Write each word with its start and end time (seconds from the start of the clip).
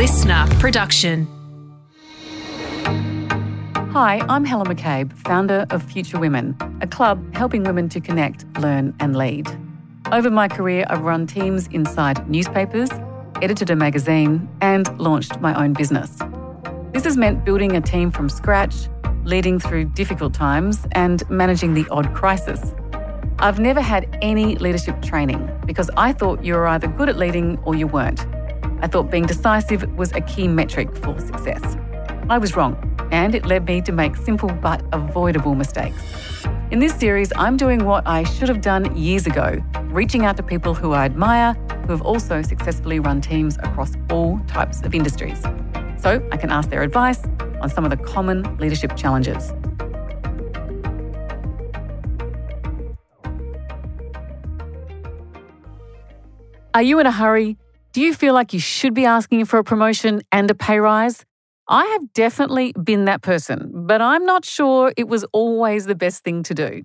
listener 0.00 0.46
production. 0.60 1.26
Hi, 3.92 4.24
I'm 4.30 4.46
Helen 4.46 4.66
McCabe, 4.66 5.12
founder 5.18 5.66
of 5.68 5.82
Future 5.82 6.18
Women, 6.18 6.56
a 6.80 6.86
club 6.86 7.34
helping 7.34 7.64
women 7.64 7.90
to 7.90 8.00
connect, 8.00 8.46
learn, 8.60 8.94
and 8.98 9.14
lead. 9.14 9.46
Over 10.10 10.30
my 10.30 10.48
career, 10.48 10.86
I've 10.88 11.02
run 11.02 11.26
teams 11.26 11.66
inside 11.66 12.26
newspapers, 12.30 12.88
edited 13.42 13.68
a 13.68 13.76
magazine, 13.76 14.48
and 14.62 14.88
launched 14.98 15.38
my 15.42 15.52
own 15.62 15.74
business. 15.74 16.18
This 16.94 17.04
has 17.04 17.18
meant 17.18 17.44
building 17.44 17.76
a 17.76 17.82
team 17.82 18.10
from 18.10 18.30
scratch, 18.30 18.88
leading 19.24 19.60
through 19.60 19.84
difficult 19.84 20.32
times, 20.32 20.86
and 20.92 21.28
managing 21.28 21.74
the 21.74 21.86
odd 21.90 22.14
crisis. 22.14 22.72
I've 23.38 23.60
never 23.60 23.82
had 23.82 24.18
any 24.22 24.56
leadership 24.56 25.02
training 25.02 25.46
because 25.66 25.90
I 25.98 26.14
thought 26.14 26.42
you 26.42 26.54
were 26.54 26.68
either 26.68 26.88
good 26.88 27.10
at 27.10 27.18
leading 27.18 27.58
or 27.66 27.74
you 27.74 27.86
weren't. 27.86 28.24
I 28.82 28.86
thought 28.86 29.10
being 29.10 29.26
decisive 29.26 29.82
was 29.96 30.10
a 30.12 30.20
key 30.22 30.48
metric 30.48 30.96
for 30.96 31.18
success. 31.20 31.76
I 32.30 32.38
was 32.38 32.56
wrong, 32.56 32.76
and 33.12 33.34
it 33.34 33.44
led 33.44 33.66
me 33.66 33.82
to 33.82 33.92
make 33.92 34.16
simple 34.16 34.48
but 34.48 34.82
avoidable 34.92 35.54
mistakes. 35.54 36.02
In 36.70 36.78
this 36.78 36.94
series, 36.94 37.30
I'm 37.36 37.56
doing 37.58 37.84
what 37.84 38.06
I 38.06 38.24
should 38.24 38.48
have 38.48 38.62
done 38.62 38.96
years 38.96 39.26
ago, 39.26 39.62
reaching 39.84 40.24
out 40.24 40.38
to 40.38 40.42
people 40.42 40.74
who 40.74 40.92
I 40.92 41.04
admire 41.04 41.54
who 41.84 41.92
have 41.92 42.02
also 42.02 42.40
successfully 42.40 43.00
run 43.00 43.20
teams 43.20 43.58
across 43.58 43.96
all 44.10 44.38
types 44.46 44.80
of 44.82 44.94
industries. 44.94 45.42
So 45.98 46.26
I 46.32 46.36
can 46.36 46.50
ask 46.50 46.70
their 46.70 46.82
advice 46.82 47.22
on 47.60 47.68
some 47.68 47.84
of 47.84 47.90
the 47.90 47.96
common 47.96 48.56
leadership 48.58 48.96
challenges. 48.96 49.52
Are 56.72 56.82
you 56.82 56.98
in 57.00 57.06
a 57.06 57.12
hurry? 57.12 57.58
Do 57.92 58.00
you 58.00 58.14
feel 58.14 58.34
like 58.34 58.52
you 58.52 58.60
should 58.60 58.94
be 58.94 59.04
asking 59.04 59.46
for 59.46 59.58
a 59.58 59.64
promotion 59.64 60.22
and 60.30 60.48
a 60.48 60.54
pay 60.54 60.78
rise? 60.78 61.24
I 61.66 61.84
have 61.86 62.12
definitely 62.12 62.72
been 62.72 63.06
that 63.06 63.20
person, 63.20 63.68
but 63.84 64.00
I'm 64.00 64.24
not 64.24 64.44
sure 64.44 64.92
it 64.96 65.08
was 65.08 65.24
always 65.32 65.86
the 65.86 65.96
best 65.96 66.22
thing 66.22 66.44
to 66.44 66.54
do. 66.54 66.84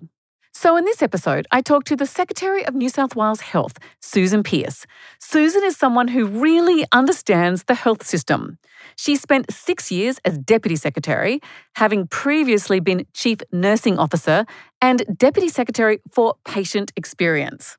So, 0.52 0.76
in 0.76 0.84
this 0.84 1.02
episode, 1.02 1.46
I 1.52 1.60
talked 1.60 1.86
to 1.88 1.96
the 1.96 2.06
Secretary 2.06 2.66
of 2.66 2.74
New 2.74 2.88
South 2.88 3.14
Wales 3.14 3.40
Health, 3.40 3.78
Susan 4.00 4.42
Pearce. 4.42 4.84
Susan 5.20 5.62
is 5.62 5.76
someone 5.76 6.08
who 6.08 6.26
really 6.26 6.84
understands 6.90 7.64
the 7.64 7.74
health 7.74 8.04
system. 8.04 8.58
She 8.96 9.14
spent 9.14 9.52
six 9.52 9.92
years 9.92 10.18
as 10.24 10.38
Deputy 10.38 10.74
Secretary, 10.74 11.40
having 11.76 12.08
previously 12.08 12.80
been 12.80 13.06
Chief 13.14 13.38
Nursing 13.52 13.96
Officer 13.96 14.44
and 14.80 15.04
Deputy 15.16 15.50
Secretary 15.50 16.00
for 16.10 16.34
Patient 16.44 16.90
Experience. 16.96 17.76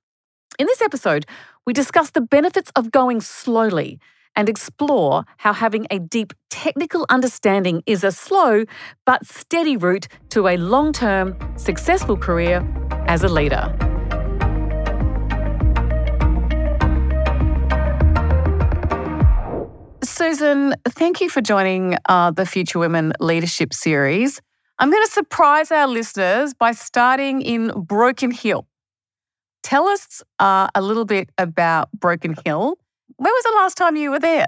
In 0.59 0.65
this 0.65 0.81
episode, 0.81 1.25
we 1.67 1.73
discuss 1.73 2.11
the 2.11 2.21
benefits 2.21 2.71
of 2.77 2.91
going 2.91 3.19
slowly 3.19 3.99
and 4.37 4.47
explore 4.47 5.25
how 5.35 5.51
having 5.51 5.85
a 5.91 5.99
deep 5.99 6.31
technical 6.49 7.05
understanding 7.09 7.83
is 7.85 8.05
a 8.05 8.11
slow 8.11 8.63
but 9.05 9.27
steady 9.27 9.75
route 9.75 10.07
to 10.29 10.47
a 10.47 10.55
long 10.55 10.93
term, 10.93 11.37
successful 11.57 12.15
career 12.15 12.65
as 13.07 13.21
a 13.21 13.27
leader. 13.27 13.75
Susan, 20.05 20.73
thank 20.87 21.19
you 21.19 21.29
for 21.29 21.41
joining 21.41 21.97
uh, 22.07 22.31
the 22.31 22.45
Future 22.45 22.79
Women 22.79 23.11
Leadership 23.19 23.73
Series. 23.73 24.41
I'm 24.79 24.89
going 24.89 25.03
to 25.05 25.11
surprise 25.11 25.69
our 25.71 25.87
listeners 25.87 26.53
by 26.53 26.71
starting 26.71 27.41
in 27.41 27.71
Broken 27.75 28.31
Hill. 28.31 28.65
Tell 29.67 29.89
us 29.89 30.23
uh, 30.39 30.69
a 30.75 30.81
little 30.81 31.03
bit 31.03 31.29
about 31.37 31.91
Broken 31.91 32.35
Hill. 32.45 32.77
When 33.17 33.29
was 33.29 33.43
the 33.43 33.51
last 33.57 33.75
time 33.75 33.97
you 33.97 34.11
were 34.11 34.19
there? 34.19 34.47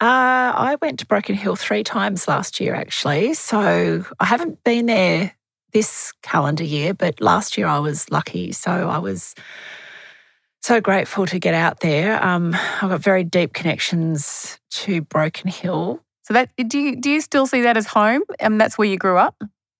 Uh, 0.00 0.54
I 0.54 0.76
went 0.80 1.00
to 1.00 1.06
Broken 1.06 1.34
Hill 1.34 1.56
three 1.56 1.82
times 1.82 2.28
last 2.28 2.60
year, 2.60 2.72
actually. 2.72 3.34
So 3.34 4.04
I 4.20 4.24
haven't 4.24 4.62
been 4.62 4.86
there 4.86 5.32
this 5.72 6.12
calendar 6.22 6.62
year, 6.62 6.94
but 6.94 7.20
last 7.20 7.58
year 7.58 7.66
I 7.66 7.80
was 7.80 8.08
lucky. 8.12 8.52
So 8.52 8.70
I 8.70 8.98
was 8.98 9.34
so 10.60 10.80
grateful 10.80 11.26
to 11.26 11.40
get 11.40 11.54
out 11.54 11.80
there. 11.80 12.24
Um, 12.24 12.54
I've 12.54 12.90
got 12.90 13.00
very 13.00 13.24
deep 13.24 13.54
connections 13.54 14.60
to 14.70 15.00
Broken 15.02 15.50
Hill. 15.50 16.00
So 16.22 16.34
that 16.34 16.50
do 16.68 16.78
you 16.78 16.94
do 16.94 17.10
you 17.10 17.20
still 17.20 17.48
see 17.48 17.62
that 17.62 17.76
as 17.76 17.88
home? 17.88 18.22
And 18.38 18.60
that's 18.60 18.78
where 18.78 18.86
you 18.86 18.96
grew 18.96 19.16
up? 19.16 19.34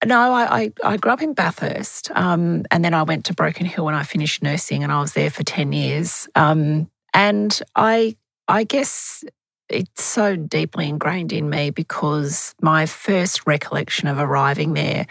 No, 0.04 0.32
I, 0.32 0.62
I, 0.62 0.72
I 0.82 0.96
grew 0.96 1.12
up 1.12 1.22
in 1.22 1.32
Bathurst, 1.32 2.10
um, 2.12 2.64
and 2.70 2.84
then 2.84 2.92
I 2.92 3.04
went 3.04 3.26
to 3.26 3.34
Broken 3.34 3.66
Hill 3.66 3.84
when 3.84 3.94
I 3.94 4.02
finished 4.02 4.42
nursing, 4.42 4.82
and 4.82 4.90
I 4.90 5.00
was 5.00 5.12
there 5.12 5.30
for 5.30 5.44
ten 5.44 5.72
years. 5.72 6.28
Um, 6.34 6.90
and 7.14 7.58
I 7.76 8.16
I 8.48 8.64
guess 8.64 9.24
it's 9.68 10.04
so 10.04 10.36
deeply 10.36 10.88
ingrained 10.88 11.32
in 11.32 11.48
me 11.48 11.70
because 11.70 12.54
my 12.60 12.86
first 12.86 13.46
recollection 13.46 14.08
of 14.08 14.18
arriving 14.18 14.74
there 14.74 15.06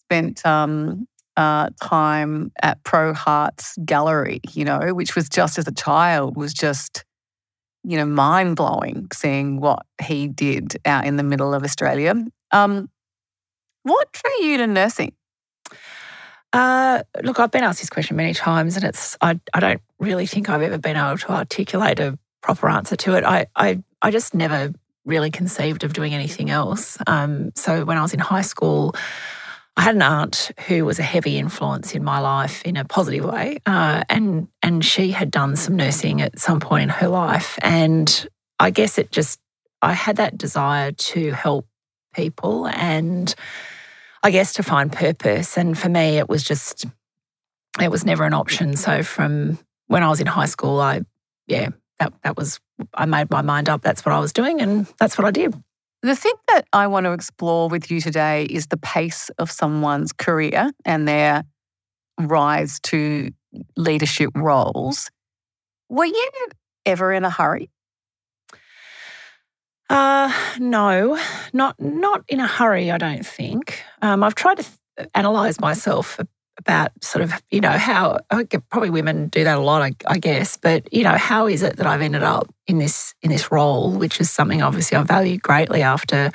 spent 0.00 0.44
um, 0.44 1.06
uh, 1.36 1.70
time 1.82 2.52
at 2.62 2.82
Pro 2.84 3.12
Hart's 3.12 3.76
Gallery, 3.84 4.40
you 4.52 4.64
know, 4.64 4.94
which 4.94 5.16
was 5.16 5.28
just 5.28 5.58
as 5.58 5.66
a 5.66 5.72
child 5.72 6.36
was 6.36 6.54
just, 6.54 7.04
you 7.82 7.96
know, 7.96 8.06
mind 8.06 8.56
blowing 8.56 9.08
seeing 9.12 9.60
what 9.60 9.84
he 10.02 10.28
did 10.28 10.76
out 10.84 11.06
in 11.06 11.16
the 11.16 11.22
middle 11.22 11.54
of 11.54 11.64
Australia. 11.64 12.14
Um, 12.52 12.88
what 13.82 14.08
drew 14.12 14.46
you 14.46 14.58
to 14.58 14.66
nursing? 14.66 15.12
Uh, 16.52 17.02
look, 17.24 17.40
I've 17.40 17.50
been 17.50 17.64
asked 17.64 17.80
this 17.80 17.90
question 17.90 18.16
many 18.16 18.32
times, 18.32 18.76
and 18.76 18.84
it's 18.84 19.16
I, 19.20 19.40
I 19.52 19.60
don't 19.60 19.82
really 19.98 20.26
think 20.26 20.48
I've 20.48 20.62
ever 20.62 20.78
been 20.78 20.96
able 20.96 21.18
to 21.18 21.32
articulate 21.32 21.98
a 21.98 22.16
proper 22.42 22.68
answer 22.68 22.94
to 22.94 23.16
it. 23.16 23.24
I 23.24 23.46
I, 23.56 23.82
I 24.00 24.12
just 24.12 24.34
never 24.34 24.72
really 25.04 25.30
conceived 25.30 25.84
of 25.84 25.92
doing 25.92 26.14
anything 26.14 26.50
else. 26.50 26.96
Um, 27.06 27.50
so 27.56 27.84
when 27.84 27.98
I 27.98 28.02
was 28.02 28.14
in 28.14 28.20
high 28.20 28.42
school, 28.42 28.94
I 29.76 29.82
had 29.82 29.96
an 29.96 30.02
aunt 30.02 30.52
who 30.68 30.84
was 30.84 30.98
a 30.98 31.02
heavy 31.02 31.36
influence 31.36 31.94
in 31.94 32.04
my 32.04 32.20
life 32.20 32.62
in 32.62 32.76
a 32.76 32.84
positive 32.84 33.24
way, 33.24 33.58
uh, 33.66 34.04
and 34.08 34.48
and 34.62 34.84
she 34.84 35.10
had 35.10 35.30
done 35.30 35.56
some 35.56 35.76
nursing 35.76 36.22
at 36.22 36.38
some 36.38 36.60
point 36.60 36.84
in 36.84 36.88
her 36.90 37.08
life, 37.08 37.58
and 37.60 38.28
I 38.60 38.70
guess 38.70 38.98
it 38.98 39.10
just 39.10 39.40
I 39.82 39.92
had 39.92 40.16
that 40.16 40.38
desire 40.38 40.92
to 40.92 41.32
help 41.32 41.66
people, 42.14 42.68
and 42.68 43.34
I 44.22 44.30
guess 44.30 44.52
to 44.54 44.62
find 44.62 44.92
purpose, 44.92 45.58
and 45.58 45.76
for 45.76 45.88
me 45.88 46.18
it 46.18 46.28
was 46.28 46.44
just 46.44 46.86
it 47.80 47.90
was 47.90 48.04
never 48.04 48.24
an 48.24 48.34
option. 48.34 48.76
So 48.76 49.02
from 49.02 49.58
when 49.88 50.04
I 50.04 50.08
was 50.08 50.20
in 50.20 50.28
high 50.28 50.46
school, 50.46 50.80
I 50.80 51.02
yeah 51.48 51.70
that 51.98 52.12
that 52.22 52.36
was 52.36 52.60
I 52.94 53.06
made 53.06 53.28
my 53.28 53.42
mind 53.42 53.68
up. 53.68 53.82
That's 53.82 54.04
what 54.06 54.14
I 54.14 54.20
was 54.20 54.32
doing, 54.32 54.60
and 54.60 54.86
that's 55.00 55.18
what 55.18 55.26
I 55.26 55.32
did. 55.32 55.52
The 56.04 56.14
thing 56.14 56.34
that 56.48 56.66
I 56.74 56.86
want 56.86 57.04
to 57.04 57.12
explore 57.12 57.70
with 57.70 57.90
you 57.90 57.98
today 57.98 58.44
is 58.44 58.66
the 58.66 58.76
pace 58.76 59.30
of 59.38 59.50
someone's 59.50 60.12
career 60.12 60.70
and 60.84 61.08
their 61.08 61.44
rise 62.20 62.78
to 62.80 63.30
leadership 63.78 64.28
roles. 64.34 65.10
Were 65.88 66.04
you 66.04 66.30
ever 66.84 67.10
in 67.10 67.24
a 67.24 67.30
hurry? 67.30 67.70
Uh, 69.88 70.30
no, 70.58 71.18
not 71.54 71.80
not 71.80 72.22
in 72.28 72.38
a 72.38 72.46
hurry. 72.46 72.90
I 72.90 72.98
don't 72.98 73.24
think. 73.24 73.82
Um, 74.02 74.22
I've 74.22 74.34
tried 74.34 74.58
to 74.58 74.66
th- 74.98 75.08
analyze 75.14 75.58
myself 75.58 76.20
about 76.58 76.90
sort 77.02 77.22
of 77.22 77.32
you 77.50 77.62
know 77.62 77.70
how 77.70 78.18
probably 78.68 78.90
women 78.90 79.28
do 79.28 79.42
that 79.42 79.56
a 79.56 79.60
lot 79.60 79.80
I, 79.80 79.92
I, 80.06 80.18
guess 80.18 80.56
but 80.56 80.92
you 80.92 81.02
know 81.02 81.16
how 81.16 81.48
is 81.48 81.62
it 81.62 81.78
that 81.78 81.86
I've 81.86 82.00
ended 82.00 82.22
up 82.22 82.53
in 82.66 82.78
this 82.78 83.14
in 83.22 83.30
this 83.30 83.52
role 83.52 83.90
which 83.90 84.20
is 84.20 84.30
something 84.30 84.62
obviously 84.62 84.96
I 84.96 85.02
value 85.02 85.38
greatly 85.38 85.82
after 85.82 86.32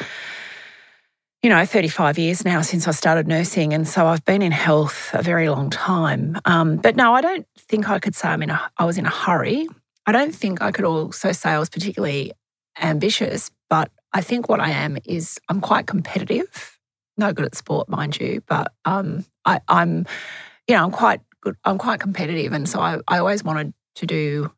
you 1.42 1.50
know 1.50 1.66
35 1.66 2.18
years 2.18 2.46
now 2.46 2.62
since 2.62 2.88
I 2.88 2.92
started 2.92 3.28
nursing. 3.28 3.74
And 3.74 3.88
so 3.88 4.06
I've 4.08 4.26
been 4.26 4.42
in 4.42 4.52
health 4.52 5.12
a 5.14 5.24
very 5.24 5.50
long 5.50 5.70
time. 5.70 6.38
Um, 6.46 6.78
but 6.78 6.96
no 6.96 7.14
I 7.14 7.22
don't 7.22 7.48
think 7.58 7.90
I 7.90 8.00
could 8.00 8.16
say 8.16 8.28
I'm 8.28 8.44
in 8.44 8.50
a 8.50 8.72
I 8.78 8.86
was 8.86 8.98
in 8.98 9.06
a 9.06 9.10
hurry. 9.10 9.68
I 10.06 10.12
don't 10.12 10.34
think 10.34 10.62
I 10.62 10.72
could 10.72 10.86
also 10.86 11.32
say 11.32 11.52
I 11.52 11.60
was 11.60 11.70
particularly 11.70 12.34
ambitious 12.82 13.52
but 13.70 13.92
I 14.14 14.22
think 14.22 14.50
what 14.50 14.60
I 14.60 14.72
am 14.72 14.98
is 15.06 15.40
I'm 15.50 15.62
quite 15.62 15.88
competitive. 15.88 16.80
No 17.18 17.32
good 17.32 17.46
at 17.46 17.56
sport, 17.56 17.90
mind 17.90 18.20
you, 18.20 18.42
but 18.48 18.74
um, 18.86 19.26
I, 19.46 19.62
I'm, 19.68 20.06
you 20.68 20.76
know, 20.76 20.84
I'm 20.84 20.92
quite 20.92 21.22
good. 21.42 21.56
I'm 21.64 21.78
quite 21.78 22.00
competitive, 22.00 22.54
and 22.54 22.68
so 22.68 22.80
I, 22.80 23.00
I 23.08 23.20
always 23.20 23.44
wanted 23.44 23.74
to 23.96 24.06
do 24.06 24.52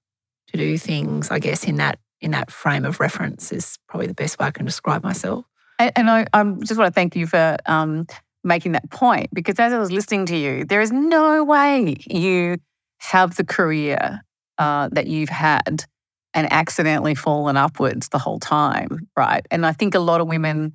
to 0.51 0.57
do 0.57 0.77
things. 0.77 1.31
I 1.31 1.39
guess 1.39 1.63
in 1.63 1.77
that 1.77 1.99
in 2.21 2.31
that 2.31 2.51
frame 2.51 2.85
of 2.85 2.99
reference 2.99 3.51
is 3.51 3.77
probably 3.87 4.07
the 4.07 4.13
best 4.13 4.39
way 4.39 4.45
I 4.45 4.51
can 4.51 4.65
describe 4.65 5.03
myself. 5.03 5.45
And, 5.79 5.91
and 5.95 6.09
I, 6.09 6.27
I 6.33 6.43
just 6.59 6.77
want 6.77 6.89
to 6.89 6.93
thank 6.93 7.15
you 7.15 7.25
for 7.25 7.57
um, 7.65 8.05
making 8.43 8.73
that 8.73 8.89
point 8.91 9.29
because 9.33 9.59
as 9.59 9.73
I 9.73 9.79
was 9.79 9.91
listening 9.91 10.27
to 10.27 10.37
you, 10.37 10.65
there 10.65 10.81
is 10.81 10.91
no 10.91 11.43
way 11.43 11.95
you 12.07 12.57
have 12.99 13.35
the 13.35 13.43
career 13.43 14.21
uh, 14.59 14.89
that 14.91 15.07
you've 15.07 15.29
had 15.29 15.85
and 16.33 16.51
accidentally 16.53 17.15
fallen 17.15 17.57
upwards 17.57 18.09
the 18.09 18.19
whole 18.19 18.39
time, 18.39 19.09
right? 19.17 19.45
And 19.51 19.65
I 19.65 19.71
think 19.71 19.95
a 19.95 19.99
lot 19.99 20.21
of 20.21 20.27
women 20.27 20.73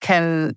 can 0.00 0.56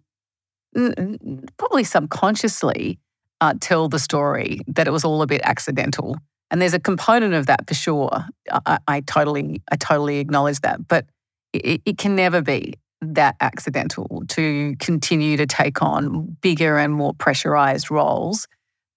probably 1.57 1.83
subconsciously 1.83 2.99
uh, 3.41 3.53
tell 3.61 3.87
the 3.87 3.99
story 3.99 4.59
that 4.67 4.87
it 4.87 4.91
was 4.91 5.05
all 5.05 5.21
a 5.21 5.27
bit 5.27 5.41
accidental. 5.43 6.17
And 6.51 6.61
there's 6.61 6.73
a 6.73 6.79
component 6.79 7.33
of 7.33 7.47
that 7.47 7.67
for 7.67 7.73
sure. 7.73 8.25
I, 8.65 8.77
I 8.87 9.01
totally, 9.01 9.61
I 9.71 9.75
totally 9.75 10.19
acknowledge 10.19 10.61
that, 10.61 10.87
but 10.87 11.05
it, 11.53 11.81
it 11.85 11.97
can 11.97 12.15
never 12.15 12.41
be 12.41 12.75
that 13.01 13.35
accidental 13.41 14.23
to 14.29 14.75
continue 14.79 15.37
to 15.37 15.45
take 15.45 15.81
on 15.81 16.37
bigger 16.41 16.77
and 16.77 16.93
more 16.93 17.13
pressurized 17.13 17.91
roles. 17.91 18.47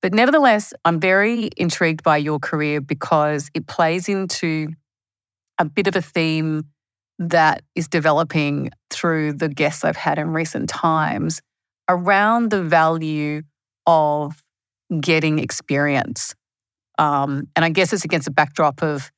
But 0.00 0.14
nevertheless, 0.14 0.72
I'm 0.84 1.00
very 1.00 1.50
intrigued 1.56 2.02
by 2.02 2.18
your 2.18 2.38
career 2.38 2.80
because 2.80 3.50
it 3.54 3.66
plays 3.66 4.08
into 4.08 4.68
a 5.58 5.64
bit 5.64 5.88
of 5.88 5.96
a 5.96 6.02
theme 6.02 6.64
that 7.18 7.62
is 7.74 7.88
developing 7.88 8.70
through 8.90 9.32
the 9.32 9.48
guests 9.48 9.84
I've 9.84 9.96
had 9.96 10.18
in 10.18 10.28
recent 10.28 10.68
times 10.68 11.40
around 11.88 12.50
the 12.50 12.62
value 12.62 13.42
of 13.86 14.42
getting 15.00 15.38
experience. 15.40 16.34
Um, 16.98 17.48
and 17.56 17.64
I 17.64 17.70
guess 17.70 17.92
it's 17.92 18.04
against 18.04 18.28
a 18.28 18.32
backdrop 18.32 18.82
of 18.82 19.10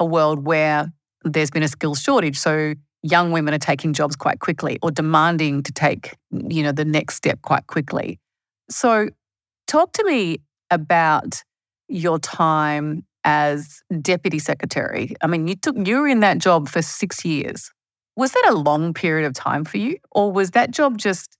a 0.00 0.04
world 0.04 0.44
where 0.44 0.90
there's 1.24 1.50
been 1.50 1.62
a 1.62 1.68
skills 1.68 2.00
shortage. 2.00 2.38
So 2.38 2.74
young 3.02 3.32
women 3.32 3.54
are 3.54 3.58
taking 3.58 3.92
jobs 3.92 4.16
quite 4.16 4.40
quickly 4.40 4.78
or 4.82 4.90
demanding 4.90 5.62
to 5.62 5.72
take, 5.72 6.16
you 6.30 6.62
know, 6.62 6.72
the 6.72 6.84
next 6.84 7.16
step 7.16 7.40
quite 7.42 7.66
quickly. 7.66 8.18
So 8.70 9.10
talk 9.66 9.92
to 9.92 10.04
me 10.04 10.38
about 10.70 11.42
your 11.88 12.18
time 12.18 13.04
as 13.24 13.82
deputy 14.00 14.38
secretary. 14.38 15.14
I 15.22 15.26
mean, 15.26 15.48
you 15.48 15.54
took 15.54 15.76
you 15.86 16.00
were 16.00 16.08
in 16.08 16.20
that 16.20 16.38
job 16.38 16.68
for 16.68 16.82
6 16.82 17.24
years. 17.24 17.70
Was 18.16 18.32
that 18.32 18.46
a 18.48 18.54
long 18.54 18.94
period 18.94 19.26
of 19.26 19.32
time 19.34 19.64
for 19.64 19.78
you 19.78 19.96
or 20.10 20.32
was 20.32 20.52
that 20.52 20.70
job 20.70 20.98
just 20.98 21.36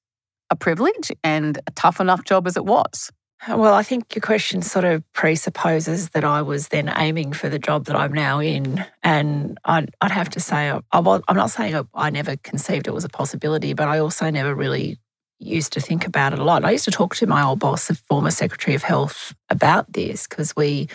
a 0.51 0.57
privilege 0.57 1.11
and 1.25 1.59
a 1.67 1.71
tough 1.73 2.01
enough 2.01 2.25
job 2.25 2.47
as 2.47 2.57
it 2.57 2.65
was? 2.65 3.11
Well, 3.47 3.73
I 3.73 3.85
think 3.85 4.15
your 4.15 4.21
question 4.21 4.63
sort 4.63 4.85
of 4.85 5.05
presupposes 5.13 6.11
that 6.11 6.25
I 6.25 6.43
was 6.43 6.69
then 6.69 6.93
aiming 6.97 7.33
for 7.33 7.49
the 7.49 7.59
job 7.59 7.85
that 7.85 7.95
I'm 7.95 8.13
now 8.13 8.41
in. 8.41 8.85
And 9.03 9.59
I'd, 9.65 9.95
I'd 10.01 10.11
have 10.11 10.29
to 10.31 10.41
say, 10.41 10.71
I, 10.71 10.81
am 10.93 11.23
not 11.37 11.51
saying 11.51 11.87
I 11.95 12.11
never 12.11 12.37
conceived 12.37 12.89
it 12.89 12.95
was 12.95 13.05
a 13.05 13.09
possibility, 13.09 13.75
but 13.75 13.89
I 13.89 14.01
also 14.01 14.29
never 14.31 14.55
really 14.55 14.99
used 15.39 15.73
to 15.75 15.81
think 15.81 16.05
about 16.05 16.33
it 16.33 16.41
a 16.41 16.45
lot. 16.45 16.65
I 16.65 16.73
used 16.73 16.87
to 16.87 16.91
talk 16.91 17.15
to 17.17 17.27
my 17.27 17.45
old 17.45 17.61
boss, 17.61 17.87
the 17.87 17.95
former 17.95 18.33
Secretary 18.33 18.75
of 18.75 18.83
Health, 18.83 19.35
about 19.51 19.93
this 19.93 20.27
because 20.27 20.57
we 20.57 20.89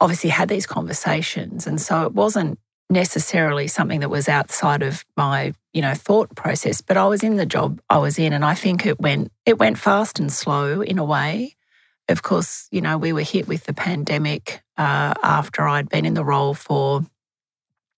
obviously 0.00 0.30
had 0.30 0.48
these 0.48 0.66
conversations. 0.66 1.66
And 1.66 1.80
so 1.80 2.06
it 2.06 2.12
wasn't 2.12 2.58
necessarily 2.90 3.66
something 3.66 4.00
that 4.00 4.10
was 4.10 4.28
outside 4.28 4.82
of 4.82 5.04
my 5.16 5.52
you 5.72 5.80
know 5.80 5.94
thought 5.94 6.34
process 6.36 6.82
but 6.82 6.98
i 6.98 7.06
was 7.06 7.22
in 7.22 7.36
the 7.36 7.46
job 7.46 7.80
i 7.88 7.96
was 7.96 8.18
in 8.18 8.34
and 8.34 8.44
i 8.44 8.54
think 8.54 8.84
it 8.84 9.00
went 9.00 9.32
it 9.46 9.58
went 9.58 9.78
fast 9.78 10.18
and 10.18 10.30
slow 10.30 10.82
in 10.82 10.98
a 10.98 11.04
way 11.04 11.56
of 12.12 12.22
course, 12.22 12.68
you 12.70 12.80
know, 12.80 12.98
we 12.98 13.12
were 13.12 13.22
hit 13.22 13.48
with 13.48 13.64
the 13.64 13.72
pandemic 13.72 14.62
uh, 14.76 15.14
after 15.22 15.66
I'd 15.66 15.88
been 15.88 16.04
in 16.04 16.14
the 16.14 16.24
role 16.24 16.54
for, 16.54 17.00
oh, 17.00 17.06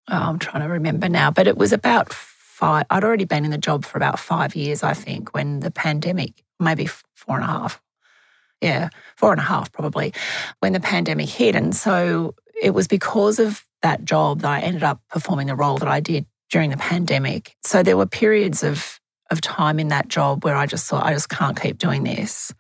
I'm 0.09 0.39
trying 0.39 0.63
to 0.63 0.69
remember 0.69 1.09
now, 1.09 1.31
but 1.31 1.47
it 1.47 1.57
was 1.57 1.73
about 1.73 2.13
five, 2.13 2.87
I'd 2.91 3.05
already 3.05 3.25
been 3.25 3.45
in 3.45 3.51
the 3.51 3.59
job 3.59 3.85
for 3.85 3.99
about 3.99 4.19
five 4.19 4.57
years, 4.57 4.83
I 4.83 4.95
think, 4.95 5.35
when 5.35 5.61
the 5.61 5.71
pandemic, 5.71 6.43
maybe 6.59 6.87
four 6.87 7.37
and 7.37 7.45
a 7.45 7.49
half. 7.49 7.81
Yeah, 8.61 8.89
four 9.17 9.33
and 9.33 9.41
a 9.41 9.45
half 9.45 9.71
probably, 9.73 10.15
when 10.61 10.73
the 10.73 10.81
pandemic 10.81 11.29
hit. 11.29 11.55
And 11.55 11.77
so 11.77 12.35
it 12.63 12.71
was 12.71 12.89
because 12.89 13.39
of 13.39 13.63
that 13.83 14.05
job 14.07 14.41
that 14.41 14.51
I 14.51 14.61
ended 14.61 14.83
up 14.83 15.03
performing 15.11 15.49
the 15.49 15.55
role 15.57 15.77
that 15.79 15.89
I 15.89 16.01
did 16.01 16.25
during 16.51 16.71
the 16.71 16.79
pandemic. 16.79 17.57
So 17.63 17.83
there 17.83 17.97
were 17.97 18.07
periods 18.07 18.63
of 18.63 19.01
of 19.31 19.41
time 19.41 19.81
in 19.81 19.89
that 19.89 20.09
job 20.09 20.45
where 20.45 20.57
I 20.57 20.67
just 20.67 20.87
thought 20.87 21.05
I 21.05 21.13
just 21.13 21.29
can't 21.29 21.61
keep 21.61 21.79
doing 21.79 22.05
this. 22.05 22.53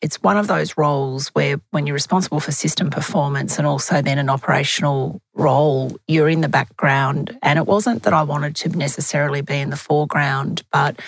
It's 0.00 0.22
one 0.22 0.38
of 0.38 0.46
those 0.46 0.78
roles 0.78 1.28
where, 1.28 1.60
when 1.70 1.86
you're 1.86 1.94
responsible 1.94 2.40
for 2.40 2.52
system 2.52 2.88
performance 2.88 3.58
and 3.58 3.66
also 3.66 4.00
then 4.00 4.18
an 4.18 4.30
operational 4.30 5.20
role, 5.34 5.96
you're 6.08 6.28
in 6.28 6.40
the 6.40 6.48
background. 6.48 7.38
And 7.42 7.58
it 7.58 7.66
wasn't 7.66 8.04
that 8.04 8.14
I 8.14 8.22
wanted 8.22 8.56
to 8.56 8.70
necessarily 8.70 9.42
be 9.42 9.58
in 9.58 9.68
the 9.70 9.76
foreground, 9.76 10.62
but 10.72 10.98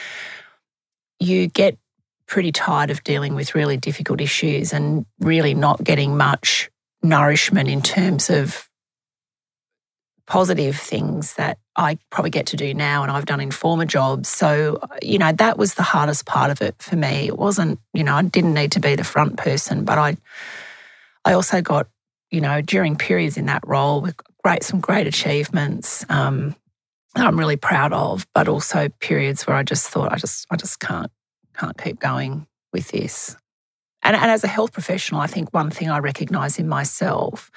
you 1.19 1.47
get 1.47 1.79
pretty 2.27 2.53
tired 2.53 2.91
of 2.91 3.03
dealing 3.05 3.35
with 3.35 3.55
really 3.55 3.77
difficult 3.77 4.21
issues 4.21 4.73
and 4.73 5.07
really 5.21 5.55
not 5.55 5.83
getting 5.83 6.17
much 6.17 6.71
nourishment 7.03 7.69
in 7.69 7.83
terms 7.83 8.31
of 8.31 8.69
positive 10.27 10.77
things 10.77 11.35
that 11.35 11.59
I 11.77 11.99
probably 12.11 12.31
get 12.31 12.47
to 12.47 12.57
do 12.57 12.75
now 12.75 13.03
and 13.03 13.11
I've 13.11 13.27
done 13.27 13.41
in 13.41 13.51
former 13.51 13.85
jobs. 13.85 14.29
So, 14.29 14.81
you 15.03 15.19
know, 15.19 15.33
that 15.33 15.59
was 15.59 15.75
the 15.75 15.83
hardest 15.83 16.27
part 16.27 16.51
of 16.51 16.63
it 16.63 16.77
for 16.79 16.97
me. 16.97 17.27
It 17.27 17.39
wasn't, 17.39 17.81
you 17.93 18.05
know, 18.05 18.15
I 18.15 18.23
didn't 18.23 18.55
need 18.55 18.73
to 18.73 18.81
be 18.81 18.95
the 18.95 19.05
front 19.05 19.37
person, 19.37 19.85
but 19.85 19.99
I 19.99 20.17
I 21.25 21.35
also 21.35 21.63
got, 21.63 21.89
you 22.31 22.41
know, 22.41 22.61
during 22.61 22.97
periods 22.97 23.37
in 23.37 23.47
that 23.47 23.67
role 23.67 24.01
with 24.01 24.17
great 24.43 24.63
some 24.63 24.81
great 24.81 25.07
achievements 25.07 26.05
um, 26.09 26.55
that 27.15 27.27
I'm 27.27 27.39
really 27.39 27.57
proud 27.57 27.93
of, 27.93 28.27
but 28.35 28.49
also 28.49 28.89
periods 29.01 29.47
where 29.47 29.57
I 29.57 29.63
just 29.63 29.89
thought 29.89 30.13
I 30.13 30.17
just 30.17 30.47
I 30.51 30.57
just 30.57 30.79
can't 30.81 31.11
can't 31.57 31.77
keep 31.77 32.01
going 32.01 32.47
with 32.73 32.89
this. 32.89 33.37
And, 34.03 34.17
and 34.17 34.31
as 34.31 34.43
a 34.43 34.49
health 34.49 34.73
professional, 34.73 35.21
I 35.21 35.27
think 35.27 35.55
one 35.55 35.71
thing 35.71 35.91
I 35.91 35.99
recognise 35.99 36.59
in 36.59 36.69
myself 36.69 37.51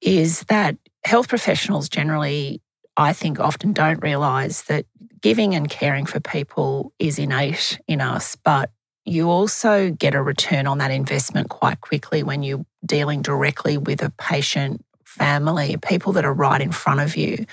is 0.00 0.40
that 0.44 0.76
health 1.04 1.28
professionals 1.28 1.88
generally, 1.88 2.60
I 2.96 3.12
think, 3.12 3.40
often 3.40 3.72
don't 3.72 4.02
realise 4.02 4.62
that 4.62 4.86
giving 5.20 5.54
and 5.54 5.68
caring 5.68 6.06
for 6.06 6.20
people 6.20 6.92
is 6.98 7.18
innate 7.18 7.78
in 7.86 8.00
us, 8.00 8.36
but 8.36 8.70
you 9.04 9.30
also 9.30 9.90
get 9.90 10.14
a 10.14 10.22
return 10.22 10.66
on 10.66 10.78
that 10.78 10.90
investment 10.90 11.48
quite 11.48 11.80
quickly 11.80 12.22
when 12.22 12.42
you're 12.42 12.64
dealing 12.84 13.22
directly 13.22 13.76
with 13.76 14.02
a 14.02 14.10
patient, 14.18 14.84
family, 15.04 15.76
people 15.76 16.12
that 16.12 16.24
are 16.24 16.32
right 16.32 16.60
in 16.60 16.72
front 16.72 17.00
of 17.00 17.16
you. 17.16 17.44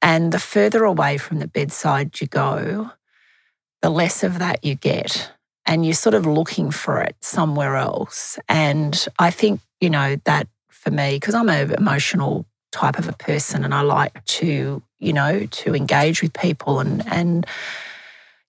And 0.00 0.32
the 0.32 0.38
further 0.38 0.84
away 0.84 1.18
from 1.18 1.40
the 1.40 1.48
bedside 1.48 2.20
you 2.20 2.26
go, 2.26 2.90
the 3.82 3.90
less 3.90 4.22
of 4.22 4.38
that 4.38 4.64
you 4.64 4.74
get. 4.74 5.30
And 5.66 5.84
you're 5.84 5.94
sort 5.94 6.14
of 6.14 6.24
looking 6.24 6.70
for 6.70 7.00
it 7.00 7.16
somewhere 7.20 7.76
else. 7.76 8.38
And 8.48 9.06
I 9.18 9.30
think, 9.30 9.60
you 9.80 9.90
know, 9.90 10.16
that 10.24 10.48
for 10.70 10.90
me, 10.90 11.16
because 11.16 11.34
I'm 11.34 11.48
an 11.50 11.72
emotional 11.72 12.46
type 12.72 12.98
of 12.98 13.08
a 13.08 13.12
person 13.12 13.64
and 13.64 13.74
I 13.74 13.82
like 13.82 14.24
to, 14.24 14.82
you 14.98 15.12
know, 15.12 15.46
to 15.46 15.74
engage 15.74 16.22
with 16.22 16.32
people 16.32 16.80
and 16.80 17.06
and 17.06 17.46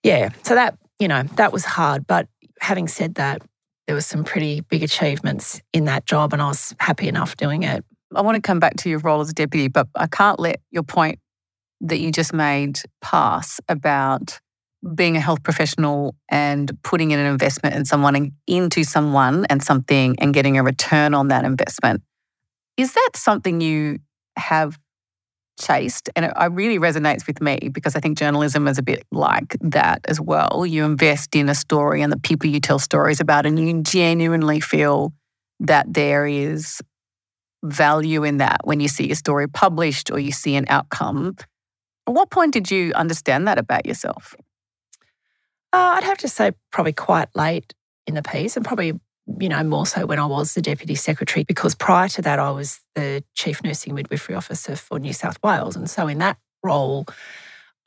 yeah, 0.04 0.30
so 0.44 0.56
that, 0.56 0.78
you 0.98 1.08
know, 1.08 1.24
that 1.36 1.52
was 1.52 1.66
hard, 1.66 2.08
but 2.08 2.28
having 2.62 2.88
said 2.88 3.16
that, 3.16 3.42
there 3.88 3.96
was 3.96 4.06
some 4.06 4.24
pretty 4.24 4.62
big 4.62 4.84
achievements 4.84 5.62
in 5.74 5.86
that 5.86 6.06
job 6.06 6.32
and 6.34 6.42
I 6.42 6.48
was 6.48 6.76
happy 6.80 7.08
enough 7.08 7.36
doing 7.38 7.64
it. 7.64 7.84
I 8.16 8.22
want 8.22 8.36
to 8.36 8.42
come 8.42 8.60
back 8.60 8.76
to 8.78 8.90
your 8.90 9.00
role 9.00 9.22
as 9.22 9.30
a 9.30 9.34
deputy, 9.34 9.68
but 9.68 9.88
I 9.96 10.08
can't 10.08 10.40
let 10.40 10.62
your 10.72 10.84
point 10.84 11.20
that 11.82 12.00
you 12.00 12.12
just 12.12 12.34
made 12.34 12.80
pass 13.02 13.60
about 13.68 14.40
being 14.96 15.18
a 15.18 15.20
health 15.20 15.44
professional 15.44 16.16
and 16.30 16.72
putting 16.84 17.12
in 17.12 17.20
an 17.20 17.26
investment 17.26 17.76
in 17.76 17.86
someone 17.86 18.32
into 18.48 18.84
someone 18.84 19.46
and 19.50 19.62
something 19.62 20.16
and 20.20 20.34
getting 20.34 20.58
a 20.58 20.64
return 20.64 21.14
on 21.14 21.28
that 21.28 21.44
investment. 21.44 22.02
Is 22.78 22.94
that 22.94 23.12
something 23.16 23.60
you 23.60 24.00
have 24.39 24.79
chased. 25.60 26.10
And 26.15 26.25
it, 26.25 26.34
it 26.39 26.51
really 26.51 26.79
resonates 26.79 27.27
with 27.27 27.41
me 27.41 27.69
because 27.72 27.96
I 27.96 28.00
think 28.00 28.17
journalism 28.17 28.67
is 28.67 28.77
a 28.77 28.81
bit 28.81 29.03
like 29.12 29.58
that 29.62 30.01
as 30.05 30.19
well. 30.19 30.65
You 30.65 30.86
invest 30.86 31.36
in 31.36 31.50
a 31.50 31.55
story 31.55 32.01
and 32.01 32.12
the 32.12 32.19
people 32.19 32.50
you 32.50 32.60
tell 32.60 32.79
stories 32.79 33.19
about, 33.19 33.46
and 33.46 33.60
you 33.60 33.81
genuinely 33.81 34.60
feel 34.60 35.13
that 35.60 35.93
there 35.93 36.25
is 36.25 36.81
value 37.63 38.24
in 38.24 38.38
that 38.38 38.62
when 38.63 38.79
you 38.79 38.88
see 38.88 39.12
a 39.12 39.15
story 39.15 39.48
published 39.48 40.10
or 40.12 40.19
you 40.19 40.31
see 40.31 40.55
an 40.55 40.65
outcome. 40.69 41.36
At 42.08 42.13
what 42.13 42.29
point 42.29 42.53
did 42.53 42.72
you 42.72 42.93
understand 42.93 43.48
that 43.48 43.58
about 43.58 43.86
yourself? 43.86 44.34
Uh, 45.72 45.98
I'd 45.98 46.03
have 46.03 46.17
to 46.19 46.27
say, 46.27 46.53
probably 46.72 46.93
quite 46.93 47.27
late 47.36 47.74
in 48.08 48.15
the 48.15 48.24
piece, 48.24 48.55
and 48.55 48.65
probably 48.65 48.93
you 49.39 49.50
know, 49.50 49.63
more 49.63 49.86
so 49.86 50.05
when 50.05 50.19
I 50.19 50.25
was 50.25 50.53
the 50.53 50.62
Deputy 50.62 50.95
Secretary, 50.95 51.43
because 51.43 51.75
prior 51.75 52.07
to 52.09 52.21
that, 52.21 52.39
I 52.39 52.51
was 52.51 52.79
the 52.95 53.24
Chief 53.36 53.63
Nursing 53.63 53.95
Midwifery 53.95 54.36
Officer 54.36 54.75
for 54.75 55.00
New 55.00 55.13
South 55.13 55.38
Wales. 55.43 55.75
And 55.75 55.89
so 55.89 56.07
in 56.07 56.17
that 56.19 56.38
role, 56.63 57.05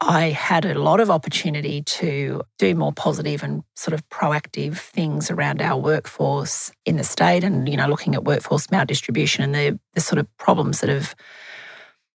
I 0.01 0.31
had 0.31 0.65
a 0.65 0.75
lot 0.75 0.99
of 0.99 1.11
opportunity 1.11 1.83
to 1.83 2.43
do 2.59 2.75
more 2.75 2.93
positive 2.93 3.45
and 3.45 3.63
sort 3.77 3.95
of 3.95 4.09
proactive 4.09 4.79
things 4.79 5.31
around 5.31 5.63
our 5.63 5.79
workforce 5.79 6.73
in 6.85 6.97
the 6.97 7.05
state 7.05 7.45
and, 7.45 7.69
you 7.69 7.77
know, 7.77 7.87
looking 7.87 8.15
at 8.15 8.25
workforce 8.25 8.67
maldistribution 8.67 9.45
and 9.45 9.55
the, 9.55 9.79
the 9.95 10.01
sort 10.01 10.19
of 10.19 10.27
problems 10.39 10.81
that 10.81 10.91
have 10.91 11.15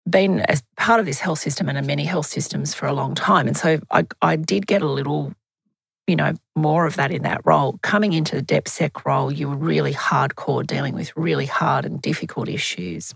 been 0.09 0.41
as 0.41 0.63
part 0.77 1.01
of 1.01 1.07
this 1.07 1.21
health 1.21 1.39
system 1.39 1.69
and 1.69 1.77
in 1.77 1.87
many 1.87 2.05
health 2.05 2.27
systems 2.27 2.73
for 2.73 2.87
a 2.87 2.93
long 2.93 3.15
time. 3.15 3.47
And 3.47 3.57
so 3.57 3.79
I, 3.91 4.07
I 4.23 4.37
did 4.37 4.67
get 4.67 4.81
a 4.81 4.89
little, 4.89 5.35
you 6.07 6.17
know, 6.17 6.35
more 6.55 6.87
of 6.87 6.97
that 6.97 7.11
in 7.11 7.23
that 7.23 7.41
role. 7.45 7.79
Coming 7.83 8.13
into 8.13 8.37
the 8.37 8.43
DepSec 8.43 9.05
role, 9.05 9.33
you 9.33 9.49
were 9.49 9.57
really 9.57 9.95
hardcore 9.95 10.67
dealing 10.67 10.95
with 10.95 11.17
really 11.17 11.47
hard 11.47 11.85
and 11.85 12.01
difficult 12.01 12.49
issues. 12.49 13.15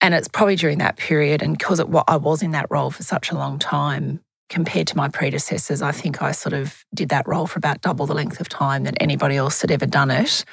And 0.00 0.14
it's 0.14 0.28
probably 0.28 0.56
during 0.56 0.78
that 0.78 0.96
period, 0.96 1.42
and 1.42 1.56
because 1.56 1.80
it, 1.80 1.86
I 2.06 2.16
was 2.16 2.42
in 2.42 2.50
that 2.50 2.66
role 2.70 2.90
for 2.90 3.02
such 3.02 3.30
a 3.30 3.34
long 3.34 3.58
time, 3.58 4.20
compared 4.50 4.86
to 4.88 4.96
my 4.96 5.08
predecessors, 5.08 5.80
I 5.80 5.92
think 5.92 6.20
I 6.20 6.32
sort 6.32 6.52
of 6.52 6.84
did 6.94 7.08
that 7.08 7.26
role 7.26 7.46
for 7.46 7.58
about 7.58 7.80
double 7.80 8.04
the 8.06 8.14
length 8.14 8.38
of 8.38 8.48
time 8.48 8.84
that 8.84 8.96
anybody 9.00 9.36
else 9.36 9.62
had 9.62 9.70
ever 9.70 9.86
done 9.86 10.10
it, 10.10 10.44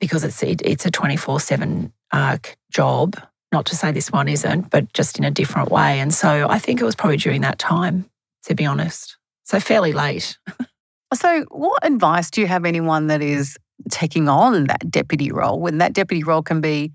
because 0.00 0.24
it's 0.24 0.42
it, 0.42 0.62
it's 0.64 0.86
a 0.86 0.90
twenty 0.90 1.16
four 1.16 1.40
seven 1.40 1.92
uh, 2.10 2.38
job. 2.70 3.20
Not 3.52 3.66
to 3.66 3.76
say 3.76 3.92
this 3.92 4.10
one 4.10 4.28
isn't, 4.28 4.70
but 4.70 4.92
just 4.92 5.18
in 5.18 5.24
a 5.24 5.30
different 5.30 5.70
way. 5.70 6.00
And 6.00 6.12
so 6.12 6.48
I 6.48 6.58
think 6.58 6.80
it 6.80 6.84
was 6.84 6.96
probably 6.96 7.18
during 7.18 7.42
that 7.42 7.58
time, 7.58 8.06
to 8.44 8.54
be 8.54 8.64
honest. 8.64 9.18
So 9.44 9.60
fairly 9.60 9.92
late. 9.92 10.38
so, 11.14 11.44
what 11.50 11.84
advice 11.86 12.30
do 12.30 12.40
you 12.40 12.46
have 12.46 12.64
anyone 12.64 13.06
that 13.08 13.22
is 13.22 13.56
taking 13.90 14.28
on 14.28 14.64
that 14.64 14.90
deputy 14.90 15.30
role 15.30 15.60
when 15.60 15.78
that 15.78 15.92
deputy 15.92 16.24
role 16.24 16.42
can 16.42 16.60
be 16.60 16.92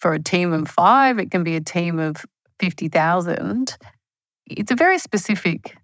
for 0.00 0.14
a 0.14 0.22
team 0.22 0.52
of 0.52 0.68
five, 0.68 1.18
it 1.18 1.30
can 1.30 1.44
be 1.44 1.56
a 1.56 1.60
team 1.60 1.98
of 1.98 2.16
50,000. 2.58 3.76
It's 4.46 4.70
a 4.70 4.74
very 4.74 4.98
specific 4.98 5.76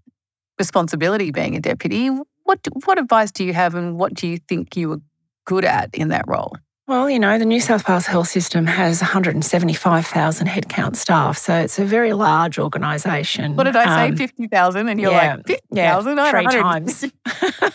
responsibility 0.59 1.31
being 1.31 1.55
a 1.55 1.61
deputy. 1.61 2.09
What, 2.45 2.61
what 2.85 2.99
advice 2.99 3.31
do 3.31 3.45
you 3.45 3.53
have 3.53 3.75
and 3.75 3.99
what 3.99 4.15
do 4.15 4.27
you 4.27 4.39
think 4.39 4.77
you 4.77 4.89
were 4.89 5.01
good 5.45 5.65
at 5.65 5.95
in 5.95 6.09
that 6.09 6.25
role? 6.27 6.57
Well, 6.89 7.11
you 7.11 7.19
know, 7.19 7.37
the 7.37 7.45
New 7.45 7.61
South 7.61 7.89
Wales 7.89 8.07
health 8.07 8.29
system 8.29 8.65
has 8.67 9.01
175,000 9.01 10.47
headcount 10.47 10.95
staff, 10.95 11.37
so 11.37 11.53
it's 11.57 11.81
a 11.81 11.85
very 11.85 12.13
large 12.13 12.61
organisation. 12.61 13.57
What 13.57 13.65
did 13.65 13.75
I 13.75 14.11
say? 14.11 14.17
50,000? 14.17 14.81
Um, 14.81 14.89
and 14.89 15.01
you're 15.01 15.11
yeah, 15.11 15.35
like, 15.35 15.47
50,000? 15.49 16.17
Yeah, 16.17 16.31
three 16.31 16.47
times. 16.47 17.05
I 17.27 17.71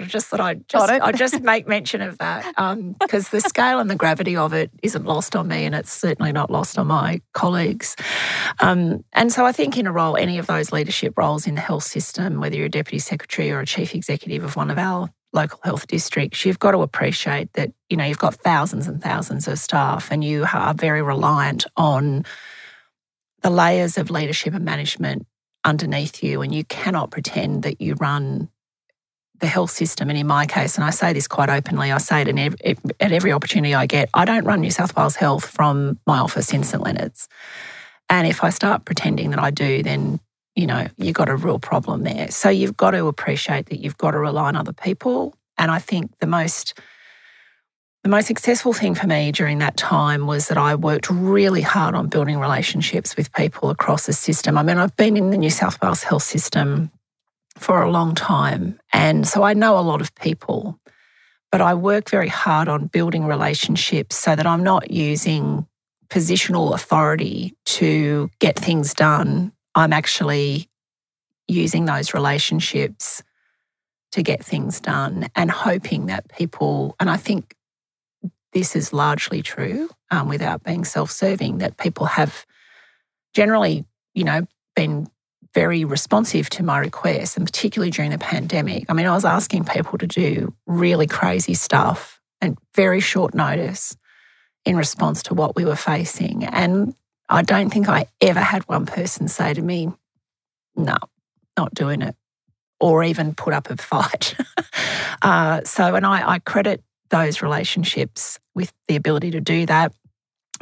just 0.06 0.28
thought 0.28 0.40
I'd 0.40 0.66
just, 0.66 0.90
I'd 0.90 1.18
just 1.18 1.42
make 1.42 1.68
mention 1.68 2.00
of 2.00 2.16
that 2.16 2.46
because 2.98 3.26
um, 3.26 3.30
the 3.30 3.42
scale 3.42 3.78
and 3.78 3.90
the 3.90 3.94
gravity 3.94 4.36
of 4.36 4.54
it 4.54 4.70
isn't 4.82 5.04
lost 5.04 5.36
on 5.36 5.46
me, 5.46 5.66
and 5.66 5.74
it's 5.74 5.92
certainly 5.92 6.32
not 6.32 6.50
lost 6.50 6.78
on 6.78 6.86
my 6.86 7.20
colleagues. 7.34 7.94
Um, 8.60 9.04
and 9.12 9.30
so 9.30 9.44
I 9.44 9.52
think 9.52 9.76
in 9.76 9.86
a 9.86 9.92
role, 9.92 10.16
any 10.16 10.38
of 10.38 10.46
those 10.46 10.72
leadership 10.72 11.18
roles 11.18 11.46
in 11.46 11.56
the 11.56 11.60
health 11.60 11.84
system, 11.84 12.40
whether 12.40 12.56
you're 12.56 12.66
a 12.66 12.70
deputy 12.70 13.00
secretary 13.00 13.50
or 13.50 13.60
a 13.60 13.66
chief 13.66 13.94
executive 13.94 14.44
of 14.44 14.56
one 14.56 14.70
of 14.70 14.78
our 14.78 15.10
local 15.32 15.60
health 15.62 15.86
districts, 15.86 16.44
you've 16.44 16.58
got 16.58 16.72
to 16.72 16.78
appreciate 16.78 17.52
that, 17.52 17.72
you 17.88 17.96
know, 17.96 18.04
you've 18.04 18.18
got 18.18 18.34
thousands 18.34 18.86
and 18.88 19.02
thousands 19.02 19.46
of 19.46 19.58
staff 19.58 20.10
and 20.10 20.24
you 20.24 20.44
are 20.52 20.74
very 20.74 21.02
reliant 21.02 21.66
on 21.76 22.24
the 23.42 23.50
layers 23.50 23.96
of 23.96 24.10
leadership 24.10 24.54
and 24.54 24.64
management 24.64 25.26
underneath 25.64 26.22
you. 26.22 26.42
And 26.42 26.54
you 26.54 26.64
cannot 26.64 27.10
pretend 27.10 27.62
that 27.62 27.80
you 27.80 27.94
run 27.94 28.48
the 29.38 29.46
health 29.46 29.70
system. 29.70 30.10
And 30.10 30.18
in 30.18 30.26
my 30.26 30.46
case, 30.46 30.76
and 30.76 30.84
I 30.84 30.90
say 30.90 31.12
this 31.12 31.26
quite 31.26 31.48
openly, 31.48 31.90
I 31.90 31.98
say 31.98 32.22
it 32.22 32.28
every, 32.28 32.76
at 33.00 33.12
every 33.12 33.32
opportunity 33.32 33.74
I 33.74 33.86
get, 33.86 34.10
I 34.12 34.24
don't 34.24 34.44
run 34.44 34.60
New 34.60 34.70
South 34.70 34.94
Wales 34.96 35.16
Health 35.16 35.46
from 35.46 35.98
my 36.06 36.18
office 36.18 36.52
in 36.52 36.62
St 36.62 36.82
Leonards. 36.82 37.28
And 38.08 38.26
if 38.26 38.44
I 38.44 38.50
start 38.50 38.84
pretending 38.84 39.30
that 39.30 39.38
I 39.38 39.50
do, 39.50 39.82
then 39.82 40.20
you 40.60 40.66
know, 40.66 40.86
you've 40.98 41.14
got 41.14 41.30
a 41.30 41.36
real 41.36 41.58
problem 41.58 42.02
there. 42.02 42.30
So 42.30 42.50
you've 42.50 42.76
got 42.76 42.90
to 42.90 43.06
appreciate 43.06 43.66
that 43.66 43.80
you've 43.80 43.96
got 43.96 44.10
to 44.10 44.18
rely 44.18 44.48
on 44.48 44.56
other 44.56 44.74
people. 44.74 45.34
And 45.56 45.70
I 45.70 45.78
think 45.78 46.10
the 46.18 46.26
most 46.26 46.78
the 48.02 48.10
most 48.10 48.26
successful 48.26 48.72
thing 48.72 48.94
for 48.94 49.06
me 49.06 49.30
during 49.30 49.58
that 49.58 49.76
time 49.76 50.26
was 50.26 50.48
that 50.48 50.56
I 50.56 50.74
worked 50.74 51.10
really 51.10 51.60
hard 51.60 51.94
on 51.94 52.08
building 52.08 52.38
relationships 52.38 53.14
with 53.14 53.32
people 53.34 53.68
across 53.68 54.06
the 54.06 54.14
system. 54.14 54.56
I 54.56 54.62
mean, 54.62 54.78
I've 54.78 54.96
been 54.96 55.18
in 55.18 55.30
the 55.30 55.36
New 55.36 55.50
South 55.50 55.80
Wales 55.82 56.02
health 56.02 56.22
system 56.22 56.90
for 57.56 57.82
a 57.82 57.90
long 57.90 58.14
time. 58.14 58.80
And 58.90 59.28
so 59.28 59.42
I 59.42 59.52
know 59.52 59.78
a 59.78 59.80
lot 59.80 60.00
of 60.00 60.14
people, 60.14 60.78
but 61.52 61.60
I 61.60 61.74
work 61.74 62.08
very 62.08 62.28
hard 62.28 62.68
on 62.68 62.86
building 62.86 63.26
relationships 63.26 64.16
so 64.16 64.34
that 64.34 64.46
I'm 64.46 64.62
not 64.62 64.90
using 64.90 65.66
positional 66.08 66.74
authority 66.74 67.54
to 67.66 68.30
get 68.38 68.58
things 68.58 68.94
done 68.94 69.52
I'm 69.74 69.92
actually 69.92 70.68
using 71.48 71.84
those 71.84 72.14
relationships 72.14 73.22
to 74.12 74.22
get 74.22 74.44
things 74.44 74.80
done 74.80 75.28
and 75.36 75.50
hoping 75.50 76.06
that 76.06 76.28
people, 76.28 76.96
and 76.98 77.08
I 77.08 77.16
think 77.16 77.54
this 78.52 78.74
is 78.74 78.92
largely 78.92 79.42
true 79.42 79.88
um, 80.10 80.28
without 80.28 80.64
being 80.64 80.84
self 80.84 81.10
serving, 81.10 81.58
that 81.58 81.76
people 81.76 82.06
have 82.06 82.44
generally, 83.34 83.84
you 84.14 84.24
know, 84.24 84.46
been 84.74 85.08
very 85.54 85.84
responsive 85.84 86.48
to 86.50 86.62
my 86.62 86.78
requests, 86.78 87.36
and 87.36 87.46
particularly 87.46 87.90
during 87.90 88.10
the 88.10 88.18
pandemic. 88.18 88.84
I 88.88 88.92
mean, 88.92 89.06
I 89.06 89.14
was 89.14 89.24
asking 89.24 89.64
people 89.64 89.98
to 89.98 90.06
do 90.06 90.54
really 90.66 91.06
crazy 91.06 91.54
stuff 91.54 92.20
and 92.40 92.56
very 92.74 93.00
short 93.00 93.34
notice 93.34 93.96
in 94.64 94.76
response 94.76 95.22
to 95.24 95.34
what 95.34 95.56
we 95.56 95.64
were 95.64 95.76
facing. 95.76 96.44
And 96.44 96.94
I 97.30 97.42
don't 97.42 97.70
think 97.70 97.88
I 97.88 98.06
ever 98.20 98.40
had 98.40 98.64
one 98.64 98.86
person 98.86 99.28
say 99.28 99.54
to 99.54 99.62
me, 99.62 99.92
no, 100.74 100.96
not 101.56 101.72
doing 101.74 102.02
it, 102.02 102.16
or 102.80 103.04
even 103.04 103.34
put 103.34 103.54
up 103.54 103.70
a 103.70 103.76
fight. 103.76 104.34
uh, 105.22 105.62
so, 105.64 105.94
and 105.94 106.04
I, 106.04 106.28
I, 106.28 106.38
credit 106.40 106.82
those 107.10 107.40
relationships 107.40 108.38
with 108.54 108.72
the 108.88 108.96
ability 108.96 109.30
to 109.32 109.40
do 109.40 109.64
that. 109.66 109.92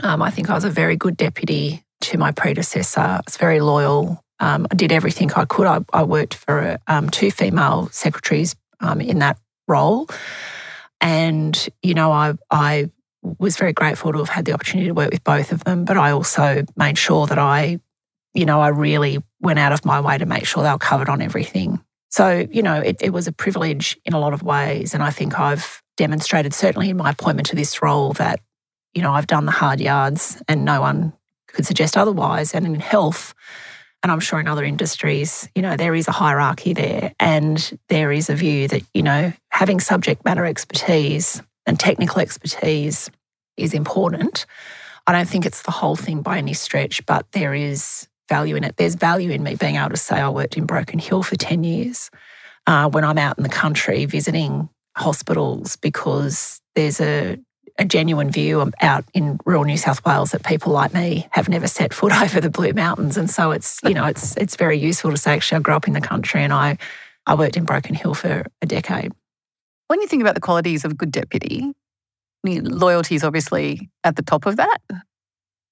Um, 0.02 0.22
I 0.22 0.30
think 0.30 0.50
I 0.50 0.54
was 0.54 0.64
a 0.64 0.70
very 0.70 0.96
good 0.96 1.16
deputy 1.16 1.82
to 2.02 2.18
my 2.18 2.32
predecessor. 2.32 3.00
I 3.00 3.20
was 3.26 3.36
very 3.36 3.60
loyal. 3.60 4.22
Um, 4.40 4.66
I 4.70 4.74
did 4.74 4.92
everything 4.92 5.32
I 5.32 5.46
could. 5.46 5.66
I, 5.66 5.80
I 5.92 6.02
worked 6.02 6.34
for 6.34 6.78
um, 6.86 7.08
two 7.08 7.30
female 7.30 7.88
secretaries 7.92 8.54
um, 8.80 9.00
in 9.00 9.20
that 9.20 9.38
role. 9.66 10.08
And, 11.00 11.68
you 11.82 11.94
know, 11.94 12.12
I, 12.12 12.34
I 12.50 12.90
was 13.38 13.56
very 13.56 13.72
grateful 13.72 14.12
to 14.12 14.18
have 14.18 14.28
had 14.28 14.44
the 14.44 14.52
opportunity 14.52 14.88
to 14.88 14.94
work 14.94 15.10
with 15.10 15.24
both 15.24 15.52
of 15.52 15.64
them, 15.64 15.84
but 15.84 15.96
I 15.96 16.10
also 16.10 16.64
made 16.76 16.98
sure 16.98 17.26
that 17.26 17.38
I, 17.38 17.78
you 18.34 18.44
know, 18.44 18.60
I 18.60 18.68
really 18.68 19.18
went 19.40 19.58
out 19.58 19.72
of 19.72 19.84
my 19.84 20.00
way 20.00 20.18
to 20.18 20.26
make 20.26 20.46
sure 20.46 20.62
they 20.62 20.70
were 20.70 20.78
covered 20.78 21.08
on 21.08 21.22
everything. 21.22 21.82
So, 22.10 22.46
you 22.50 22.62
know, 22.62 22.80
it, 22.80 22.96
it 23.00 23.10
was 23.10 23.26
a 23.26 23.32
privilege 23.32 23.98
in 24.04 24.14
a 24.14 24.18
lot 24.18 24.32
of 24.32 24.42
ways. 24.42 24.94
And 24.94 25.02
I 25.02 25.10
think 25.10 25.38
I've 25.38 25.82
demonstrated, 25.96 26.54
certainly 26.54 26.90
in 26.90 26.96
my 26.96 27.10
appointment 27.10 27.48
to 27.48 27.56
this 27.56 27.82
role, 27.82 28.12
that, 28.14 28.40
you 28.94 29.02
know, 29.02 29.12
I've 29.12 29.26
done 29.26 29.44
the 29.46 29.52
hard 29.52 29.80
yards 29.80 30.42
and 30.48 30.64
no 30.64 30.80
one 30.80 31.12
could 31.48 31.66
suggest 31.66 31.96
otherwise. 31.96 32.54
And 32.54 32.64
in 32.66 32.76
health, 32.76 33.34
and 34.02 34.12
I'm 34.12 34.20
sure 34.20 34.40
in 34.40 34.48
other 34.48 34.64
industries, 34.64 35.48
you 35.54 35.62
know, 35.62 35.76
there 35.76 35.94
is 35.94 36.08
a 36.08 36.12
hierarchy 36.12 36.72
there 36.72 37.12
and 37.18 37.78
there 37.88 38.12
is 38.12 38.30
a 38.30 38.34
view 38.34 38.68
that, 38.68 38.82
you 38.94 39.02
know, 39.02 39.32
having 39.50 39.80
subject 39.80 40.24
matter 40.24 40.44
expertise 40.46 41.42
and 41.66 41.78
technical 41.78 42.20
expertise 42.20 43.10
is 43.58 43.74
important. 43.74 44.46
I 45.06 45.12
don't 45.12 45.28
think 45.28 45.46
it's 45.46 45.62
the 45.62 45.70
whole 45.70 45.96
thing 45.96 46.22
by 46.22 46.38
any 46.38 46.52
stretch, 46.52 47.04
but 47.06 47.30
there 47.32 47.54
is 47.54 48.08
value 48.28 48.56
in 48.56 48.64
it. 48.64 48.76
There's 48.76 48.94
value 48.94 49.30
in 49.30 49.42
me 49.42 49.54
being 49.54 49.76
able 49.76 49.90
to 49.90 49.96
say 49.96 50.20
I 50.20 50.28
worked 50.28 50.56
in 50.56 50.66
Broken 50.66 50.98
Hill 50.98 51.22
for 51.22 51.36
10 51.36 51.64
years 51.64 52.10
uh, 52.66 52.88
when 52.90 53.04
I'm 53.04 53.18
out 53.18 53.38
in 53.38 53.42
the 53.42 53.48
country 53.48 54.04
visiting 54.04 54.68
hospitals 54.96 55.76
because 55.76 56.60
there's 56.74 57.00
a, 57.00 57.38
a 57.78 57.84
genuine 57.84 58.30
view 58.30 58.70
out 58.82 59.04
in 59.14 59.40
rural 59.46 59.64
New 59.64 59.78
South 59.78 60.04
Wales 60.04 60.32
that 60.32 60.44
people 60.44 60.72
like 60.72 60.92
me 60.92 61.26
have 61.30 61.48
never 61.48 61.66
set 61.66 61.94
foot 61.94 62.12
over 62.22 62.40
the 62.40 62.50
Blue 62.50 62.72
Mountains. 62.72 63.16
And 63.16 63.30
so 63.30 63.50
it's, 63.52 63.80
you 63.82 63.94
know, 63.94 64.04
it's 64.04 64.36
it's 64.36 64.56
very 64.56 64.78
useful 64.78 65.10
to 65.10 65.16
say 65.16 65.32
actually 65.32 65.56
I 65.56 65.60
grew 65.60 65.74
up 65.74 65.88
in 65.88 65.94
the 65.94 66.00
country 66.00 66.42
and 66.42 66.52
I, 66.52 66.76
I 67.26 67.34
worked 67.34 67.56
in 67.56 67.64
Broken 67.64 67.94
Hill 67.94 68.14
for 68.14 68.44
a 68.60 68.66
decade. 68.66 69.12
When 69.86 70.02
you 70.02 70.06
think 70.06 70.20
about 70.20 70.34
the 70.34 70.42
qualities 70.42 70.84
of 70.84 70.92
a 70.92 70.94
good 70.94 71.10
deputy, 71.10 71.72
loyalty 72.44 73.14
is 73.14 73.24
obviously 73.24 73.90
at 74.04 74.16
the 74.16 74.22
top 74.22 74.46
of 74.46 74.56
that. 74.56 74.78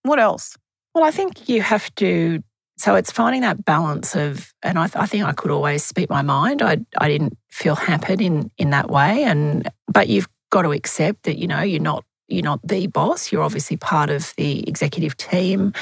What 0.02 0.18
else? 0.18 0.56
Well, 0.94 1.04
I 1.04 1.11
think 1.11 1.49
you 1.49 1.62
have 1.62 1.94
to. 1.96 2.42
So 2.78 2.94
it's 2.94 3.11
finding 3.11 3.40
that 3.40 3.64
balance 3.64 4.14
of, 4.14 4.52
and 4.62 4.78
I, 4.78 4.87
th- 4.87 4.96
I 4.96 5.06
think 5.06 5.25
I 5.25 5.32
could 5.32 5.50
always 5.50 5.82
speak 5.82 6.11
my 6.11 6.23
mind. 6.23 6.62
I 6.62 6.78
I 6.99 7.08
didn't 7.08 7.37
feel 7.50 7.75
hampered 7.75 8.20
in 8.20 8.50
in 8.58 8.70
that 8.70 8.90
way, 8.90 9.25
and 9.25 9.68
but 9.88 10.08
you've 10.08 10.28
got 10.50 10.62
to 10.62 10.73
accept 10.73 11.25
that 11.25 11.38
you 11.38 11.46
know 11.46 11.62
you're 11.62 11.80
not 11.80 12.04
you're 12.28 12.42
not 12.42 12.66
the 12.66 12.87
boss. 12.87 13.32
You're 13.32 13.42
obviously 13.42 13.76
part 13.76 14.11
of 14.11 14.32
the 14.37 14.68
executive 14.68 15.16
team. 15.16 15.73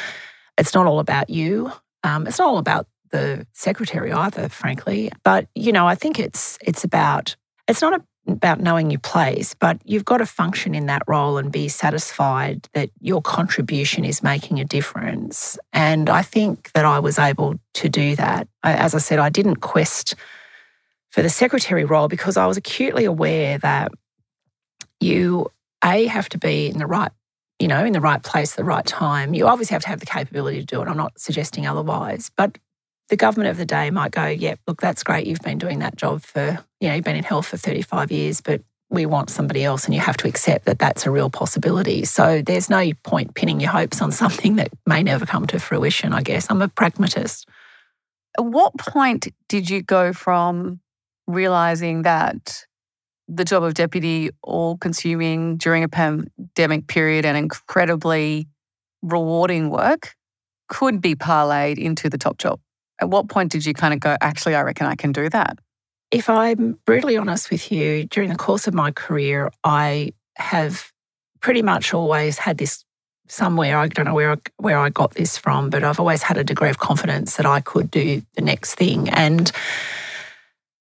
It's 0.59 0.75
not 0.75 0.87
all 0.87 1.01
about 1.01 1.31
you. 1.31 1.73
Um, 2.03 2.27
it's 2.27 2.39
not 2.39 2.49
all 2.49 2.59
about 2.59 2.87
the 3.11 3.47
secretary 3.53 4.13
either, 4.13 4.49
frankly. 4.49 5.11
But 5.25 5.49
you 5.55 5.73
know, 5.73 5.87
I 5.87 5.95
think 5.95 6.19
it's 6.19 6.59
it's 6.61 6.85
about 6.85 7.37
it's 7.69 7.81
not 7.81 7.95
a 7.95 8.05
about 8.27 8.61
knowing 8.61 8.91
your 8.91 9.01
place, 9.01 9.55
but 9.55 9.79
you've 9.85 10.05
got 10.05 10.19
to 10.19 10.27
function 10.27 10.75
in 10.75 10.87
that 10.87 11.03
role 11.07 11.37
and 11.37 11.53
be 11.53 11.69
satisfied 11.69 12.69
that 12.73 12.91
your 13.01 13.21
contribution 13.21 14.05
is 14.05 14.23
making 14.23 14.61
a 14.61 14.65
difference. 14.65 15.59
And 15.73 16.09
I 16.09 16.23
think 16.23 16.73
that 16.73 16.85
I 16.85 17.01
was 17.01 17.19
able 17.19 17.57
to 17.75 17.89
do 17.89 18.17
that. 18.17 18.49
As 18.63 18.95
I 18.95 18.99
said, 18.99 19.19
I 19.19 19.29
didn't 19.29 19.57
quest 19.57 20.15
for 21.11 21.23
the 21.23 21.29
secretary 21.29 21.85
role 21.85 22.09
because 22.09 22.37
I 22.37 22.47
was 22.47 22.57
acutely 22.57 23.05
aware 23.05 23.59
that 23.59 23.93
you 25.01 25.51
a 25.85 26.07
have 26.07 26.29
to 26.31 26.39
be 26.39 26.69
in 26.69 26.79
the 26.79 26.87
right 26.87 27.13
you 27.59 27.69
know 27.69 27.85
in 27.85 27.93
the 27.93 28.01
right 28.01 28.23
place 28.23 28.53
at 28.53 28.57
the 28.57 28.65
right 28.65 28.87
time 28.87 29.35
you 29.35 29.47
obviously 29.47 29.75
have 29.75 29.83
to 29.83 29.89
have 29.89 30.01
the 30.01 30.07
capability 30.07 30.59
to 30.59 30.67
do 30.67 30.81
it 30.81 30.89
i'm 30.89 30.97
not 30.97 31.13
suggesting 31.19 31.67
otherwise 31.67 32.31
but 32.37 32.59
the 33.09 33.17
government 33.17 33.51
of 33.51 33.57
the 33.57 33.67
day 33.67 33.91
might 33.91 34.13
go, 34.13 34.27
yeah, 34.27 34.55
look, 34.67 34.81
that's 34.81 35.03
great. 35.03 35.27
You've 35.27 35.41
been 35.41 35.59
doing 35.59 35.81
that 35.81 35.97
job 35.97 36.23
for, 36.23 36.65
you 36.81 36.89
know, 36.89 36.95
you've 36.95 37.05
been 37.05 37.17
in 37.17 37.25
health 37.25 37.47
for 37.47 37.57
35 37.57 38.11
years, 38.11 38.41
but 38.41 38.63
we 38.91 39.07
want 39.07 39.31
somebody 39.31 39.65
else 39.65 39.85
and 39.85 39.95
you 39.95 40.01
have 40.01 40.17
to 40.19 40.29
accept 40.29 40.67
that 40.67 40.79
that's 40.79 41.05
a 41.05 41.11
real 41.11 41.31
possibility. 41.31 42.05
So 42.05 42.43
there's 42.43 42.71
no 42.71 42.93
point 43.03 43.35
pinning 43.35 43.61
your 43.61 43.71
hopes 43.71 44.01
on 44.01 44.13
something 44.23 44.57
that 44.57 44.71
may 44.87 45.03
never 45.03 45.27
come 45.27 45.47
to 45.49 45.59
fruition, 45.59 46.13
I 46.13 46.23
guess. 46.23 46.47
I'm 46.49 46.63
a 46.63 46.69
pragmatist. 46.69 47.49
At 48.39 48.45
what 48.45 48.77
point 48.79 49.29
did 49.49 49.69
you 49.71 49.83
go 49.83 50.13
from 50.13 50.81
realizing 51.27 52.03
that 52.03 52.65
the 53.29 53.45
job 53.45 53.63
of 53.63 53.75
deputy, 53.75 54.31
all 54.43 54.77
consuming 54.77 55.57
during 55.57 55.83
a 55.83 55.89
pandemic 55.89 56.87
period 56.87 57.25
and 57.25 57.39
incredibly 57.39 58.49
rewarding 59.03 59.71
work, 59.71 60.15
could 60.69 61.01
be 61.01 61.15
parlayed 61.15 61.79
into 61.79 62.11
the 62.11 62.19
top 62.19 62.39
job? 62.39 62.61
At 63.01 63.11
what 63.11 63.29
point 63.29 63.53
did 63.53 63.67
you 63.67 63.75
kind 63.75 63.93
of 63.95 64.01
go, 64.01 64.17
actually, 64.21 64.55
I 64.55 64.63
reckon 64.63 64.87
I 64.87 64.95
can 64.95 65.13
do 65.13 65.29
that? 65.31 65.59
If 66.11 66.31
I'm 66.31 66.79
brutally 66.87 67.17
honest 67.17 67.51
with 67.51 67.73
you, 67.73 68.05
during 68.05 68.31
the 68.31 68.37
course 68.37 68.67
of 68.67 68.75
my 68.75 68.93
career, 68.93 69.51
I 69.65 70.13
have 70.37 70.93
pretty 71.41 71.63
much 71.63 71.93
always 71.93 72.39
had 72.39 72.59
this 72.59 72.85
somewhere. 73.29 73.79
I 73.79 73.89
don't 73.89 74.07
know 74.07 74.15
where 74.15 74.37
where 74.57 74.79
I 74.79 74.91
got 74.91 75.15
this 75.15 75.37
from, 75.37 75.71
but 75.71 75.85
I've 75.85 76.01
always 76.01 76.23
had 76.23 76.37
a 76.37 76.45
degree 76.45 76.71
of 76.71 76.79
confidence 76.79 77.37
that 77.37 77.47
I 77.47 77.61
could 77.61 77.91
do 77.91 78.23
the 78.35 78.43
next 78.43 78.75
thing. 78.75 79.09
And 79.09 79.51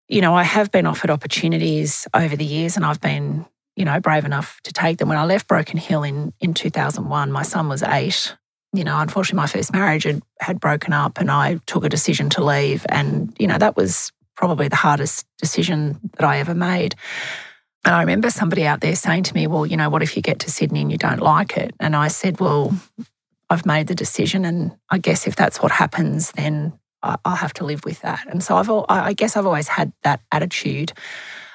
you 0.08 0.22
know, 0.22 0.36
I 0.36 0.44
have 0.44 0.72
been 0.72 0.86
offered 0.86 1.10
opportunities 1.10 2.08
over 2.14 2.36
the 2.36 2.46
years, 2.46 2.76
and 2.76 2.86
I've 2.86 3.02
been 3.02 3.46
you 3.76 3.86
know 3.86 4.00
brave 4.00 4.26
enough 4.26 4.60
to 4.64 4.74
take 4.74 4.98
them. 4.98 5.10
When 5.10 5.18
I 5.18 5.26
left 5.26 5.48
Broken 5.48 5.78
Hill 5.78 6.04
in 6.04 6.34
in 6.40 6.54
2001, 6.54 7.32
my 7.32 7.44
son 7.44 7.70
was 7.70 7.84
eight, 7.84 8.36
you 8.74 8.84
know, 8.84 9.00
unfortunately, 9.00 9.38
my 9.38 9.48
first 9.48 9.72
marriage 9.72 10.04
had, 10.04 10.22
had 10.40 10.60
broken 10.60 10.94
up 10.94 11.20
and 11.20 11.30
I 11.30 11.60
took 11.68 11.86
a 11.86 11.90
decision 11.90 12.30
to 12.32 12.44
leave. 12.44 12.86
And, 12.90 13.34
you 13.40 13.48
know, 13.48 13.58
that 13.58 13.78
was 13.78 14.12
probably 14.36 14.68
the 14.68 14.76
hardest 14.76 15.28
decision 15.38 16.00
that 16.18 16.26
I 16.26 16.40
ever 16.40 16.56
made. 16.56 16.96
And 17.86 17.94
I 17.94 18.00
remember 18.00 18.30
somebody 18.30 18.66
out 18.66 18.82
there 18.82 18.96
saying 18.96 19.24
to 19.24 19.34
me, 19.34 19.46
Well, 19.46 19.66
you 19.66 19.78
know, 19.78 19.90
what 19.90 20.02
if 20.02 20.16
you 20.16 20.22
get 20.22 20.40
to 20.40 20.52
Sydney 20.52 20.82
and 20.82 20.92
you 20.92 20.98
don't 20.98 21.22
like 21.22 21.56
it? 21.58 21.76
And 21.80 21.96
I 21.96 22.08
said, 22.08 22.40
Well, 22.40 22.76
I've 23.50 23.66
made 23.66 23.88
the 23.88 23.96
decision. 23.96 24.46
And 24.46 24.76
I 24.90 24.98
guess 24.98 25.28
if 25.28 25.36
that's 25.36 25.62
what 25.62 25.72
happens, 25.72 26.32
then 26.32 26.74
I'll 27.04 27.36
have 27.36 27.54
to 27.56 27.66
live 27.66 27.84
with 27.86 28.02
that. 28.02 28.26
And 28.28 28.42
so 28.42 28.56
I've, 28.56 28.70
I 28.90 29.14
guess 29.14 29.36
I've 29.36 29.46
always 29.46 29.68
had 29.68 29.92
that 30.04 30.22
attitude. 30.32 30.94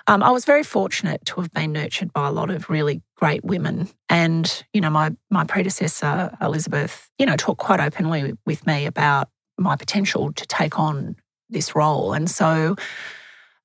Um, 0.06 0.22
I 0.22 0.30
was 0.30 0.44
very 0.44 0.62
fortunate 0.62 1.24
to 1.26 1.40
have 1.40 1.50
been 1.52 1.72
nurtured 1.72 2.12
by 2.12 2.28
a 2.28 2.32
lot 2.32 2.50
of 2.50 2.68
really 2.68 3.02
great 3.18 3.44
women. 3.44 3.88
And, 4.08 4.64
you 4.72 4.80
know, 4.80 4.90
my, 4.90 5.10
my 5.28 5.44
predecessor, 5.44 6.36
Elizabeth, 6.40 7.10
you 7.18 7.26
know, 7.26 7.36
talked 7.36 7.60
quite 7.60 7.80
openly 7.80 8.34
with 8.46 8.66
me 8.66 8.86
about 8.86 9.28
my 9.58 9.74
potential 9.76 10.32
to 10.32 10.46
take 10.46 10.78
on 10.78 11.16
this 11.50 11.74
role. 11.74 12.12
And 12.12 12.30
so 12.30 12.76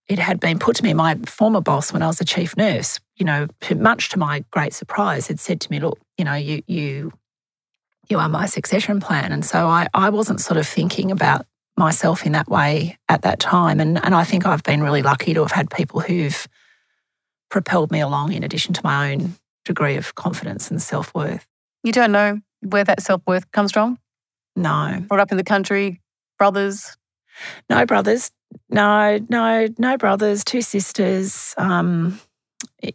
it 0.08 0.18
had 0.18 0.40
been 0.40 0.58
put 0.58 0.78
to 0.78 0.84
me, 0.84 0.94
my 0.94 1.16
former 1.26 1.62
boss, 1.62 1.94
when 1.94 2.02
I 2.02 2.08
was 2.08 2.20
a 2.20 2.26
chief 2.26 2.58
nurse, 2.58 3.00
you 3.16 3.26
know, 3.26 3.48
much 3.76 4.10
to 4.10 4.20
my 4.20 4.44
great 4.50 4.74
surprise, 4.74 5.28
had 5.28 5.40
said 5.40 5.62
to 5.62 5.72
me, 5.72 5.80
look, 5.80 6.00
you 6.18 6.26
know, 6.26 6.34
you, 6.34 6.64
you, 6.66 7.14
you 8.10 8.18
are 8.18 8.30
my 8.30 8.48
succession 8.48 9.00
plan. 9.00 9.32
And 9.32 9.46
so 9.46 9.68
I, 9.68 9.88
I 9.94 10.10
wasn't 10.10 10.42
sort 10.42 10.58
of 10.58 10.68
thinking 10.68 11.12
about 11.12 11.46
myself 11.78 12.26
in 12.26 12.32
that 12.32 12.50
way 12.50 12.98
at 13.08 13.22
that 13.22 13.40
time. 13.40 13.80
And, 13.80 14.04
and 14.04 14.16
I 14.16 14.24
think 14.24 14.46
I've 14.48 14.64
been 14.64 14.82
really 14.82 15.04
lucky 15.04 15.34
to 15.36 15.42
have 15.42 15.52
had 15.52 15.70
people 15.70 16.00
who've 16.00 16.48
propelled 17.50 17.92
me 17.92 18.00
along 18.00 18.34
in 18.34 18.44
addition 18.44 18.74
to 18.74 18.82
my 18.84 19.12
own 19.12 19.36
degree 19.66 19.96
of 19.96 20.16
confidence 20.16 20.70
and 20.70 20.82
self 20.82 21.14
worth. 21.14 21.46
You 21.84 21.92
don't 21.92 22.12
know 22.12 22.40
where 22.62 22.84
that 22.84 23.02
self 23.02 23.22
worth 23.28 23.52
comes 23.52 23.72
from? 23.72 23.98
No. 24.56 25.04
Brought 25.08 25.20
up 25.20 25.32
in 25.32 25.38
the 25.38 25.44
country, 25.44 26.02
brothers? 26.38 26.98
No 27.70 27.86
brothers. 27.86 28.32
No, 28.70 29.20
no, 29.30 29.68
no 29.78 29.98
brothers, 29.98 30.44
two 30.44 30.62
sisters. 30.62 31.56
Um, 31.58 32.20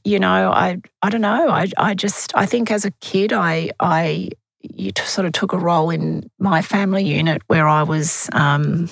you 0.04 0.18
know, 0.18 0.50
I 0.52 0.80
I 1.02 1.10
don't 1.10 1.20
know. 1.20 1.48
I 1.48 1.66
I 1.76 1.94
just 1.94 2.36
I 2.36 2.46
think 2.46 2.70
as 2.70 2.84
a 2.84 2.90
kid 3.00 3.32
I 3.32 3.70
I 3.80 4.30
you 4.60 4.92
t- 4.92 5.02
sort 5.02 5.26
of 5.26 5.32
took 5.32 5.52
a 5.52 5.58
role 5.58 5.90
in 5.90 6.30
my 6.38 6.62
family 6.62 7.04
unit 7.04 7.42
where 7.46 7.66
I 7.66 7.82
was 7.82 8.28
um, 8.32 8.88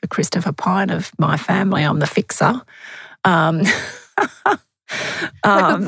the 0.00 0.08
Christopher 0.08 0.52
Pyne 0.52 0.90
of 0.90 1.10
my 1.18 1.36
family. 1.36 1.82
I'm 1.82 1.98
the 1.98 2.06
fixer. 2.06 2.60
Um, 3.24 3.62
um, 5.44 5.84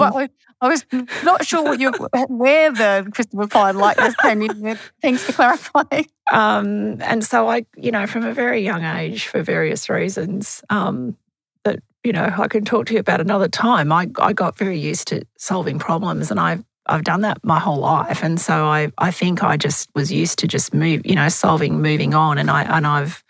I 0.65 0.69
was 0.69 0.87
not 1.23 1.45
sure 1.45 1.63
what 1.63 1.79
you 1.79 1.93
where 2.29 2.73
the 2.73 3.07
Christopher 3.13 3.47
Pyne 3.47 3.77
likeness 3.77 4.17
came 4.17 4.41
in. 4.41 4.79
Thanks 5.03 5.23
for 5.23 5.33
clarifying. 5.33 6.09
Um, 6.33 7.03
and 7.03 7.23
so 7.23 7.51
I, 7.51 7.67
you 7.77 7.91
know, 7.91 8.07
from 8.07 8.25
a 8.25 8.33
very 8.33 8.63
young 8.63 8.83
age, 8.83 9.27
for 9.27 9.43
various 9.43 9.91
reasons, 9.91 10.63
um, 10.71 11.19
that 11.65 11.81
you 12.03 12.13
know, 12.13 12.33
I 12.39 12.49
can 12.49 12.65
talk 12.65 12.87
to 12.87 12.95
you 12.95 13.01
about 13.01 13.21
another 13.21 13.47
time. 13.47 13.93
I 13.93 14.09
I 14.19 14.33
got 14.33 14.57
very 14.57 14.79
used 14.79 15.09
to 15.09 15.27
solving 15.37 15.79
problems, 15.79 16.31
and 16.31 16.41
I've 16.41 16.65
I've 16.87 17.05
done 17.05 17.21
that 17.21 17.45
my 17.45 17.59
whole 17.59 17.81
life, 17.81 18.25
and 18.25 18.41
so 18.41 18.65
I 18.65 18.91
I 18.97 19.11
think 19.11 19.45
I 19.45 19.59
just 19.59 19.91
was 19.95 20.11
used 20.11 20.39
to 20.39 20.49
just 20.49 20.73
move, 20.73 21.03
you 21.05 21.15
know, 21.15 21.29
solving, 21.29 21.83
moving 21.83 22.15
on, 22.15 22.39
and 22.39 22.51
I 22.51 22.63
and 22.63 22.87
I've 22.87 23.23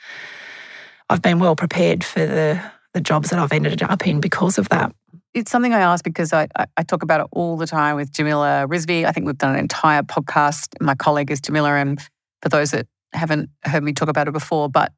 I've 1.10 1.22
been 1.22 1.40
well 1.40 1.56
prepared 1.56 2.04
for 2.04 2.24
the 2.24 2.62
the 2.92 3.00
jobs 3.00 3.30
that 3.30 3.40
I've 3.40 3.52
ended 3.52 3.82
up 3.82 4.06
in 4.06 4.20
because 4.20 4.56
of 4.56 4.68
that. 4.68 4.94
It's 5.34 5.50
something 5.50 5.74
I 5.74 5.80
ask 5.80 6.04
because 6.04 6.32
I, 6.32 6.46
I 6.76 6.84
talk 6.84 7.02
about 7.02 7.20
it 7.20 7.26
all 7.32 7.56
the 7.56 7.66
time 7.66 7.96
with 7.96 8.12
Jamila 8.12 8.66
Rizvi. 8.68 9.04
I 9.04 9.10
think 9.10 9.26
we've 9.26 9.36
done 9.36 9.54
an 9.54 9.58
entire 9.58 10.02
podcast. 10.02 10.68
My 10.80 10.94
colleague 10.94 11.30
is 11.32 11.40
Jamila, 11.40 11.74
and 11.74 12.00
for 12.40 12.48
those 12.48 12.70
that 12.70 12.86
haven't 13.12 13.50
heard 13.64 13.82
me 13.82 13.92
talk 13.92 14.08
about 14.08 14.28
it 14.28 14.32
before, 14.32 14.68
but 14.68 14.92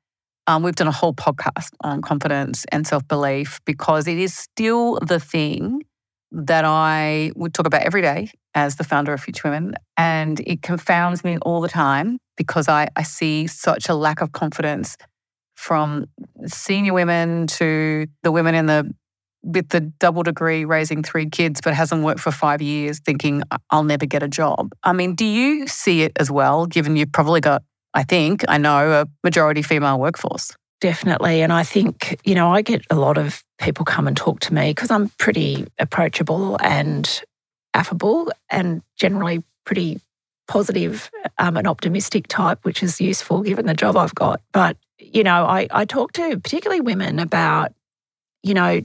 um, 0.47 0.63
we've 0.63 0.77
done 0.77 0.89
a 0.89 0.93
whole 0.93 1.15
podcast 1.15 1.71
on 1.81 2.03
confidence 2.03 2.67
and 2.71 2.87
self 2.87 3.09
belief 3.09 3.61
because 3.65 4.07
it 4.07 4.19
is 4.19 4.35
still 4.35 4.99
the 5.01 5.19
thing 5.19 5.83
that 6.33 6.67
I 6.67 7.33
would 7.35 7.55
talk 7.55 7.67
about 7.67 7.83
every 7.83 8.03
day 8.03 8.31
as 8.55 8.77
the 8.77 8.85
founder 8.85 9.15
of 9.15 9.23
Future 9.23 9.49
Women. 9.49 9.75
And 9.97 10.41
it 10.41 10.61
confounds 10.61 11.25
me 11.25 11.39
all 11.39 11.63
the 11.63 11.69
time 11.69 12.19
because 12.37 12.69
I, 12.69 12.89
I 12.95 13.05
see 13.05 13.47
such 13.47 13.89
a 13.89 13.95
lack 13.95 14.21
of 14.21 14.33
confidence 14.33 14.99
from 15.55 16.07
senior 16.45 16.93
women 16.93 17.47
to 17.47 18.07
the 18.23 18.31
women 18.31 18.55
in 18.55 18.67
the 18.67 18.93
with 19.47 19.69
the 19.69 19.81
double 19.81 20.23
degree 20.23 20.65
raising 20.65 21.03
three 21.03 21.31
kids 21.31 21.61
but 21.63 21.73
hasn't 21.73 22.03
worked 22.03 22.21
for 22.21 22.33
five 22.33 22.61
years 22.61 22.99
thinking 22.99 23.43
I'll 23.71 23.85
never 23.85 24.05
get 24.05 24.23
a 24.23 24.29
job. 24.29 24.73
I 24.83 24.93
mean, 24.93 25.15
do 25.15 25.25
you 25.25 25.67
see 25.69 26.03
it 26.03 26.13
as 26.19 26.31
well, 26.31 26.67
given 26.67 26.97
you've 26.97 27.13
probably 27.13 27.41
got, 27.41 27.63
I 27.95 28.03
think, 28.03 28.45
I 28.49 28.59
know, 28.59 28.93
a 28.93 29.07
majority 29.23 29.63
female 29.63 29.99
workforce? 29.99 30.51
Definitely. 30.81 31.41
And 31.43 31.53
I 31.53 31.63
think, 31.63 32.21
you 32.25 32.35
know, 32.35 32.51
I 32.53 32.61
get 32.61 32.83
a 32.91 32.97
lot 32.97 33.17
of 33.17 33.43
people 33.59 33.85
come 33.85 34.07
and 34.07 34.17
talk 34.17 34.41
to 34.41 34.53
me 34.53 34.71
because 34.71 34.91
I'm 34.91 35.09
pretty 35.19 35.67
approachable 35.79 36.59
and 36.61 37.23
affable 37.73 38.31
and 38.51 38.83
generally 38.97 39.43
pretty 39.65 40.01
positive 40.49 41.11
um, 41.39 41.57
and 41.57 41.67
optimistic 41.67 42.27
type, 42.29 42.59
which 42.65 42.83
is 42.83 43.01
useful 43.01 43.43
given 43.43 43.67
the 43.67 43.75
job 43.75 43.97
I've 43.97 44.15
got. 44.15 44.41
But, 44.53 44.77
you 44.99 45.23
know, 45.23 45.45
I, 45.45 45.67
I 45.71 45.85
talk 45.85 46.13
to 46.13 46.39
particularly 46.39 46.81
women 46.81 47.19
about, 47.19 47.73
you 48.43 48.55
know, 48.55 48.81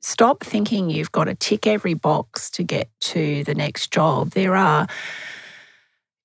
stop 0.00 0.42
thinking 0.42 0.90
you've 0.90 1.12
got 1.12 1.24
to 1.24 1.34
tick 1.34 1.66
every 1.66 1.94
box 1.94 2.50
to 2.50 2.62
get 2.62 2.88
to 3.00 3.44
the 3.44 3.54
next 3.54 3.92
job. 3.92 4.30
There 4.30 4.56
are, 4.56 4.86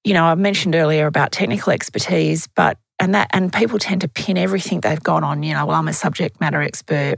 you 0.04 0.14
know, 0.14 0.26
I 0.26 0.36
mentioned 0.36 0.76
earlier 0.76 1.08
about 1.08 1.32
technical 1.32 1.74
expertise, 1.74 2.48
but 2.56 2.78
and 3.00 3.14
that 3.14 3.28
and 3.32 3.52
people 3.52 3.78
tend 3.80 4.02
to 4.02 4.08
pin 4.08 4.38
everything 4.38 4.80
they've 4.80 5.02
got 5.02 5.24
on, 5.24 5.44
you 5.44 5.54
know, 5.54 5.66
well, 5.66 5.78
I'm 5.78 5.88
a 5.88 5.94
subject 5.94 6.40
matter 6.40 6.62
expert, 6.62 7.16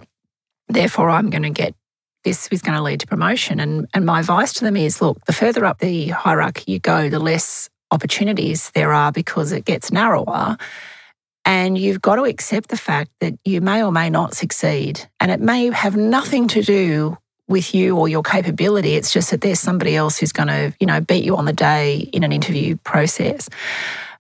therefore 0.68 1.10
I'm 1.10 1.30
going 1.30 1.44
to 1.44 1.50
get 1.50 1.76
this 2.24 2.48
is 2.52 2.62
going 2.62 2.76
to 2.76 2.84
lead 2.84 3.00
to 3.02 3.08
promotion. 3.08 3.60
And 3.60 3.88
and 3.94 4.06
my 4.06 4.20
advice 4.20 4.54
to 4.54 4.66
them 4.66 4.76
is 4.76 5.02
look, 5.02 5.24
the 5.26 5.34
further 5.34 5.66
up 5.66 5.80
the 5.80 6.10
hierarchy 6.10 6.72
you 6.74 6.80
go, 6.80 7.10
the 7.10 7.20
less 7.20 7.70
opportunities 7.92 8.72
there 8.72 8.92
are 8.92 9.12
because 9.12 9.52
it 9.52 9.66
gets 9.66 9.92
narrower. 9.92 10.58
And 11.48 11.78
you've 11.78 12.02
got 12.02 12.18
to 12.18 12.24
accept 12.24 12.68
the 12.68 12.76
fact 12.78 13.10
that 13.22 13.34
you 13.46 13.62
may 13.62 13.82
or 13.82 13.90
may 13.90 14.10
not 14.10 14.36
succeed. 14.36 15.08
And 15.22 15.32
it 15.32 15.40
may 15.40 15.72
have 15.72 15.96
nothing 15.96 16.50
to 16.50 16.62
do 16.62 17.18
with 17.48 17.74
you 17.74 17.96
or 17.96 18.10
your 18.10 18.22
capability. 18.22 18.96
It's 18.96 19.14
just 19.14 19.32
that 19.32 19.40
there's 19.40 19.62
somebody 19.62 19.96
else 19.96 20.18
who's 20.18 20.34
going 20.34 20.50
to, 20.50 20.74
you 20.78 20.86
know, 20.86 21.00
beat 21.00 21.24
you 21.24 21.38
on 21.38 21.46
the 21.46 21.54
day 21.54 22.00
in 22.12 22.26
an 22.26 22.34
interview 22.34 22.76
process. 22.84 23.48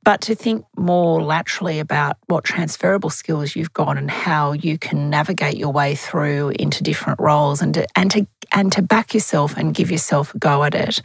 But 0.07 0.21
to 0.21 0.35
think 0.35 0.65
more 0.77 1.21
laterally 1.21 1.79
about 1.79 2.15
what 2.27 2.45
transferable 2.45 3.09
skills 3.09 3.57
you've 3.57 3.73
got 3.73 3.97
and 3.97 4.09
how 4.09 4.53
you 4.53 4.77
can 4.77 5.09
navigate 5.09 5.57
your 5.57 5.73
way 5.73 5.95
through 5.95 6.53
into 6.57 6.81
different 6.81 7.19
roles 7.19 7.61
and 7.61 7.73
to, 7.73 7.85
and 7.93 8.09
to 8.09 8.25
and 8.53 8.71
to 8.71 8.81
back 8.81 9.13
yourself 9.13 9.57
and 9.57 9.75
give 9.75 9.91
yourself 9.91 10.33
a 10.33 10.37
go 10.37 10.63
at 10.63 10.73
it. 10.73 11.01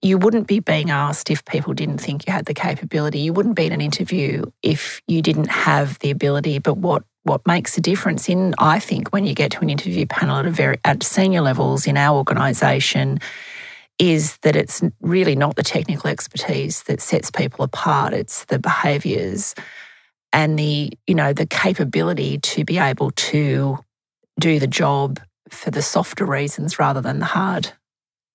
You 0.00 0.16
wouldn't 0.16 0.46
be 0.46 0.60
being 0.60 0.90
asked 0.90 1.28
if 1.28 1.44
people 1.44 1.74
didn't 1.74 1.98
think 1.98 2.24
you 2.24 2.32
had 2.32 2.44
the 2.44 2.54
capability. 2.54 3.18
You 3.18 3.32
wouldn't 3.32 3.56
be 3.56 3.66
in 3.66 3.72
an 3.72 3.80
interview 3.80 4.44
if 4.62 5.02
you 5.08 5.22
didn't 5.22 5.50
have 5.50 5.98
the 5.98 6.12
ability. 6.12 6.60
But 6.60 6.76
what 6.76 7.02
what 7.24 7.44
makes 7.48 7.76
a 7.76 7.80
difference 7.80 8.28
in 8.28 8.54
I 8.58 8.78
think 8.78 9.08
when 9.08 9.26
you 9.26 9.34
get 9.34 9.50
to 9.52 9.60
an 9.62 9.70
interview 9.70 10.06
panel 10.06 10.36
at 10.36 10.46
a 10.46 10.52
very 10.52 10.78
at 10.84 11.02
senior 11.02 11.40
levels 11.40 11.88
in 11.88 11.96
our 11.96 12.16
organisation 12.16 13.18
is 13.98 14.36
that 14.38 14.56
it's 14.56 14.82
really 15.00 15.34
not 15.34 15.56
the 15.56 15.62
technical 15.62 16.10
expertise 16.10 16.82
that 16.84 17.00
sets 17.00 17.30
people 17.30 17.64
apart. 17.64 18.12
It's 18.12 18.44
the 18.46 18.58
behaviours 18.58 19.54
and 20.32 20.58
the, 20.58 20.92
you 21.06 21.14
know, 21.14 21.32
the 21.32 21.46
capability 21.46 22.38
to 22.38 22.64
be 22.64 22.78
able 22.78 23.10
to 23.12 23.78
do 24.38 24.58
the 24.58 24.66
job 24.66 25.18
for 25.48 25.70
the 25.70 25.80
softer 25.80 26.26
reasons 26.26 26.78
rather 26.78 27.00
than 27.00 27.20
the 27.20 27.26
hard 27.26 27.72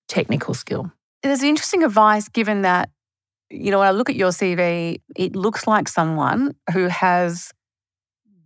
technical 0.08 0.54
skill. 0.54 0.92
There's 1.22 1.44
interesting 1.44 1.84
advice 1.84 2.28
given 2.28 2.64
that, 2.64 2.90
you 3.52 3.70
know, 3.70 3.80
when 3.80 3.88
I 3.88 3.92
look 3.92 4.10
at 4.10 4.16
your 4.16 4.32
CV, 4.32 5.00
it 5.16 5.36
looks 5.36 5.68
like 5.68 5.88
someone 5.88 6.56
who 6.74 6.88
has 6.88 7.52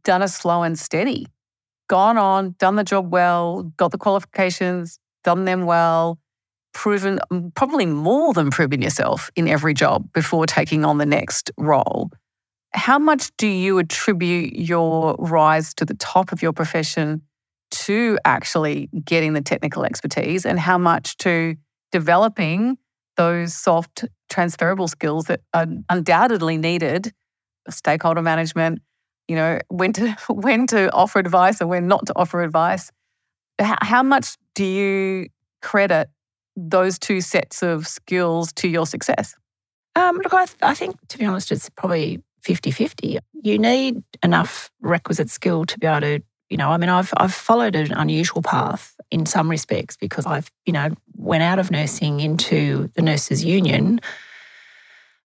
done 0.04 0.22
a 0.22 0.28
slow 0.28 0.64
and 0.64 0.78
steady, 0.78 1.28
gone 1.88 2.18
on, 2.18 2.56
done 2.60 2.76
the 2.76 2.84
job 2.84 3.12
well, 3.12 3.64
got 3.78 3.92
the 3.92 3.98
qualifications, 3.98 5.00
done 5.24 5.46
them 5.46 5.66
well, 5.66 6.20
proven, 6.76 7.20
probably 7.56 7.88
more 7.88 8.34
than 8.34 8.52
proven 8.52 8.82
yourself 8.82 9.32
in 9.36 9.48
every 9.48 9.74
job 9.74 10.12
before 10.14 10.46
taking 10.46 10.86
on 10.86 11.00
the 11.00 11.06
next 11.06 11.50
role. 11.58 12.12
How 12.74 13.00
much 13.00 13.32
do 13.38 13.48
you 13.48 13.80
attribute 13.80 14.54
your 14.54 15.16
rise 15.18 15.74
to 15.76 15.86
the 15.86 15.96
top 15.96 16.32
of 16.34 16.44
your 16.44 16.54
profession 16.54 17.22
to 17.72 18.20
actually 18.26 18.90
getting 19.06 19.34
the 19.34 19.42
technical 19.42 19.86
expertise, 19.86 20.46
and 20.46 20.60
how 20.60 20.78
much 20.78 21.18
to 21.18 21.56
developing 21.92 22.78
those 23.18 23.54
soft 23.54 24.06
transferable 24.30 24.88
skills 24.88 25.26
that 25.26 25.40
are 25.54 25.66
undoubtedly 25.90 26.58
needed 26.58 27.12
stakeholder 27.70 28.22
management 28.22 28.80
you 29.28 29.36
know 29.36 29.60
when 29.70 29.94
to 29.94 30.12
when 30.30 30.68
to 30.68 30.92
offer 30.94 31.20
advice 31.20 31.62
and 31.62 31.70
when 31.70 31.88
not 31.88 32.06
to 32.06 32.14
offer 32.16 32.44
advice 32.44 32.92
how, 33.60 33.78
how 33.82 34.04
much 34.04 34.38
do 34.54 34.66
you 34.66 35.28
credit 35.62 36.10
those 36.56 36.98
two 36.98 37.22
sets 37.22 37.62
of 37.62 37.88
skills 37.88 38.54
to 38.54 38.68
your 38.68 38.86
success? 38.86 39.36
Um, 39.96 40.18
look, 40.18 40.34
I, 40.34 40.46
th- 40.46 40.58
I 40.62 40.74
think, 40.74 40.96
to 41.10 41.18
be 41.18 41.26
honest, 41.26 41.52
it's 41.52 41.70
probably 41.70 42.22
50 42.44 42.72
50. 42.72 43.20
You 43.44 43.58
need 43.58 44.04
enough 44.24 44.70
requisite 44.82 45.30
skill 45.30 45.66
to 45.66 45.80
be 45.80 45.88
able 45.88 46.02
to, 46.02 46.20
you 46.50 46.58
know, 46.58 46.70
I 46.70 46.78
mean, 46.78 46.90
I've, 46.90 47.14
I've 47.18 47.34
followed 47.34 47.76
an 47.76 47.92
unusual 47.94 48.42
path 48.42 48.96
in 49.10 49.26
some 49.26 49.50
respects 49.50 49.98
because 49.98 50.26
I've, 50.26 50.52
you 50.66 50.74
know, 50.74 50.90
went 51.16 51.44
out 51.44 51.60
of 51.60 51.72
nursing 51.72 52.20
into 52.20 52.90
the 52.96 53.02
nurses' 53.02 53.44
union. 53.44 54.00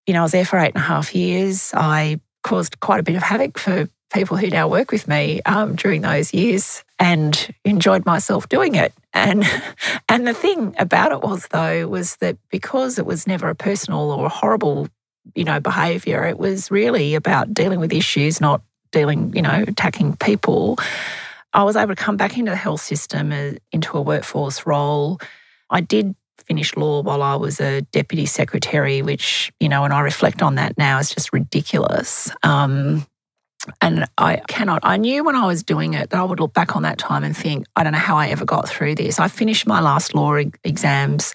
You 0.07 0.13
know, 0.13 0.21
I 0.21 0.23
was 0.23 0.31
there 0.31 0.45
for 0.45 0.57
eight 0.57 0.73
and 0.73 0.83
a 0.83 0.87
half 0.87 1.13
years. 1.13 1.71
I 1.75 2.19
caused 2.43 2.79
quite 2.79 2.99
a 2.99 3.03
bit 3.03 3.15
of 3.15 3.23
havoc 3.23 3.59
for 3.59 3.87
people 4.11 4.37
who 4.37 4.49
now 4.49 4.67
work 4.67 4.91
with 4.91 5.07
me 5.07 5.41
um, 5.45 5.75
during 5.75 6.01
those 6.01 6.33
years 6.33 6.83
and 7.01 7.53
enjoyed 7.65 8.05
myself 8.05 8.47
doing 8.47 8.75
it. 8.75 8.93
And 9.11 9.43
and 10.09 10.25
the 10.25 10.35
thing 10.35 10.75
about 10.77 11.11
it 11.11 11.21
was 11.21 11.47
though 11.47 11.87
was 11.87 12.15
that 12.17 12.37
because 12.49 12.99
it 12.99 13.05
was 13.05 13.27
never 13.27 13.49
a 13.49 13.55
personal 13.55 14.11
or 14.11 14.29
horrible, 14.29 14.87
you 15.35 15.43
know, 15.43 15.59
behaviour, 15.59 16.23
it 16.25 16.37
was 16.37 16.69
really 16.69 17.15
about 17.15 17.53
dealing 17.53 17.79
with 17.79 17.91
issues, 17.91 18.39
not 18.39 18.61
dealing, 18.91 19.35
you 19.35 19.41
know, 19.41 19.65
attacking 19.67 20.15
people. 20.17 20.77
I 21.53 21.63
was 21.63 21.75
able 21.75 21.95
to 21.95 22.01
come 22.01 22.17
back 22.17 22.37
into 22.37 22.51
the 22.51 22.55
health 22.55 22.81
system, 22.81 23.31
uh, 23.31 23.53
into 23.71 23.97
a 23.97 24.01
workforce 24.01 24.65
role. 24.65 25.19
I 25.69 25.81
did 25.81 26.15
finish 26.37 26.75
law 26.75 27.01
while 27.01 27.23
I 27.23 27.35
was 27.35 27.59
a 27.59 27.81
deputy 27.81 28.25
secretary, 28.25 29.01
which, 29.01 29.51
you 29.59 29.69
know, 29.69 29.83
and 29.85 29.93
I 29.93 30.01
reflect 30.01 30.41
on 30.41 30.55
that 30.55 30.77
now, 30.77 30.99
is 30.99 31.09
just 31.09 31.33
ridiculous. 31.33 32.29
Um, 32.43 33.05
and 33.81 34.05
I 34.17 34.41
cannot, 34.47 34.79
I 34.83 34.97
knew 34.97 35.23
when 35.23 35.35
I 35.35 35.47
was 35.47 35.63
doing 35.63 35.93
it 35.93 36.09
that 36.09 36.19
I 36.19 36.23
would 36.23 36.39
look 36.39 36.53
back 36.53 36.75
on 36.75 36.83
that 36.83 36.97
time 36.97 37.23
and 37.23 37.35
think, 37.35 37.65
I 37.75 37.83
don't 37.83 37.93
know 37.93 37.99
how 37.99 38.17
I 38.17 38.27
ever 38.27 38.45
got 38.45 38.67
through 38.67 38.95
this. 38.95 39.19
I 39.19 39.27
finished 39.27 39.67
my 39.67 39.79
last 39.81 40.13
law 40.15 40.35
exams 40.63 41.33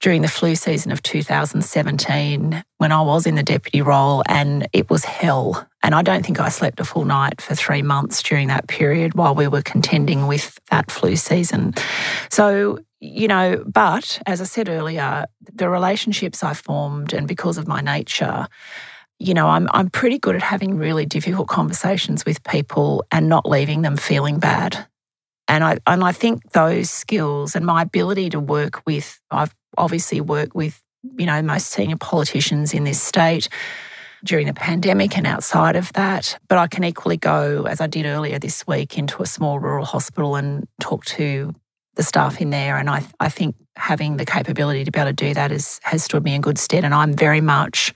during 0.00 0.22
the 0.22 0.28
flu 0.28 0.54
season 0.54 0.92
of 0.92 1.02
2017 1.02 2.64
when 2.76 2.92
I 2.92 3.02
was 3.02 3.26
in 3.26 3.34
the 3.34 3.42
deputy 3.42 3.82
role, 3.82 4.22
and 4.28 4.68
it 4.72 4.88
was 4.88 5.04
hell. 5.04 5.66
And 5.82 5.94
I 5.94 6.02
don't 6.02 6.24
think 6.24 6.38
I 6.38 6.48
slept 6.48 6.80
a 6.80 6.84
full 6.84 7.04
night 7.04 7.40
for 7.40 7.54
three 7.54 7.82
months 7.82 8.22
during 8.22 8.48
that 8.48 8.68
period 8.68 9.14
while 9.14 9.34
we 9.34 9.48
were 9.48 9.62
contending 9.62 10.26
with 10.26 10.58
that 10.70 10.90
flu 10.90 11.16
season. 11.16 11.74
So, 12.30 12.78
you 13.00 13.28
know, 13.28 13.64
but 13.66 14.20
as 14.26 14.40
I 14.40 14.44
said 14.44 14.68
earlier, 14.68 15.26
the 15.52 15.68
relationships 15.68 16.44
I 16.44 16.54
formed, 16.54 17.12
and 17.12 17.26
because 17.26 17.58
of 17.58 17.66
my 17.66 17.80
nature, 17.80 18.46
you 19.18 19.34
know, 19.34 19.48
I'm 19.48 19.68
I'm 19.72 19.90
pretty 19.90 20.18
good 20.18 20.36
at 20.36 20.42
having 20.42 20.76
really 20.76 21.06
difficult 21.06 21.48
conversations 21.48 22.24
with 22.24 22.42
people 22.44 23.04
and 23.10 23.28
not 23.28 23.48
leaving 23.48 23.82
them 23.82 23.96
feeling 23.96 24.38
bad. 24.38 24.86
And 25.48 25.64
I 25.64 25.78
and 25.86 26.04
I 26.04 26.12
think 26.12 26.52
those 26.52 26.90
skills 26.90 27.56
and 27.56 27.66
my 27.66 27.82
ability 27.82 28.30
to 28.30 28.40
work 28.40 28.82
with 28.86 29.20
I've 29.30 29.54
obviously 29.76 30.20
worked 30.20 30.54
with, 30.54 30.80
you 31.16 31.26
know, 31.26 31.42
most 31.42 31.68
senior 31.68 31.96
politicians 31.96 32.74
in 32.74 32.84
this 32.84 33.00
state 33.00 33.48
during 34.24 34.46
the 34.46 34.54
pandemic 34.54 35.16
and 35.16 35.26
outside 35.26 35.76
of 35.76 35.92
that. 35.94 36.38
But 36.48 36.58
I 36.58 36.66
can 36.66 36.84
equally 36.84 37.16
go, 37.16 37.64
as 37.64 37.80
I 37.80 37.86
did 37.86 38.06
earlier 38.06 38.38
this 38.38 38.66
week, 38.66 38.98
into 38.98 39.22
a 39.22 39.26
small 39.26 39.58
rural 39.58 39.84
hospital 39.84 40.36
and 40.36 40.66
talk 40.80 41.04
to 41.06 41.54
the 41.94 42.02
staff 42.02 42.40
in 42.40 42.50
there. 42.50 42.76
And 42.76 42.88
I 42.88 43.04
I 43.18 43.30
think 43.30 43.56
having 43.76 44.16
the 44.16 44.26
capability 44.26 44.84
to 44.84 44.92
be 44.92 45.00
able 45.00 45.10
to 45.10 45.12
do 45.12 45.34
that 45.34 45.50
is, 45.50 45.80
has 45.82 46.04
stood 46.04 46.22
me 46.22 46.34
in 46.34 46.40
good 46.40 46.58
stead. 46.58 46.84
And 46.84 46.94
I'm 46.94 47.14
very 47.14 47.40
much 47.40 47.92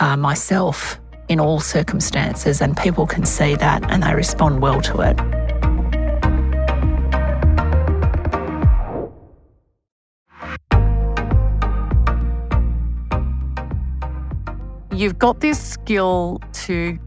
uh, 0.00 0.16
myself 0.16 1.00
in 1.28 1.40
all 1.40 1.60
circumstances, 1.60 2.60
and 2.60 2.76
people 2.76 3.06
can 3.06 3.24
see 3.24 3.54
that 3.54 3.90
and 3.90 4.02
they 4.02 4.14
respond 4.14 4.60
well 4.60 4.80
to 4.82 5.00
it. 5.00 5.18
You've 14.92 15.18
got 15.18 15.40
this 15.40 15.60
skill 15.60 16.40
to 16.52 16.98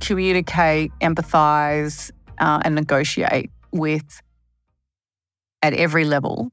communicate, 0.00 0.90
empathize, 1.00 2.10
uh, 2.38 2.60
and 2.64 2.74
negotiate 2.74 3.50
with 3.70 4.20
at 5.62 5.72
every 5.74 6.04
level. 6.04 6.50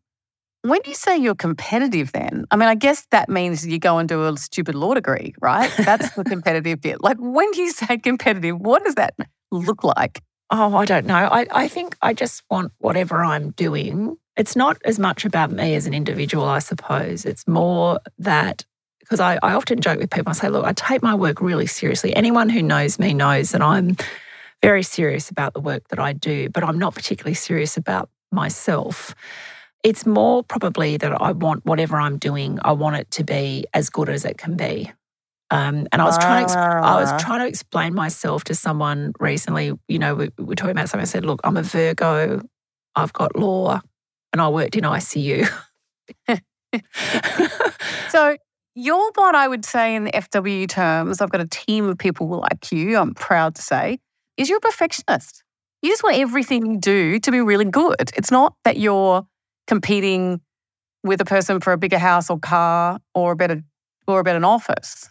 When 0.67 0.81
you 0.85 0.95
say 0.95 1.15
you're 1.15 1.33
competitive, 1.33 2.11
then, 2.11 2.43
I 2.51 2.57
mean, 2.57 2.67
I 2.67 2.75
guess 2.75 3.07
that 3.11 3.29
means 3.29 3.65
you 3.65 3.79
go 3.79 3.99
and 3.99 4.09
do 4.09 4.25
a 4.25 4.35
stupid 4.35 4.75
law 4.75 4.93
degree, 4.93 5.33
right? 5.39 5.71
That's 5.77 6.13
the 6.15 6.25
competitive 6.25 6.81
bit. 6.81 7.01
Like, 7.01 7.15
when 7.21 7.47
you 7.53 7.71
say 7.71 7.97
competitive, 7.97 8.59
what 8.59 8.83
does 8.83 8.95
that 8.95 9.13
look 9.49 9.85
like? 9.85 10.21
Oh, 10.49 10.75
I 10.75 10.83
don't 10.83 11.05
know. 11.05 11.15
I, 11.15 11.45
I 11.51 11.67
think 11.69 11.95
I 12.01 12.13
just 12.13 12.43
want 12.49 12.73
whatever 12.79 13.23
I'm 13.23 13.51
doing. 13.51 14.17
It's 14.35 14.57
not 14.57 14.77
as 14.83 14.99
much 14.99 15.23
about 15.23 15.51
me 15.51 15.73
as 15.75 15.87
an 15.87 15.93
individual, 15.93 16.43
I 16.43 16.59
suppose. 16.59 17.23
It's 17.23 17.47
more 17.47 18.01
that 18.19 18.65
because 18.99 19.21
I, 19.21 19.39
I 19.41 19.53
often 19.53 19.79
joke 19.79 19.99
with 19.99 20.11
people, 20.11 20.31
I 20.31 20.33
say, 20.33 20.49
look, 20.49 20.65
I 20.65 20.73
take 20.73 21.01
my 21.01 21.15
work 21.15 21.39
really 21.39 21.67
seriously. 21.67 22.13
Anyone 22.13 22.49
who 22.49 22.61
knows 22.61 22.99
me 22.99 23.13
knows 23.13 23.51
that 23.51 23.61
I'm 23.61 23.95
very 24.61 24.83
serious 24.83 25.29
about 25.29 25.53
the 25.53 25.61
work 25.61 25.87
that 25.87 25.99
I 25.99 26.11
do, 26.11 26.49
but 26.49 26.65
I'm 26.65 26.77
not 26.77 26.93
particularly 26.93 27.35
serious 27.35 27.77
about 27.77 28.09
myself. 28.33 29.15
It's 29.83 30.05
more 30.05 30.43
probably 30.43 30.97
that 30.97 31.21
I 31.21 31.31
want 31.31 31.65
whatever 31.65 31.97
I'm 31.97 32.17
doing, 32.17 32.59
I 32.63 32.73
want 32.73 32.97
it 32.97 33.11
to 33.11 33.23
be 33.23 33.65
as 33.73 33.89
good 33.89 34.09
as 34.09 34.25
it 34.25 34.37
can 34.37 34.57
be. 34.57 34.91
Um, 35.49 35.87
and 35.91 36.01
I 36.01 36.05
was 36.05 36.17
trying 36.17 36.45
to 36.47 36.57
I 36.57 36.99
was 36.99 37.09
ah. 37.09 37.17
trying 37.19 37.39
to 37.39 37.47
explain 37.47 37.93
myself 37.93 38.43
to 38.45 38.55
someone 38.55 39.13
recently. 39.19 39.71
You 39.87 39.99
know, 39.99 40.15
we, 40.15 40.29
we 40.37 40.43
were 40.43 40.55
talking 40.55 40.71
about 40.71 40.89
something. 40.89 41.03
I 41.03 41.05
said, 41.05 41.23
"Look, 41.23 41.39
I'm 41.43 41.55
a 41.55 41.63
Virgo. 41.63 42.41
I've 42.95 43.13
got 43.13 43.37
law, 43.37 43.79
and 44.33 44.41
I 44.41 44.49
worked 44.49 44.75
in 44.75 44.83
ICU." 44.83 45.49
so 48.09 48.37
you're 48.75 49.11
what 49.15 49.35
I 49.35 49.47
would 49.47 49.63
say 49.63 49.95
in 49.95 50.03
the 50.03 50.11
FW 50.11 50.67
terms. 50.67 51.21
I've 51.21 51.29
got 51.29 51.41
a 51.41 51.47
team 51.47 51.87
of 51.87 51.97
people 51.97 52.27
like 52.27 52.71
you. 52.71 52.97
I'm 52.97 53.13
proud 53.13 53.55
to 53.55 53.61
say, 53.61 53.99
is 54.35 54.49
you're 54.49 54.57
a 54.57 54.61
perfectionist. 54.61 55.43
You 55.81 55.89
just 55.89 56.03
want 56.03 56.17
everything 56.17 56.65
you 56.65 56.77
do 56.77 57.19
to 57.19 57.31
be 57.31 57.39
really 57.39 57.65
good. 57.65 58.11
It's 58.15 58.31
not 58.31 58.55
that 58.65 58.77
you're 58.77 59.25
competing 59.67 60.41
with 61.03 61.21
a 61.21 61.25
person 61.25 61.59
for 61.59 61.73
a 61.73 61.77
bigger 61.77 61.99
house 61.99 62.29
or 62.29 62.39
car 62.39 62.99
or 63.13 63.33
a 63.33 63.35
better 63.35 63.63
or 64.07 64.19
a 64.19 64.23
better 64.23 64.43
office. 64.45 65.09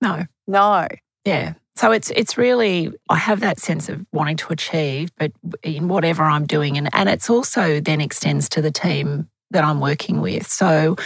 No. 0.00 0.24
No. 0.46 0.86
Yeah. 1.24 1.54
So 1.76 1.92
it's 1.92 2.10
it's 2.10 2.38
really 2.38 2.92
I 3.10 3.16
have 3.16 3.40
that 3.40 3.58
sense 3.58 3.88
of 3.88 4.06
wanting 4.12 4.36
to 4.38 4.52
achieve, 4.52 5.10
but 5.18 5.32
in 5.62 5.88
whatever 5.88 6.22
I'm 6.24 6.46
doing, 6.46 6.78
and 6.78 6.88
and 6.94 7.08
it's 7.08 7.28
also 7.28 7.80
then 7.80 8.00
extends 8.00 8.48
to 8.50 8.62
the 8.62 8.70
team 8.70 9.28
that 9.50 9.62
I'm 9.62 9.80
working 9.80 10.20
with. 10.20 10.46
So, 10.46 10.96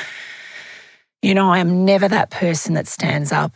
you 1.22 1.35
know, 1.35 1.50
I 1.50 1.59
am 1.59 1.85
never 1.85 2.07
that 2.07 2.31
person 2.31 2.74
that 2.74 2.87
stands 2.87 3.33
up 3.33 3.53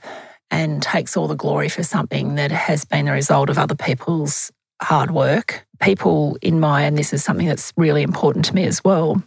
and 0.51 0.83
takes 0.83 1.17
all 1.17 1.29
the 1.29 1.37
glory 1.37 1.69
for 1.69 1.83
something 1.83 2.35
that 2.35 2.51
has 2.51 2.85
been 2.85 3.07
the 3.07 3.13
result 3.13 3.49
of 3.49 3.59
other 3.59 3.77
people's 3.77 4.51
hard 4.83 5.11
work. 5.11 5.67
People 5.81 6.37
in 6.43 6.61
my, 6.61 6.83
and 6.83 6.97
this 6.97 7.13
is 7.13 7.25
something 7.25 7.47
that's 7.47 7.73
really 7.77 8.03
important 8.03 8.45
to 8.47 8.55
me 8.55 8.65
as 8.65 8.83
well, 8.85 9.23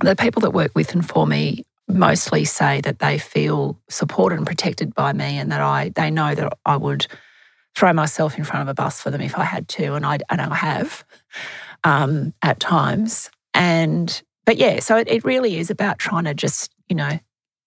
the 0.00 0.16
people 0.16 0.40
that 0.42 0.50
work 0.50 0.72
with 0.74 0.94
and 0.94 1.06
for 1.06 1.26
me 1.26 1.64
mostly 1.88 2.44
say 2.44 2.80
that 2.80 2.98
they 2.98 3.18
feel 3.18 3.78
supported 3.88 4.36
and 4.36 4.46
protected 4.46 4.94
by 4.94 5.12
me 5.12 5.38
and 5.38 5.52
that 5.52 5.60
I 5.60 5.90
they 5.90 6.10
know 6.10 6.34
that 6.34 6.58
I 6.66 6.76
would 6.76 7.06
throw 7.76 7.92
myself 7.92 8.36
in 8.36 8.44
front 8.44 8.62
of 8.62 8.68
a 8.68 8.74
bus 8.74 9.00
for 9.00 9.10
them 9.10 9.20
if 9.20 9.38
I 9.38 9.44
had 9.44 9.68
to 9.68 9.94
and 9.94 10.04
I 10.04 10.18
and 10.28 10.40
I 10.40 10.54
have 10.54 11.04
um, 11.84 12.34
at 12.42 12.58
times. 12.58 13.30
And 13.54 14.20
but 14.44 14.56
yeah 14.56 14.80
so 14.80 14.96
it, 14.96 15.08
it 15.08 15.24
really 15.24 15.58
is 15.58 15.70
about 15.70 15.98
trying 15.98 16.24
to 16.24 16.34
just 16.34 16.72
you 16.88 16.96
know 16.96 17.18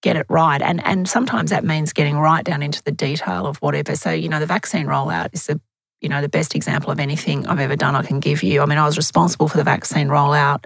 get 0.02 0.15
it 0.15 0.26
right. 0.30 0.62
And 0.62 0.84
and 0.86 1.08
sometimes 1.08 1.50
that 1.52 1.63
means 1.63 1.93
getting 1.93 2.17
right 2.17 2.43
down 2.43 2.62
into 2.62 2.84
the 2.84 2.91
detail 2.91 3.45
of 3.48 3.58
whatever. 3.58 3.95
So 3.95 4.12
you 4.12 4.30
know 4.30 4.39
the 4.39 4.45
vaccine 4.45 4.86
rollout 4.86 5.30
is 5.34 5.45
the 5.48 5.62
you 6.01 6.09
know 6.09 6.21
the 6.21 6.29
best 6.29 6.55
example 6.55 6.91
of 6.91 6.99
anything 6.99 7.45
I've 7.47 7.59
ever 7.59 7.75
done 7.75 7.95
I 7.95 8.03
can 8.03 8.19
give 8.19 8.43
you 8.43 8.62
I 8.62 8.65
mean 8.65 8.77
I 8.77 8.85
was 8.85 8.97
responsible 8.97 9.47
for 9.47 9.57
the 9.57 9.63
vaccine 9.63 10.07
rollout 10.07 10.65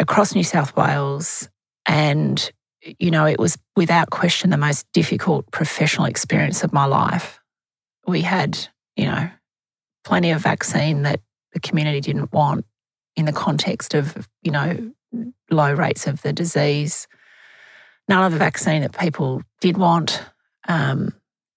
across 0.00 0.34
New 0.34 0.44
South 0.44 0.74
Wales 0.76 1.48
and, 1.86 2.50
you 2.98 3.10
know, 3.10 3.26
it 3.26 3.38
was 3.38 3.58
without 3.76 4.10
question 4.10 4.50
the 4.50 4.56
most 4.56 4.86
difficult 4.92 5.50
professional 5.50 6.06
experience 6.06 6.64
of 6.64 6.72
my 6.72 6.86
life. 6.86 7.40
We 8.06 8.22
had, 8.22 8.58
you 8.96 9.06
know, 9.06 9.30
plenty 10.04 10.30
of 10.30 10.40
vaccine 10.40 11.02
that 11.02 11.20
the 11.52 11.60
community 11.60 12.00
didn't 12.00 12.32
want 12.32 12.64
in 13.16 13.26
the 13.26 13.32
context 13.32 13.94
of, 13.94 14.28
you 14.42 14.50
know, 14.50 14.92
low 15.50 15.74
rates 15.74 16.06
of 16.06 16.22
the 16.22 16.32
disease. 16.32 17.06
None 18.08 18.24
of 18.24 18.32
the 18.32 18.38
vaccine 18.38 18.82
that 18.82 18.98
people 18.98 19.42
did 19.60 19.76
want. 19.76 20.22
Um, 20.68 21.12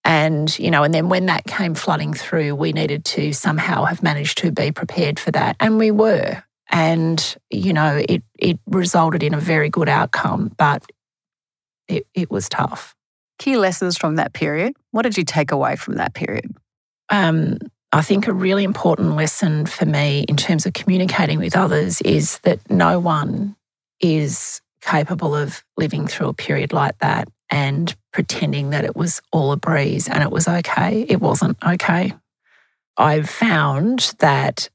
and, 0.06 0.58
you 0.60 0.70
know, 0.70 0.84
and 0.84 0.94
then 0.94 1.10
when 1.10 1.28
that 1.28 1.46
came 1.46 1.76
flooding 1.76 2.14
through, 2.14 2.56
we 2.56 2.74
needed 2.74 3.06
to 3.06 3.34
somehow 3.34 3.86
have 3.86 4.04
managed 4.04 4.38
to 4.40 4.52
be 4.52 4.72
prepared 4.72 5.20
for 5.20 5.32
that. 5.32 5.56
And 5.60 5.78
we 5.78 5.92
were. 5.92 6.44
And 6.70 7.36
you 7.52 7.72
know 7.72 8.04
it 8.10 8.24
it 8.40 8.60
resulted 8.66 9.22
in 9.22 9.36
a 9.36 9.40
very 9.40 9.70
good 9.70 9.88
outcome 9.88 10.52
but 10.58 10.84
it, 11.88 12.08
it 12.16 12.32
was 12.32 12.50
tough. 12.50 12.96
Key 13.38 13.58
lessons 13.58 13.98
from 13.98 14.16
that 14.16 14.34
period. 14.34 14.74
What 14.92 15.04
did 15.04 15.18
you 15.18 15.24
take 15.24 15.52
away 15.52 15.76
from 15.76 15.96
that 15.96 16.14
period? 16.14 16.56
Um, 17.10 17.58
i 17.92 18.02
think 18.02 18.28
a 18.28 18.34
really 18.34 18.64
important 18.64 19.16
lesson 19.16 19.66
for 19.66 19.86
me 19.86 20.26
in 20.28 20.36
terms 20.36 20.66
of 20.66 20.74
communicating 20.74 21.38
with 21.38 21.56
others 21.56 22.02
is 22.02 22.40
that 22.40 22.60
no 22.72 23.00
one 23.00 23.56
is 24.00 24.62
capable 24.82 25.36
of 25.36 25.64
living 25.78 26.08
through 26.08 26.28
a 26.28 26.34
period 26.34 26.74
like 26.74 26.98
that 27.00 27.28
and 27.54 27.96
pretending 28.12 28.72
that 28.72 28.84
it 28.84 28.96
was 28.96 29.22
all 29.32 29.52
a 29.52 29.58
breeze 29.58 30.10
and 30.10 30.24
it 30.24 30.32
was 30.32 30.48
okay 30.48 31.06
it 31.08 31.22
wasn't 31.22 31.58
okay 31.64 32.14
i've 32.98 33.30
found 33.30 34.14
that 34.20 34.70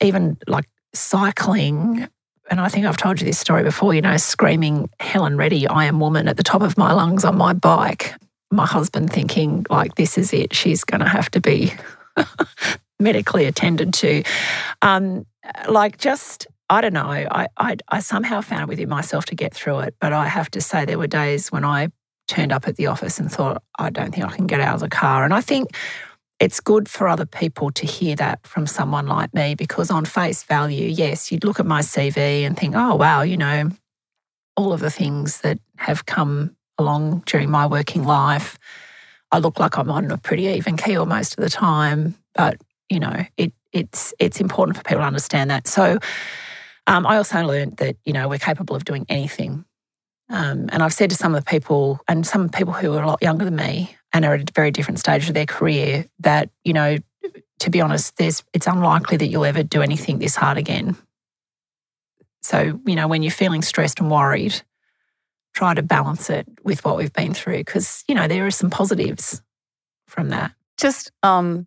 even 0.00 0.36
like 0.46 0.66
cycling, 0.94 2.08
and 2.50 2.60
I 2.60 2.68
think 2.68 2.86
I've 2.86 2.96
told 2.96 3.20
you 3.20 3.26
this 3.26 3.38
story 3.38 3.62
before, 3.62 3.94
you 3.94 4.00
know, 4.00 4.16
screaming 4.16 4.88
Helen 5.00 5.36
Reddy, 5.36 5.66
I 5.66 5.84
am 5.86 6.00
woman 6.00 6.28
at 6.28 6.36
the 6.36 6.42
top 6.42 6.62
of 6.62 6.78
my 6.78 6.92
lungs 6.92 7.24
on 7.24 7.36
my 7.36 7.52
bike. 7.52 8.14
My 8.50 8.66
husband 8.66 9.12
thinking, 9.12 9.66
like, 9.70 9.96
this 9.96 10.16
is 10.16 10.32
it. 10.32 10.54
She's 10.54 10.84
going 10.84 11.00
to 11.00 11.08
have 11.08 11.30
to 11.32 11.40
be 11.40 11.72
medically 13.00 13.46
attended 13.46 13.92
to. 13.94 14.22
Um, 14.82 15.26
like, 15.68 15.98
just, 15.98 16.46
I 16.70 16.80
don't 16.80 16.92
know. 16.92 17.02
I, 17.02 17.48
I, 17.56 17.76
I 17.88 18.00
somehow 18.00 18.42
found 18.42 18.62
it 18.62 18.68
within 18.68 18.88
myself 18.88 19.24
to 19.26 19.34
get 19.34 19.54
through 19.54 19.80
it. 19.80 19.96
But 19.98 20.12
I 20.12 20.28
have 20.28 20.50
to 20.52 20.60
say, 20.60 20.84
there 20.84 20.98
were 20.98 21.06
days 21.06 21.50
when 21.50 21.64
I 21.64 21.88
turned 22.28 22.52
up 22.52 22.66
at 22.66 22.76
the 22.76 22.86
office 22.86 23.18
and 23.18 23.30
thought, 23.30 23.62
I 23.78 23.90
don't 23.90 24.14
think 24.14 24.26
I 24.26 24.34
can 24.34 24.46
get 24.46 24.60
out 24.60 24.74
of 24.74 24.80
the 24.80 24.88
car. 24.88 25.24
And 25.24 25.34
I 25.34 25.40
think 25.40 25.76
it's 26.40 26.60
good 26.60 26.88
for 26.88 27.08
other 27.08 27.26
people 27.26 27.70
to 27.72 27.86
hear 27.86 28.16
that 28.16 28.46
from 28.46 28.66
someone 28.66 29.06
like 29.06 29.32
me 29.34 29.54
because, 29.54 29.90
on 29.90 30.04
face 30.04 30.42
value, 30.42 30.88
yes, 30.88 31.30
you'd 31.30 31.44
look 31.44 31.60
at 31.60 31.66
my 31.66 31.80
CV 31.80 32.42
and 32.42 32.56
think, 32.56 32.74
oh, 32.76 32.96
wow, 32.96 33.22
you 33.22 33.36
know, 33.36 33.70
all 34.56 34.72
of 34.72 34.80
the 34.80 34.90
things 34.90 35.40
that 35.40 35.58
have 35.76 36.06
come 36.06 36.56
along 36.78 37.22
during 37.26 37.50
my 37.50 37.66
working 37.66 38.04
life. 38.04 38.58
I 39.30 39.38
look 39.38 39.58
like 39.58 39.78
I'm 39.78 39.90
on 39.90 40.10
a 40.10 40.18
pretty 40.18 40.46
even 40.46 40.76
keel 40.76 41.06
most 41.06 41.36
of 41.36 41.42
the 41.42 41.50
time, 41.50 42.14
but 42.34 42.60
you 42.88 43.00
know, 43.00 43.24
it, 43.36 43.52
it's 43.72 44.14
it's 44.18 44.40
important 44.40 44.76
for 44.76 44.84
people 44.84 44.98
to 45.00 45.06
understand 45.06 45.50
that. 45.50 45.66
So, 45.66 45.98
um, 46.86 47.06
I 47.06 47.16
also 47.16 47.42
learned 47.44 47.78
that 47.78 47.96
you 48.04 48.12
know 48.12 48.28
we're 48.28 48.38
capable 48.38 48.76
of 48.76 48.84
doing 48.84 49.06
anything, 49.08 49.64
um, 50.34 50.68
and 50.72 50.82
I've 50.82 50.92
said 50.92 51.10
to 51.10 51.16
some 51.16 51.32
of 51.32 51.44
the 51.44 51.48
people 51.48 52.00
and 52.08 52.26
some 52.26 52.48
people 52.48 52.72
who 52.72 52.92
are 52.94 53.02
a 53.02 53.06
lot 53.06 53.22
younger 53.22 53.44
than 53.44 53.54
me, 53.54 53.96
and 54.12 54.24
are 54.24 54.34
at 54.34 54.50
a 54.50 54.52
very 54.52 54.72
different 54.72 54.98
stage 54.98 55.28
of 55.28 55.34
their 55.34 55.46
career 55.46 56.06
that, 56.20 56.50
you 56.64 56.72
know, 56.72 56.98
to 57.60 57.70
be 57.70 57.80
honest, 57.80 58.16
there's 58.16 58.42
it's 58.52 58.66
unlikely 58.66 59.16
that 59.16 59.28
you'll 59.28 59.44
ever 59.44 59.62
do 59.62 59.80
anything 59.80 60.18
this 60.18 60.34
hard 60.34 60.58
again. 60.58 60.96
So, 62.42 62.80
you 62.84 62.96
know, 62.96 63.06
when 63.06 63.22
you're 63.22 63.30
feeling 63.30 63.62
stressed 63.62 64.00
and 64.00 64.10
worried, 64.10 64.60
try 65.54 65.72
to 65.72 65.82
balance 65.82 66.28
it 66.30 66.46
with 66.64 66.84
what 66.84 66.96
we've 66.96 67.12
been 67.12 67.32
through 67.32 67.58
because, 67.58 68.02
you 68.08 68.14
know, 68.16 68.26
there 68.26 68.44
are 68.44 68.50
some 68.50 68.70
positives 68.70 69.40
from 70.08 70.30
that. 70.30 70.50
Just 70.78 71.12
um 71.22 71.66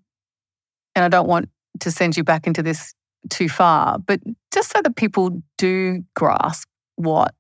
and 0.94 1.06
I 1.06 1.08
don't 1.08 1.28
want 1.28 1.50
to 1.80 1.90
send 1.90 2.18
you 2.18 2.26
back 2.26 2.48
into 2.48 2.62
this 2.62 2.94
too 3.30 3.48
far, 3.48 3.98
but 3.98 4.20
just 4.54 4.72
so 4.72 4.82
that 4.82 4.98
people 4.98 5.42
do 5.58 6.04
grasp 6.16 6.68
what 6.98 7.34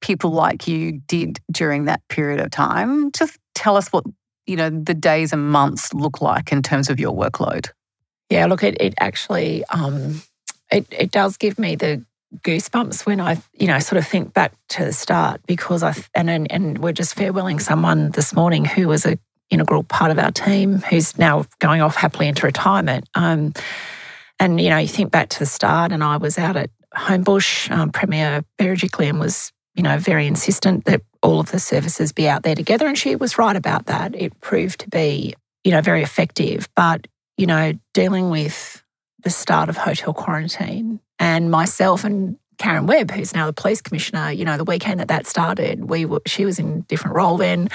people 0.00 0.30
like 0.30 0.66
you 0.66 1.00
did 1.06 1.40
during 1.50 1.84
that 1.86 2.00
period 2.08 2.40
of 2.40 2.50
time, 2.50 3.12
just 3.12 3.38
tell 3.54 3.76
us 3.76 3.88
what 3.88 4.04
you 4.50 4.56
know, 4.56 4.68
the 4.68 4.94
days 4.94 5.32
and 5.32 5.50
months 5.50 5.94
look 5.94 6.20
like 6.20 6.50
in 6.50 6.60
terms 6.60 6.90
of 6.90 6.98
your 6.98 7.14
workload? 7.14 7.68
Yeah, 8.30 8.46
look, 8.46 8.64
it, 8.64 8.76
it 8.80 8.94
actually, 8.98 9.64
um, 9.66 10.22
it, 10.72 10.86
it 10.90 11.12
does 11.12 11.36
give 11.36 11.56
me 11.56 11.76
the 11.76 12.04
goosebumps 12.38 13.06
when 13.06 13.20
I, 13.20 13.40
you 13.54 13.68
know, 13.68 13.78
sort 13.78 13.98
of 13.98 14.06
think 14.06 14.34
back 14.34 14.52
to 14.70 14.84
the 14.84 14.92
start 14.92 15.40
because 15.46 15.84
I, 15.84 15.94
and, 16.14 16.28
and, 16.28 16.50
and 16.50 16.78
we're 16.78 16.92
just 16.92 17.16
farewelling 17.16 17.60
someone 17.60 18.10
this 18.10 18.34
morning 18.34 18.64
who 18.64 18.88
was 18.88 19.06
a 19.06 19.18
integral 19.50 19.84
part 19.84 20.10
of 20.10 20.18
our 20.18 20.32
team 20.32 20.78
who's 20.78 21.16
now 21.18 21.44
going 21.60 21.80
off 21.80 21.94
happily 21.94 22.26
into 22.26 22.46
retirement. 22.46 23.08
Um, 23.14 23.52
and, 24.40 24.60
you 24.60 24.70
know, 24.70 24.78
you 24.78 24.88
think 24.88 25.12
back 25.12 25.28
to 25.30 25.38
the 25.38 25.46
start 25.46 25.92
and 25.92 26.02
I 26.02 26.16
was 26.16 26.38
out 26.38 26.56
at 26.56 26.70
Homebush, 26.96 27.70
um, 27.70 27.90
Premier 27.90 28.44
Berejiklian 28.58 29.20
was 29.20 29.52
you 29.80 29.84
know, 29.84 29.96
very 29.96 30.26
insistent 30.26 30.84
that 30.84 31.00
all 31.22 31.40
of 31.40 31.52
the 31.52 31.58
services 31.58 32.12
be 32.12 32.28
out 32.28 32.42
there 32.42 32.54
together. 32.54 32.86
And 32.86 32.98
she 32.98 33.16
was 33.16 33.38
right 33.38 33.56
about 33.56 33.86
that. 33.86 34.14
It 34.14 34.38
proved 34.42 34.80
to 34.80 34.90
be, 34.90 35.32
you 35.64 35.72
know, 35.72 35.80
very 35.80 36.02
effective. 36.02 36.68
But, 36.76 37.06
you 37.38 37.46
know, 37.46 37.72
dealing 37.94 38.28
with 38.28 38.84
the 39.22 39.30
start 39.30 39.70
of 39.70 39.78
hotel 39.78 40.12
quarantine 40.12 41.00
and 41.18 41.50
myself 41.50 42.04
and 42.04 42.36
Karen 42.58 42.86
Webb, 42.86 43.10
who's 43.10 43.34
now 43.34 43.46
the 43.46 43.54
police 43.54 43.80
commissioner, 43.80 44.30
you 44.30 44.44
know, 44.44 44.58
the 44.58 44.64
weekend 44.64 45.00
that 45.00 45.08
that 45.08 45.26
started, 45.26 45.88
we 45.88 46.04
were, 46.04 46.20
she 46.26 46.44
was 46.44 46.58
in 46.58 46.70
a 46.70 46.80
different 46.82 47.16
role 47.16 47.38
then. 47.38 47.70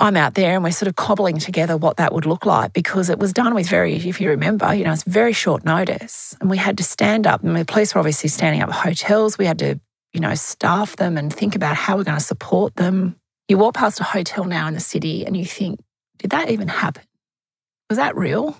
I'm 0.00 0.16
out 0.16 0.34
there 0.34 0.56
and 0.56 0.64
we're 0.64 0.72
sort 0.72 0.88
of 0.88 0.96
cobbling 0.96 1.38
together 1.38 1.76
what 1.76 1.98
that 1.98 2.12
would 2.12 2.26
look 2.26 2.44
like 2.44 2.72
because 2.72 3.08
it 3.08 3.20
was 3.20 3.32
done 3.32 3.54
with 3.54 3.68
very, 3.68 3.94
if 3.94 4.20
you 4.20 4.30
remember, 4.30 4.74
you 4.74 4.82
know, 4.82 4.92
it's 4.92 5.04
very 5.04 5.32
short 5.32 5.64
notice. 5.64 6.36
And 6.40 6.50
we 6.50 6.56
had 6.56 6.76
to 6.78 6.82
stand 6.82 7.28
up, 7.28 7.44
and 7.44 7.54
the 7.54 7.64
police 7.64 7.94
were 7.94 8.00
obviously 8.00 8.28
standing 8.30 8.64
up 8.64 8.72
hotels. 8.72 9.38
We 9.38 9.46
had 9.46 9.60
to 9.60 9.78
you 10.14 10.20
know, 10.20 10.34
staff 10.34 10.96
them 10.96 11.18
and 11.18 11.34
think 11.34 11.56
about 11.56 11.76
how 11.76 11.96
we're 11.96 12.04
going 12.04 12.16
to 12.16 12.24
support 12.24 12.76
them. 12.76 13.16
You 13.48 13.58
walk 13.58 13.74
past 13.74 14.00
a 14.00 14.04
hotel 14.04 14.44
now 14.44 14.68
in 14.68 14.74
the 14.74 14.80
city 14.80 15.26
and 15.26 15.36
you 15.36 15.44
think, 15.44 15.80
did 16.18 16.30
that 16.30 16.50
even 16.50 16.68
happen? 16.68 17.02
Was 17.90 17.98
that 17.98 18.16
real? 18.16 18.56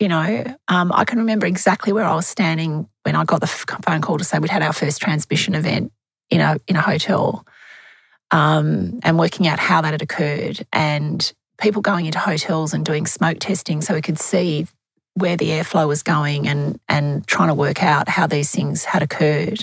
You 0.00 0.08
know, 0.08 0.44
um, 0.66 0.92
I 0.92 1.04
can 1.04 1.20
remember 1.20 1.46
exactly 1.46 1.92
where 1.92 2.04
I 2.04 2.16
was 2.16 2.26
standing 2.26 2.88
when 3.04 3.14
I 3.14 3.24
got 3.24 3.40
the 3.40 3.46
phone 3.46 4.00
call 4.00 4.18
to 4.18 4.24
say 4.24 4.40
we'd 4.40 4.50
had 4.50 4.62
our 4.62 4.72
first 4.72 5.00
transmission 5.00 5.54
event 5.54 5.92
in 6.28 6.40
a 6.40 6.58
in 6.66 6.74
a 6.74 6.80
hotel, 6.80 7.46
um, 8.32 8.98
and 9.04 9.16
working 9.18 9.46
out 9.46 9.60
how 9.60 9.80
that 9.82 9.92
had 9.92 10.02
occurred, 10.02 10.66
and 10.72 11.32
people 11.58 11.82
going 11.82 12.06
into 12.06 12.18
hotels 12.18 12.74
and 12.74 12.84
doing 12.84 13.06
smoke 13.06 13.38
testing 13.38 13.80
so 13.80 13.94
we 13.94 14.02
could 14.02 14.18
see 14.18 14.66
where 15.14 15.36
the 15.36 15.50
airflow 15.50 15.86
was 15.86 16.02
going, 16.02 16.48
and 16.48 16.80
and 16.88 17.24
trying 17.28 17.48
to 17.48 17.54
work 17.54 17.82
out 17.84 18.08
how 18.08 18.26
these 18.26 18.50
things 18.50 18.84
had 18.84 19.02
occurred 19.02 19.62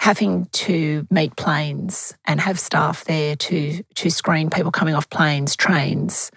having 0.00 0.46
to 0.46 1.06
meet 1.10 1.36
planes 1.36 2.14
and 2.24 2.40
have 2.40 2.58
staff 2.58 3.04
there 3.04 3.36
to 3.36 3.82
to 3.94 4.08
screen 4.08 4.48
people 4.48 4.72
coming 4.72 4.94
off 4.94 5.10
planes, 5.10 5.54
trains, 5.54 6.30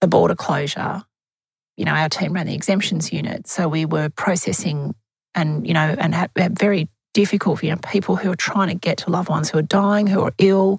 the 0.00 0.08
border 0.08 0.34
closure. 0.34 1.00
You 1.76 1.84
know, 1.84 1.92
our 1.92 2.08
team 2.08 2.32
ran 2.32 2.46
the 2.46 2.54
exemptions 2.54 3.12
unit, 3.12 3.46
so 3.46 3.68
we 3.68 3.84
were 3.84 4.08
processing 4.08 4.96
and 5.32 5.64
you 5.64 5.74
know 5.74 5.94
and 5.96 6.12
had, 6.12 6.30
had 6.36 6.58
very 6.58 6.88
difficult. 7.12 7.62
You 7.62 7.70
know, 7.70 7.76
people 7.76 8.16
who 8.16 8.32
are 8.32 8.36
trying 8.36 8.68
to 8.68 8.74
get 8.74 8.98
to 8.98 9.10
loved 9.10 9.28
ones 9.28 9.48
who 9.48 9.58
are 9.58 9.62
dying, 9.62 10.08
who 10.08 10.22
are 10.22 10.34
ill. 10.38 10.78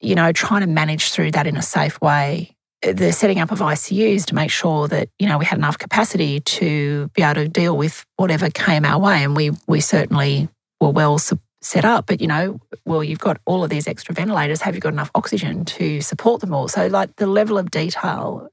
You 0.00 0.14
know, 0.14 0.32
trying 0.32 0.62
to 0.62 0.66
manage 0.66 1.12
through 1.12 1.32
that 1.32 1.46
in 1.46 1.58
a 1.58 1.62
safe 1.62 2.00
way. 2.00 2.56
The 2.82 3.12
setting 3.12 3.38
up 3.38 3.50
of 3.50 3.60
ICUs 3.60 4.26
to 4.26 4.34
make 4.34 4.50
sure 4.50 4.88
that 4.88 5.10
you 5.18 5.28
know 5.28 5.36
we 5.36 5.44
had 5.44 5.58
enough 5.58 5.76
capacity 5.76 6.40
to 6.40 7.08
be 7.08 7.22
able 7.22 7.34
to 7.34 7.48
deal 7.48 7.76
with 7.76 8.06
whatever 8.16 8.48
came 8.48 8.86
our 8.86 8.98
way, 8.98 9.22
and 9.22 9.36
we 9.36 9.50
we 9.66 9.80
certainly 9.80 10.48
were 10.84 10.92
well 10.92 11.18
set 11.18 11.84
up, 11.84 12.06
but 12.06 12.20
you 12.20 12.26
know, 12.26 12.60
well, 12.84 13.02
you've 13.02 13.18
got 13.18 13.40
all 13.46 13.64
of 13.64 13.70
these 13.70 13.88
extra 13.88 14.14
ventilators. 14.14 14.60
Have 14.60 14.74
you 14.74 14.80
got 14.80 14.92
enough 14.92 15.10
oxygen 15.14 15.64
to 15.64 16.00
support 16.00 16.40
them 16.40 16.54
all? 16.54 16.68
So, 16.68 16.86
like 16.86 17.16
the 17.16 17.26
level 17.26 17.58
of 17.58 17.70
detail. 17.70 18.48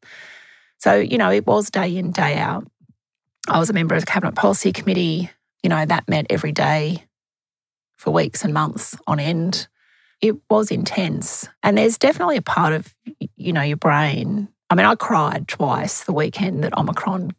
So, 0.80 0.96
you 0.96 1.18
know, 1.18 1.30
it 1.30 1.46
was 1.46 1.70
day 1.70 1.96
in, 1.96 2.12
day 2.12 2.38
out. 2.38 2.66
I 3.48 3.60
was 3.60 3.70
a 3.70 3.74
member 3.74 3.94
of 3.96 4.02
the 4.02 4.08
Cabinet 4.08 4.36
Policy 4.36 4.72
Committee. 4.72 5.30
You 5.62 5.70
know, 5.70 5.86
that 5.86 6.10
met 6.10 6.26
every 6.30 6.52
day 6.52 7.06
for 7.98 8.12
weeks 8.12 8.44
and 8.44 8.54
months 8.54 8.98
on 9.06 9.20
end. 9.20 9.68
It 10.22 10.36
was 10.50 10.72
intense. 10.72 11.48
And 11.62 11.78
there's 11.78 11.98
definitely 11.98 12.38
a 12.38 12.42
part 12.42 12.74
of, 12.74 12.96
you 13.36 13.54
know, 13.54 13.62
your 13.62 13.78
brain. 13.78 14.50
I 14.70 14.76
mean, 14.76 14.86
I 14.86 14.96
cried 14.96 15.48
twice 15.48 16.04
the 16.04 16.14
weekend 16.14 16.64
that 16.64 16.76
Omicron 16.78 17.36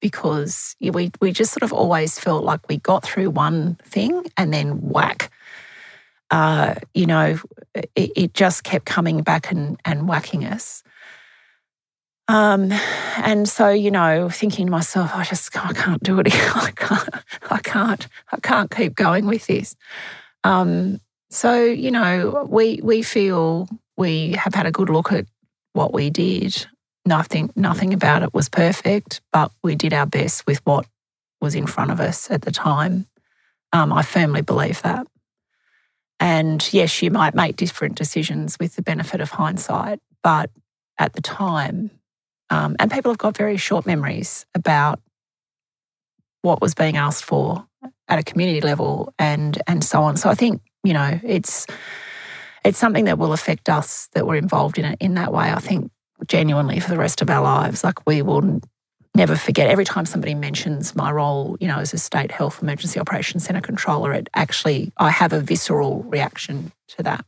because 0.00 0.76
we, 0.80 1.10
we 1.20 1.32
just 1.32 1.52
sort 1.52 1.62
of 1.62 1.72
always 1.72 2.18
felt 2.18 2.44
like 2.44 2.68
we 2.68 2.78
got 2.78 3.04
through 3.04 3.30
one 3.30 3.76
thing 3.84 4.26
and 4.36 4.52
then 4.52 4.80
whack. 4.80 5.30
Uh, 6.30 6.76
you 6.94 7.06
know, 7.06 7.38
it, 7.74 7.90
it, 8.16 8.34
just 8.34 8.62
kept 8.62 8.84
coming 8.84 9.22
back 9.22 9.50
and, 9.50 9.80
and 9.84 10.08
whacking 10.08 10.44
us. 10.44 10.82
Um, 12.28 12.70
and 13.16 13.48
so, 13.48 13.70
you 13.70 13.90
know, 13.90 14.28
thinking 14.28 14.66
to 14.66 14.70
myself, 14.70 15.10
I 15.12 15.24
just 15.24 15.56
I 15.56 15.72
can't 15.72 16.00
do 16.00 16.20
it. 16.20 16.28
I 16.32 16.70
can't, 16.76 17.14
I 17.50 17.58
can't, 17.58 18.06
I 18.30 18.36
can't 18.38 18.70
keep 18.70 18.94
going 18.94 19.26
with 19.26 19.48
this. 19.48 19.74
Um, 20.44 21.00
so, 21.30 21.64
you 21.64 21.90
know, 21.90 22.46
we 22.48 22.80
we 22.84 23.02
feel 23.02 23.68
we 23.96 24.32
have 24.32 24.54
had 24.54 24.66
a 24.66 24.70
good 24.70 24.90
look 24.90 25.10
at 25.10 25.26
what 25.72 25.92
we 25.92 26.08
did. 26.08 26.66
Nothing, 27.06 27.50
nothing 27.56 27.94
about 27.94 28.22
it 28.22 28.34
was 28.34 28.48
perfect, 28.48 29.20
but 29.32 29.50
we 29.62 29.74
did 29.74 29.92
our 29.92 30.06
best 30.06 30.46
with 30.46 30.60
what 30.64 30.86
was 31.40 31.54
in 31.54 31.66
front 31.66 31.90
of 31.90 32.00
us 32.00 32.30
at 32.30 32.42
the 32.42 32.50
time. 32.50 33.06
Um, 33.72 33.92
I 33.92 34.02
firmly 34.02 34.42
believe 34.42 34.82
that. 34.82 35.06
And 36.18 36.68
yes, 36.72 37.00
you 37.00 37.10
might 37.10 37.34
make 37.34 37.56
different 37.56 37.96
decisions 37.96 38.58
with 38.60 38.76
the 38.76 38.82
benefit 38.82 39.22
of 39.22 39.30
hindsight, 39.30 40.00
but 40.22 40.50
at 40.98 41.14
the 41.14 41.22
time, 41.22 41.90
um, 42.50 42.76
and 42.78 42.90
people 42.90 43.10
have 43.10 43.18
got 43.18 43.36
very 43.36 43.56
short 43.56 43.86
memories 43.86 44.44
about 44.54 45.00
what 46.42 46.60
was 46.60 46.74
being 46.74 46.96
asked 46.96 47.24
for 47.24 47.66
at 48.08 48.18
a 48.18 48.22
community 48.22 48.60
level 48.60 49.14
and 49.18 49.60
and 49.66 49.82
so 49.84 50.02
on. 50.02 50.16
So 50.16 50.28
I 50.28 50.34
think 50.34 50.60
you 50.82 50.92
know 50.92 51.18
it's 51.22 51.66
it's 52.64 52.78
something 52.78 53.06
that 53.06 53.18
will 53.18 53.32
affect 53.32 53.68
us 53.68 54.08
that 54.12 54.26
we're 54.26 54.36
involved 54.36 54.78
in 54.78 54.84
it 54.84 54.98
in 55.00 55.14
that 55.14 55.32
way. 55.32 55.50
I 55.50 55.60
think 55.60 55.90
genuinely 56.26 56.80
for 56.80 56.90
the 56.90 56.98
rest 56.98 57.22
of 57.22 57.30
our 57.30 57.42
lives, 57.42 57.84
like 57.84 58.06
we 58.06 58.22
will 58.22 58.60
never 59.14 59.36
forget. 59.36 59.68
Every 59.68 59.84
time 59.84 60.06
somebody 60.06 60.34
mentions 60.34 60.94
my 60.94 61.10
role, 61.10 61.56
you 61.60 61.68
know, 61.68 61.78
as 61.78 61.92
a 61.92 61.98
state 61.98 62.30
health 62.30 62.62
emergency 62.62 63.00
operations 63.00 63.44
centre 63.44 63.60
controller, 63.60 64.12
it 64.12 64.28
actually 64.34 64.92
I 64.96 65.10
have 65.10 65.32
a 65.32 65.40
visceral 65.40 66.02
reaction 66.04 66.72
to 66.88 67.02
that. 67.02 67.24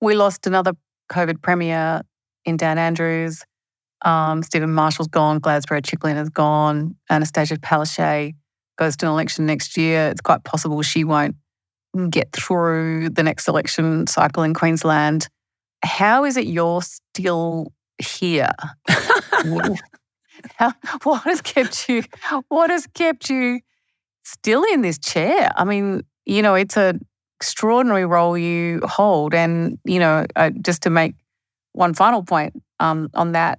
We 0.00 0.14
lost 0.14 0.46
another 0.46 0.72
COVID 1.10 1.42
premier 1.42 2.02
in 2.44 2.56
Dan 2.56 2.78
Andrews. 2.78 3.44
Um, 4.02 4.42
Steven 4.42 4.72
Marshall's 4.72 5.08
gone, 5.08 5.40
Gladys 5.40 5.66
Berejiklian 5.66 6.14
has 6.14 6.30
gone, 6.30 6.96
Annastacia 7.10 7.58
Palaszczuk 7.58 8.34
goes 8.78 8.96
to 8.96 9.06
an 9.06 9.12
election 9.12 9.44
next 9.44 9.76
year. 9.76 10.08
It's 10.08 10.22
quite 10.22 10.42
possible 10.42 10.80
she 10.80 11.04
won't 11.04 11.36
get 12.08 12.32
through 12.32 13.10
the 13.10 13.22
next 13.22 13.46
election 13.46 14.06
cycle 14.06 14.42
in 14.42 14.54
Queensland. 14.54 15.28
How 15.82 16.24
is 16.24 16.36
it 16.36 16.46
you're 16.46 16.82
still 16.82 17.72
here? 17.98 18.50
How, 20.56 20.72
what 21.02 21.22
has 21.24 21.40
kept 21.42 21.88
you? 21.88 22.02
What 22.48 22.70
has 22.70 22.86
kept 22.86 23.28
you 23.30 23.60
still 24.24 24.64
in 24.72 24.82
this 24.82 24.98
chair? 24.98 25.50
I 25.54 25.64
mean, 25.64 26.02
you 26.24 26.42
know, 26.42 26.54
it's 26.54 26.76
an 26.76 27.00
extraordinary 27.38 28.06
role 28.06 28.36
you 28.36 28.80
hold, 28.84 29.34
and 29.34 29.78
you 29.84 29.98
know, 29.98 30.24
uh, 30.36 30.50
just 30.62 30.82
to 30.82 30.90
make 30.90 31.14
one 31.72 31.94
final 31.94 32.22
point 32.22 32.54
um, 32.78 33.10
on 33.14 33.32
that, 33.32 33.58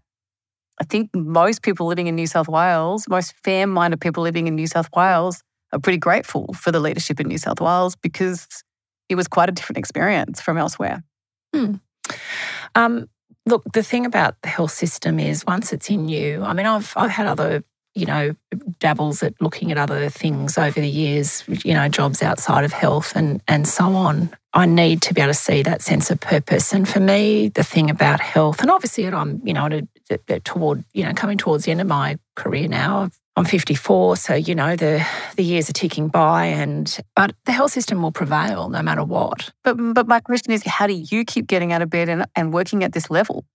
I 0.79 0.83
think 0.83 1.09
most 1.13 1.61
people 1.61 1.87
living 1.87 2.07
in 2.07 2.15
New 2.15 2.27
South 2.27 2.47
Wales, 2.47 3.05
most 3.07 3.33
fair 3.43 3.67
minded 3.67 4.01
people 4.01 4.23
living 4.23 4.47
in 4.47 4.55
New 4.55 4.67
South 4.67 4.89
Wales, 4.95 5.43
are 5.73 5.79
pretty 5.79 5.97
grateful 5.97 6.53
for 6.53 6.71
the 6.71 6.79
leadership 6.79 7.19
in 7.19 7.27
New 7.27 7.37
South 7.37 7.61
Wales 7.61 7.95
because 7.95 8.47
it 9.09 9.15
was 9.15 9.27
quite 9.27 9.49
a 9.49 9.51
different 9.51 9.77
experience 9.77 10.41
from 10.41 10.57
elsewhere. 10.57 11.03
Hmm. 11.53 11.75
Um, 12.75 13.09
look, 13.45 13.63
the 13.73 13.83
thing 13.83 14.05
about 14.05 14.35
the 14.41 14.49
health 14.49 14.71
system 14.71 15.19
is 15.19 15.45
once 15.45 15.73
it's 15.73 15.89
in 15.89 16.09
you, 16.09 16.43
I 16.43 16.53
mean, 16.53 16.65
I've, 16.65 16.93
I've 16.95 17.09
had 17.09 17.27
other 17.27 17.63
you 17.93 18.05
know, 18.05 18.35
dabbles 18.79 19.21
at 19.21 19.33
looking 19.41 19.71
at 19.71 19.77
other 19.77 20.09
things 20.09 20.57
over 20.57 20.79
the 20.79 20.87
years, 20.87 21.43
you 21.65 21.73
know, 21.73 21.89
jobs 21.89 22.23
outside 22.23 22.63
of 22.63 22.71
health 22.71 23.15
and, 23.15 23.41
and 23.47 23.67
so 23.67 23.85
on. 23.95 24.29
I 24.53 24.65
need 24.65 25.01
to 25.03 25.13
be 25.13 25.21
able 25.21 25.33
to 25.33 25.37
see 25.37 25.61
that 25.63 25.81
sense 25.81 26.09
of 26.09 26.19
purpose. 26.19 26.73
And 26.73 26.87
for 26.87 26.99
me, 26.99 27.49
the 27.49 27.63
thing 27.63 27.89
about 27.89 28.19
health, 28.19 28.61
and 28.61 28.71
obviously 28.71 29.07
I'm, 29.07 29.41
you 29.45 29.53
know, 29.53 29.81
toward, 30.43 30.83
you 30.93 31.03
know, 31.03 31.13
coming 31.13 31.37
towards 31.37 31.65
the 31.65 31.71
end 31.71 31.81
of 31.81 31.87
my 31.87 32.17
career 32.35 32.67
now. 32.67 33.09
I'm 33.37 33.45
54, 33.45 34.17
so 34.17 34.33
you 34.33 34.55
know 34.55 34.75
the 34.75 35.05
the 35.37 35.43
years 35.43 35.69
are 35.69 35.73
ticking 35.73 36.09
by, 36.09 36.45
and 36.45 36.99
but 37.15 37.33
the 37.45 37.53
health 37.53 37.71
system 37.71 38.01
will 38.01 38.11
prevail 38.11 38.67
no 38.67 38.81
matter 38.81 39.03
what. 39.03 39.51
But 39.63 39.75
but 39.93 40.07
my 40.07 40.19
question 40.19 40.51
is, 40.51 40.63
how 40.63 40.85
do 40.85 40.93
you 40.93 41.23
keep 41.23 41.47
getting 41.47 41.71
out 41.71 41.81
of 41.81 41.89
bed 41.89 42.09
and, 42.09 42.25
and 42.35 42.53
working 42.53 42.83
at 42.83 42.91
this 42.91 43.09
level? 43.09 43.45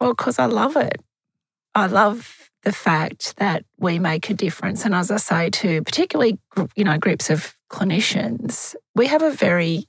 Well, 0.00 0.14
because 0.14 0.38
I 0.38 0.46
love 0.46 0.76
it. 0.76 1.00
I 1.74 1.86
love 1.86 2.50
the 2.62 2.72
fact 2.72 3.36
that 3.38 3.64
we 3.78 3.98
make 3.98 4.30
a 4.30 4.34
difference, 4.34 4.84
and 4.84 4.94
as 4.94 5.10
I 5.10 5.16
say 5.16 5.50
to 5.50 5.82
particularly 5.82 6.38
you 6.76 6.84
know 6.84 6.96
groups 6.96 7.28
of 7.28 7.56
clinicians, 7.68 8.76
we 8.94 9.08
have 9.08 9.22
a 9.22 9.32
very 9.32 9.86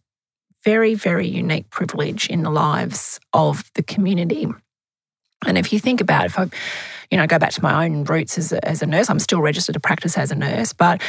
very 0.64 0.96
very 0.96 1.28
unique 1.28 1.70
privilege 1.70 2.28
in 2.28 2.42
the 2.42 2.50
lives 2.50 3.20
of 3.34 3.70
the 3.76 3.84
community 3.84 4.48
and 5.46 5.58
if 5.58 5.72
you 5.72 5.80
think 5.80 6.02
about 6.02 6.26
it, 6.26 6.28
if 6.28 6.40
I, 6.40 6.50
you 7.12 7.18
know, 7.18 7.28
go 7.28 7.40
back 7.40 7.52
to 7.52 7.64
my 7.64 7.86
own 7.86 8.04
roots 8.04 8.38
as 8.38 8.52
a, 8.52 8.68
as 8.68 8.82
a 8.82 8.86
nurse, 8.86 9.10
I'm 9.10 9.20
still 9.20 9.42
registered 9.42 9.74
to 9.74 9.80
practice 9.80 10.18
as 10.18 10.32
a 10.32 10.36
nurse, 10.36 10.74
but 10.74 11.02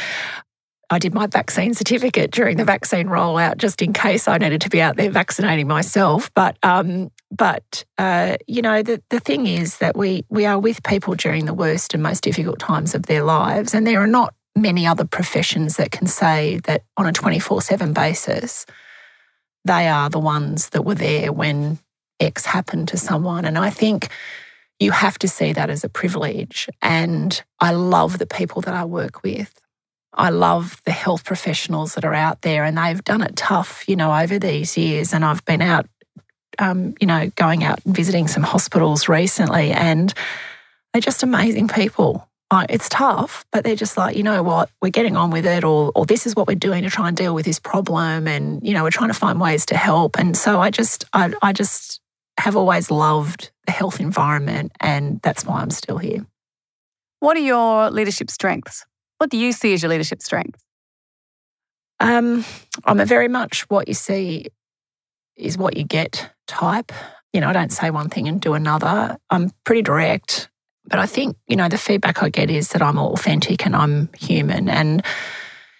I 0.91 0.97
did 0.97 1.13
my 1.13 1.27
vaccine 1.27 1.73
certificate 1.73 2.31
during 2.31 2.57
the 2.57 2.65
vaccine 2.65 3.07
rollout 3.07 3.57
just 3.57 3.81
in 3.81 3.93
case 3.93 4.27
I 4.27 4.37
needed 4.39 4.61
to 4.61 4.69
be 4.69 4.81
out 4.81 4.97
there 4.97 5.11
vaccinating 5.11 5.67
myself. 5.67 6.31
But 6.33 6.57
um, 6.63 7.11
but 7.31 7.85
uh, 7.97 8.37
you 8.47 8.61
know 8.61 8.81
the 8.81 9.01
the 9.09 9.19
thing 9.19 9.45
is 9.45 9.77
that 9.77 9.95
we 9.95 10.25
we 10.29 10.45
are 10.45 10.57
with 10.57 10.81
people 10.83 11.13
during 11.15 11.45
the 11.45 11.53
worst 11.53 11.93
and 11.93 12.01
most 12.01 12.23
difficult 12.23 12.59
times 12.59 12.95
of 12.95 13.05
their 13.05 13.23
lives, 13.23 13.75
and 13.75 13.85
there 13.85 14.01
are 14.01 14.07
not 14.07 14.33
many 14.55 14.87
other 14.87 15.05
professions 15.05 15.77
that 15.77 15.91
can 15.91 16.07
say 16.07 16.59
that 16.63 16.83
on 16.97 17.05
a 17.05 17.13
twenty 17.13 17.39
four 17.39 17.61
seven 17.61 17.93
basis 17.93 18.65
they 19.65 19.87
are 19.87 20.09
the 20.09 20.19
ones 20.19 20.69
that 20.69 20.83
were 20.83 20.95
there 20.95 21.31
when 21.31 21.77
X 22.19 22.45
happened 22.45 22.87
to 22.87 22.97
someone. 22.97 23.45
And 23.45 23.57
I 23.57 23.69
think 23.69 24.09
you 24.79 24.91
have 24.91 25.19
to 25.19 25.27
see 25.27 25.53
that 25.53 25.69
as 25.69 25.83
a 25.83 25.89
privilege. 25.89 26.69
And 26.81 27.41
I 27.59 27.71
love 27.71 28.17
the 28.17 28.25
people 28.25 28.61
that 28.63 28.73
I 28.73 28.85
work 28.85 29.23
with. 29.23 29.53
I 30.13 30.29
love 30.29 30.81
the 30.85 30.91
health 30.91 31.25
professionals 31.25 31.95
that 31.95 32.05
are 32.05 32.13
out 32.13 32.41
there 32.41 32.63
and 32.63 32.77
they've 32.77 33.03
done 33.03 33.21
it 33.21 33.35
tough, 33.35 33.87
you 33.87 33.95
know, 33.95 34.13
over 34.13 34.39
these 34.39 34.77
years. 34.77 35.13
And 35.13 35.23
I've 35.23 35.45
been 35.45 35.61
out, 35.61 35.85
um, 36.57 36.95
you 36.99 37.07
know, 37.07 37.29
going 37.35 37.63
out 37.63 37.79
and 37.85 37.95
visiting 37.95 38.27
some 38.27 38.43
hospitals 38.43 39.07
recently 39.07 39.71
and 39.71 40.13
they're 40.93 41.01
just 41.01 41.23
amazing 41.23 41.67
people. 41.67 42.27
it's 42.51 42.89
tough, 42.89 43.45
but 43.51 43.63
they're 43.63 43.75
just 43.75 43.97
like, 43.97 44.15
you 44.15 44.23
know 44.23 44.41
what, 44.41 44.71
we're 44.81 44.89
getting 44.89 45.15
on 45.15 45.29
with 45.29 45.45
it, 45.45 45.63
or, 45.63 45.91
or 45.93 46.07
this 46.07 46.25
is 46.25 46.35
what 46.35 46.47
we're 46.47 46.55
doing 46.55 46.81
to 46.81 46.89
try 46.89 47.07
and 47.07 47.15
deal 47.15 47.35
with 47.35 47.45
this 47.45 47.59
problem. 47.59 48.27
And, 48.27 48.65
you 48.65 48.73
know, 48.73 48.83
we're 48.83 48.89
trying 48.89 49.11
to 49.11 49.13
find 49.13 49.39
ways 49.39 49.67
to 49.67 49.77
help. 49.77 50.17
And 50.17 50.35
so 50.35 50.59
I 50.59 50.71
just, 50.71 51.05
I, 51.13 51.31
I 51.43 51.53
just, 51.53 52.01
have 52.39 52.55
always 52.55 52.89
loved 52.89 53.51
the 53.69 53.73
health 53.73 53.99
environment, 53.99 54.71
and 54.79 55.21
that's 55.21 55.45
why 55.45 55.61
I'm 55.61 55.69
still 55.69 55.99
here. 55.99 56.25
What 57.19 57.37
are 57.37 57.41
your 57.41 57.91
leadership 57.91 58.31
strengths? 58.31 58.83
What 59.19 59.29
do 59.29 59.37
you 59.37 59.51
see 59.51 59.75
as 59.75 59.83
your 59.83 59.91
leadership 59.91 60.23
strengths? 60.23 60.63
Um, 61.99 62.43
I'm 62.85 62.99
a 62.99 63.05
very 63.05 63.27
much 63.27 63.69
what 63.69 63.87
you 63.87 63.93
see 63.93 64.47
is 65.35 65.55
what 65.55 65.77
you 65.77 65.83
get 65.83 66.31
type. 66.47 66.91
You 67.31 67.41
know, 67.41 67.49
I 67.49 67.53
don't 67.53 67.71
say 67.71 67.91
one 67.91 68.09
thing 68.09 68.27
and 68.27 68.41
do 68.41 68.55
another. 68.55 69.19
I'm 69.29 69.51
pretty 69.65 69.83
direct, 69.83 70.49
but 70.85 70.97
I 70.97 71.05
think, 71.05 71.37
you 71.47 71.55
know, 71.55 71.69
the 71.69 71.77
feedback 71.77 72.23
I 72.23 72.29
get 72.29 72.49
is 72.49 72.69
that 72.69 72.81
I'm 72.81 72.97
authentic 72.97 73.67
and 73.67 73.75
I'm 73.75 74.09
human. 74.17 74.67
And, 74.67 75.03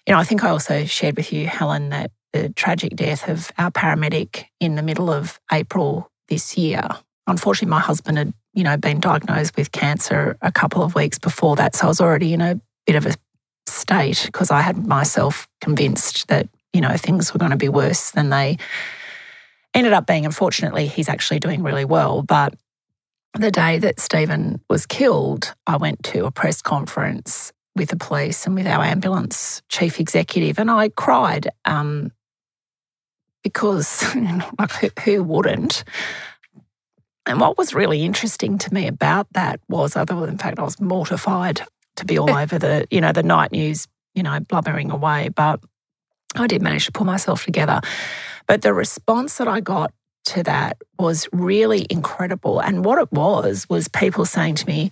you 0.06 0.14
know, 0.14 0.20
I 0.20 0.24
think 0.24 0.44
I 0.44 0.50
also 0.50 0.86
shared 0.86 1.18
with 1.18 1.34
you, 1.34 1.48
Helen, 1.48 1.90
that 1.90 2.12
the 2.34 2.50
tragic 2.50 2.96
death 2.96 3.28
of 3.28 3.52
our 3.58 3.72
paramedic 3.72 4.44
in 4.60 4.76
the 4.76 4.84
middle 4.84 5.10
of 5.10 5.40
April 5.52 6.12
this 6.28 6.56
year. 6.56 6.88
Unfortunately, 7.30 7.70
my 7.70 7.80
husband 7.80 8.18
had, 8.18 8.34
you 8.54 8.64
know, 8.64 8.78
been 8.78 9.00
diagnosed 9.00 9.56
with 9.56 9.72
cancer 9.72 10.38
a 10.42 10.52
couple 10.52 10.84
of 10.84 10.96
weeks 10.96 11.20
before 11.20 11.56
that. 11.58 11.76
So 11.76 11.86
I 11.86 11.88
was 11.88 12.02
already 12.02 12.34
in 12.34 12.42
a 12.42 12.60
bit 12.86 12.96
of 12.96 13.06
a 13.06 13.16
state 13.68 14.24
because 14.26 14.52
I 14.52 14.62
had 14.62 14.86
myself 14.86 15.48
convinced 15.62 16.28
that, 16.28 16.50
you 16.74 16.82
know, 16.82 16.96
things 16.98 17.34
were 17.34 17.40
going 17.40 17.52
to 17.52 17.58
be 17.58 17.70
worse 17.70 18.12
than 18.12 18.30
they 18.30 18.58
ended 19.74 19.94
up 19.94 20.08
being. 20.08 20.26
Unfortunately, 20.26 20.88
he's 20.88 21.10
actually 21.10 21.40
doing 21.40 21.64
really 21.64 21.86
well. 21.86 22.22
But 22.22 22.56
the 23.38 23.52
day 23.52 23.78
that 23.80 24.00
Stephen 24.00 24.62
was 24.70 24.86
killed, 24.86 25.54
I 25.68 25.78
went 25.78 26.04
to 26.06 26.26
a 26.26 26.32
press 26.32 26.62
conference 26.62 27.54
with 27.76 27.90
the 27.90 27.96
police 27.96 28.46
and 28.46 28.56
with 28.56 28.68
our 28.68 28.84
ambulance 28.84 29.62
chief 29.70 30.00
executive, 30.00 30.60
and 30.60 30.70
I 30.70 30.90
cried 30.90 31.50
um, 31.66 32.12
because, 33.44 34.04
like, 34.58 34.72
who, 34.82 34.90
who 35.04 35.24
wouldn't? 35.24 35.84
And 37.30 37.40
what 37.40 37.60
was 37.60 37.76
really 37.76 38.04
interesting 38.04 38.58
to 38.58 38.74
me 38.74 38.88
about 38.88 39.32
that 39.34 39.60
was, 39.70 39.96
other 39.96 40.20
than 40.20 40.38
the 40.38 40.44
fact 40.44 40.58
I 40.58 40.64
was 40.64 40.82
mortified 40.82 41.62
to 41.98 42.06
be 42.06 42.18
all 42.18 42.32
over 42.36 42.58
the, 42.58 42.88
you 42.90 43.02
know, 43.02 43.12
the 43.12 43.22
night 43.22 43.52
news, 43.52 43.88
you 44.16 44.24
know, 44.24 44.40
blubbering 44.40 44.90
away, 44.90 45.30
but 45.30 45.60
I 46.36 46.48
did 46.48 46.64
manage 46.64 46.88
to 46.88 46.92
pull 46.92 47.06
myself 47.06 47.46
together. 47.46 47.82
But 48.48 48.64
the 48.64 48.74
response 48.74 49.38
that 49.38 49.48
I 49.48 49.60
got 49.60 49.94
to 50.26 50.44
that 50.44 50.82
was 50.98 51.30
really 51.32 51.86
incredible. 51.92 52.60
And 52.60 52.84
what 52.84 53.00
it 53.00 53.12
was, 53.12 53.68
was 53.70 53.88
people 53.88 54.26
saying 54.26 54.56
to 54.56 54.68
me, 54.68 54.90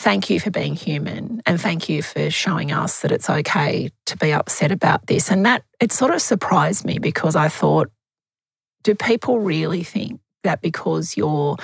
Thank 0.00 0.30
you 0.30 0.38
for 0.38 0.52
being 0.52 0.76
human 0.76 1.42
and 1.44 1.60
thank 1.60 1.88
you 1.88 2.04
for 2.04 2.30
showing 2.30 2.70
us 2.70 3.00
that 3.00 3.10
it's 3.10 3.28
okay 3.28 3.90
to 4.06 4.16
be 4.16 4.32
upset 4.32 4.70
about 4.70 5.08
this. 5.08 5.28
And 5.28 5.44
that 5.44 5.64
it 5.80 5.90
sort 5.90 6.14
of 6.14 6.22
surprised 6.22 6.84
me 6.84 7.00
because 7.00 7.34
I 7.34 7.48
thought, 7.48 7.90
do 8.84 8.94
people 8.94 9.40
really 9.40 9.82
think 9.82 10.20
that 10.44 10.62
because 10.62 11.16
you're, 11.16 11.56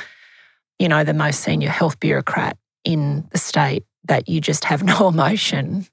you 0.79 0.89
know, 0.89 1.05
the 1.05 1.15
most 1.15 1.41
senior 1.41 1.71
health 1.71 2.01
bureaucrat 2.01 2.57
in 2.85 3.27
the 3.31 3.39
state, 3.39 3.85
that 4.07 4.29
you 4.29 4.41
just 4.41 4.65
have 4.65 4.83
no 4.85 5.09
emotion 5.09 5.87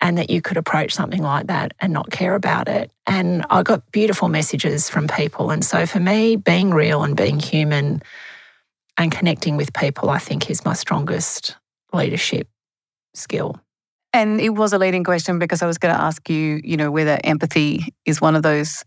and 0.00 0.18
that 0.18 0.28
you 0.28 0.42
could 0.42 0.56
approach 0.56 0.92
something 0.92 1.22
like 1.22 1.46
that 1.46 1.72
and 1.80 1.92
not 1.92 2.10
care 2.10 2.34
about 2.34 2.68
it. 2.68 2.92
And 3.06 3.44
I 3.48 3.62
got 3.62 3.90
beautiful 3.90 4.28
messages 4.28 4.90
from 4.90 5.08
people. 5.08 5.50
And 5.50 5.64
so 5.64 5.86
for 5.86 6.00
me, 6.00 6.36
being 6.36 6.70
real 6.70 7.04
and 7.04 7.16
being 7.16 7.40
human 7.40 8.02
and 8.98 9.10
connecting 9.10 9.56
with 9.56 9.72
people, 9.72 10.10
I 10.10 10.18
think 10.18 10.50
is 10.50 10.64
my 10.64 10.74
strongest 10.74 11.56
leadership 11.92 12.48
skill. 13.14 13.58
And 14.12 14.40
it 14.40 14.50
was 14.50 14.72
a 14.72 14.78
leading 14.78 15.04
question 15.04 15.38
because 15.38 15.62
I 15.62 15.66
was 15.66 15.78
going 15.78 15.94
to 15.94 16.00
ask 16.00 16.28
you, 16.28 16.60
you 16.62 16.76
know, 16.76 16.90
whether 16.90 17.18
empathy 17.24 17.94
is 18.04 18.20
one 18.20 18.36
of 18.36 18.42
those 18.42 18.84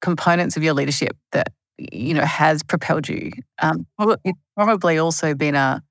components 0.00 0.56
of 0.56 0.62
your 0.62 0.74
leadership 0.74 1.16
that, 1.32 1.52
you 1.92 2.14
know, 2.14 2.24
has 2.24 2.62
propelled 2.62 3.08
you. 3.08 3.32
Um, 3.60 3.86
it's 4.24 4.38
probably 4.56 4.98
also 4.98 5.34
been 5.34 5.54
a, 5.54 5.82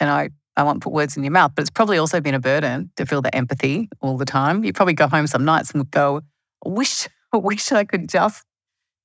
and 0.00 0.10
I 0.10 0.30
I 0.56 0.64
won't 0.64 0.82
put 0.82 0.92
words 0.92 1.16
in 1.16 1.24
your 1.24 1.32
mouth, 1.32 1.52
but 1.54 1.62
it's 1.62 1.70
probably 1.70 1.98
also 1.98 2.20
been 2.20 2.34
a 2.34 2.40
burden 2.40 2.90
to 2.96 3.06
feel 3.06 3.22
the 3.22 3.34
empathy 3.34 3.88
all 4.00 4.16
the 4.16 4.24
time. 4.24 4.64
You 4.64 4.72
probably 4.72 4.94
go 4.94 5.08
home 5.08 5.26
some 5.26 5.44
nights 5.44 5.70
and 5.70 5.90
go, 5.90 6.20
I 6.64 6.68
wish, 6.68 7.08
I 7.32 7.38
wish 7.38 7.72
I 7.72 7.84
could 7.84 8.08
just 8.08 8.44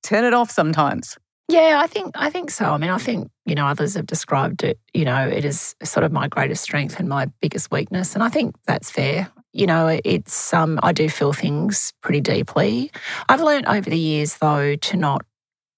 turn 0.03 0.25
it 0.25 0.33
off 0.33 0.51
sometimes. 0.51 1.17
Yeah, 1.49 1.79
I 1.81 1.87
think 1.87 2.11
I 2.15 2.29
think 2.29 2.51
so. 2.51 2.65
I 2.65 2.77
mean, 2.77 2.89
I 2.89 2.97
think 2.97 3.29
you 3.45 3.55
know 3.55 3.67
others 3.67 3.93
have 3.95 4.05
described 4.05 4.63
it. 4.63 4.79
You 4.93 5.05
know, 5.05 5.27
it 5.27 5.45
is 5.45 5.75
sort 5.81 6.03
of 6.03 6.11
my 6.11 6.27
greatest 6.27 6.63
strength 6.63 6.99
and 6.99 7.07
my 7.07 7.27
biggest 7.41 7.71
weakness, 7.71 8.15
and 8.15 8.23
I 8.23 8.27
think 8.27 8.55
that's 8.65 8.91
fair. 8.91 9.31
You 9.53 9.65
know, 9.65 9.97
it's 10.03 10.53
um, 10.53 10.77
I 10.83 10.91
do 10.91 11.07
feel 11.07 11.31
things 11.31 11.93
pretty 12.01 12.19
deeply. 12.19 12.91
I've 13.29 13.41
learned 13.41 13.65
over 13.67 13.89
the 13.89 13.97
years 13.97 14.37
though 14.39 14.75
to 14.75 14.97
not 14.97 15.25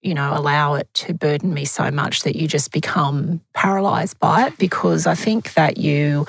you 0.02 0.14
know, 0.14 0.34
allow 0.34 0.76
it 0.76 0.88
to 0.94 1.14
burden 1.14 1.54
me 1.54 1.66
so 1.66 1.92
much 1.92 2.22
that 2.24 2.36
you 2.36 2.48
just 2.48 2.72
become 2.72 3.42
paralyzed 3.54 4.20
by 4.20 4.48
it 4.48 4.58
because 4.58 5.06
I 5.06 5.16
think 5.16 5.54
that 5.54 5.78
you 5.78 6.26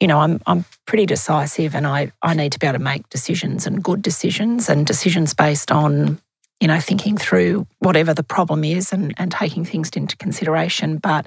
you 0.00 0.06
know, 0.06 0.18
I'm 0.18 0.40
I'm 0.46 0.64
pretty 0.86 1.06
decisive 1.06 1.74
and 1.74 1.86
I 1.86 2.12
I 2.22 2.34
need 2.34 2.52
to 2.52 2.58
be 2.58 2.66
able 2.66 2.78
to 2.78 2.84
make 2.84 3.08
decisions 3.10 3.66
and 3.66 3.84
good 3.84 4.02
decisions 4.02 4.68
and 4.68 4.86
decisions 4.86 5.34
based 5.34 5.70
on 5.70 6.20
you 6.60 6.68
know, 6.68 6.78
thinking 6.78 7.16
through 7.16 7.66
whatever 7.78 8.12
the 8.12 8.22
problem 8.22 8.64
is 8.64 8.92
and, 8.92 9.14
and 9.16 9.32
taking 9.32 9.64
things 9.64 9.88
into 9.96 10.16
consideration. 10.18 10.98
But 10.98 11.26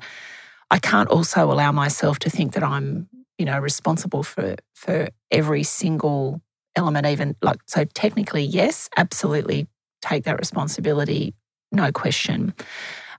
I 0.70 0.78
can't 0.78 1.10
also 1.10 1.52
allow 1.52 1.72
myself 1.72 2.20
to 2.20 2.30
think 2.30 2.54
that 2.54 2.64
I'm, 2.64 3.10
you 3.40 3.46
know, 3.46 3.60
responsible 3.60 4.24
for 4.24 4.56
for 4.76 5.10
every 5.32 5.64
single 5.64 6.42
element, 6.76 7.08
even 7.08 7.36
like 7.42 7.58
so 7.66 7.84
technically, 7.84 8.44
yes, 8.44 8.90
absolutely 8.96 9.68
take 10.02 10.26
that 10.26 10.38
responsibility 10.38 11.34
no 11.74 11.92
question. 11.92 12.54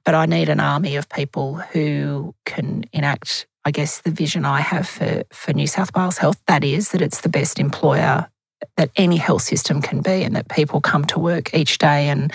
But 0.04 0.14
I 0.14 0.26
need 0.26 0.48
an 0.48 0.60
army 0.60 0.96
of 0.96 1.08
people 1.08 1.56
who 1.56 2.34
can 2.44 2.84
enact, 2.92 3.46
I 3.64 3.70
guess, 3.70 4.02
the 4.02 4.10
vision 4.10 4.44
I 4.44 4.60
have 4.60 4.88
for, 4.88 5.24
for 5.32 5.52
New 5.52 5.66
South 5.66 5.90
Wales 5.96 6.18
Health. 6.18 6.40
That 6.46 6.62
is, 6.62 6.90
that 6.90 7.00
it's 7.00 7.22
the 7.22 7.28
best 7.28 7.58
employer 7.58 8.28
that 8.76 8.90
any 8.96 9.16
health 9.16 9.42
system 9.42 9.82
can 9.82 10.00
be, 10.00 10.22
and 10.22 10.36
that 10.36 10.48
people 10.48 10.80
come 10.80 11.04
to 11.06 11.18
work 11.18 11.54
each 11.54 11.78
day 11.78 12.08
and 12.08 12.32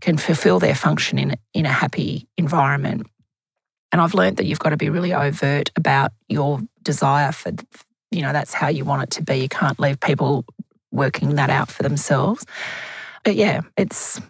can 0.00 0.18
fulfill 0.18 0.58
their 0.58 0.74
function 0.74 1.18
in, 1.18 1.36
in 1.54 1.64
a 1.64 1.72
happy 1.72 2.26
environment. 2.36 3.06
And 3.92 4.00
I've 4.00 4.14
learned 4.14 4.38
that 4.38 4.46
you've 4.46 4.58
got 4.58 4.70
to 4.70 4.76
be 4.76 4.90
really 4.90 5.14
overt 5.14 5.70
about 5.76 6.12
your 6.28 6.60
desire 6.82 7.30
for, 7.30 7.52
you 8.10 8.22
know, 8.22 8.32
that's 8.32 8.54
how 8.54 8.68
you 8.68 8.84
want 8.84 9.02
it 9.02 9.10
to 9.12 9.22
be. 9.22 9.36
You 9.36 9.48
can't 9.48 9.78
leave 9.78 10.00
people 10.00 10.44
working 10.90 11.36
that 11.36 11.50
out 11.50 11.70
for 11.70 11.82
themselves. 11.82 12.44
But 13.22 13.36
yeah, 13.36 13.60
it's 13.76 14.20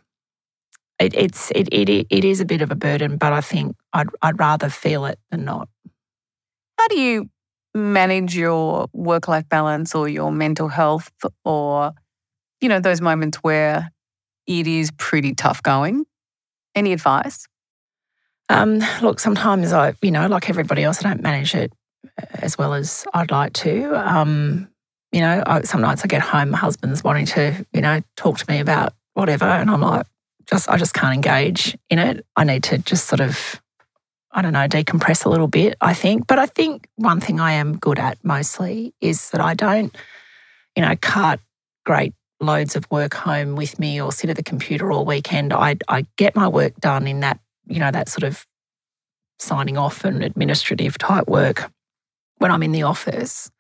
it, 1.03 1.15
it's 1.15 1.51
it, 1.53 1.69
it 1.73 2.07
it 2.09 2.25
is 2.25 2.41
a 2.41 2.45
bit 2.45 2.63
of 2.63 2.71
a 2.71 2.75
burden, 2.75 3.17
but 3.17 3.33
I 3.33 3.41
think 3.41 3.77
I'd 3.93 4.09
I'd 4.23 4.39
rather 4.39 4.69
feel 4.69 5.05
it 5.05 5.19
than 5.31 5.45
not. 5.45 5.69
How 6.79 6.89
do 6.89 6.99
you 6.99 7.29
manage 7.75 8.37
your 8.37 8.87
work 8.93 9.29
life 9.29 9.49
balance 9.49 9.95
or 9.95 10.09
your 10.09 10.31
mental 10.31 10.69
health 10.69 11.11
or 11.45 11.93
you 12.61 12.69
know 12.69 12.81
those 12.81 13.01
moments 13.01 13.39
where 13.39 13.91
it 14.47 14.67
is 14.67 14.91
pretty 14.93 15.35
tough 15.35 15.63
going? 15.63 16.05
Any 16.75 16.93
advice? 16.93 17.47
Um, 18.49 18.81
look, 19.01 19.19
sometimes 19.19 19.73
I, 19.73 19.95
you 20.03 20.11
know, 20.11 20.27
like 20.27 20.51
everybody 20.51 20.85
else, 20.85 21.05
I 21.05 21.09
don't 21.09 21.23
manage 21.23 21.55
it 21.55 21.73
as 22.35 22.59
well 22.59 22.75
as 22.75 23.07
I'd 23.15 23.31
like 23.31 23.53
to. 23.55 23.95
Um, 23.95 24.69
you 25.11 25.21
know, 25.21 25.43
I, 25.47 25.63
some 25.63 25.81
nights 25.81 26.03
I 26.05 26.07
get 26.07 26.23
home, 26.23 26.51
my 26.51 26.59
husband's 26.59 27.05
wanting 27.05 27.27
to, 27.27 27.65
you 27.73 27.81
know, 27.81 28.01
talk 28.17 28.39
to 28.39 28.45
me 28.49 28.61
about 28.61 28.95
whatever, 29.15 29.45
and 29.45 29.71
I'm 29.71 29.81
like, 29.81 30.07
just 30.53 30.69
I 30.69 30.77
just 30.77 30.95
can't 30.95 31.15
engage 31.15 31.77
in 31.89 31.99
it. 31.99 32.27
I 32.37 32.45
need 32.45 32.63
to 32.65 32.79
just 32.79 33.07
sort 33.07 33.21
of 33.21 33.61
I 34.35 34.41
don't 34.41 34.53
know, 34.55 34.67
decompress 34.67 35.27
a 35.27 35.29
little 35.29 35.49
bit, 35.49 35.77
I 35.81 35.93
think. 35.93 36.27
But 36.27 36.39
I 36.39 36.47
think 36.47 36.89
one 36.97 37.21
thing 37.21 37.39
I 37.39 37.53
am 37.53 37.77
good 37.77 37.99
at 37.99 38.17
mostly 38.25 38.95
is 39.01 39.29
that 39.31 39.43
I 39.43 39.53
don't, 39.53 39.95
you 40.75 40.83
know, 40.83 40.95
cart 40.97 41.39
great 41.85 42.15
loads 42.41 42.75
of 42.75 42.91
work 42.91 43.13
home 43.15 43.57
with 43.57 43.79
me 43.79 44.01
or 44.01 44.11
sit 44.11 44.31
at 44.31 44.37
the 44.37 44.43
computer 44.43 44.91
all 44.91 45.05
weekend. 45.05 45.53
I 45.53 45.77
I 45.89 46.07
get 46.17 46.37
my 46.37 46.49
work 46.49 46.75
done 46.81 47.07
in 47.07 47.21
that, 47.21 47.41
you 47.67 47.79
know, 47.79 47.91
that 47.91 48.09
sort 48.09 48.25
of 48.25 48.47
signing 49.39 49.77
off 49.77 50.05
and 50.05 50.23
administrative 50.23 50.99
type 50.99 51.29
work 51.29 51.71
when 52.39 52.51
I'm 52.51 52.63
in 52.63 52.73
the 52.73 52.83
office. 52.83 53.51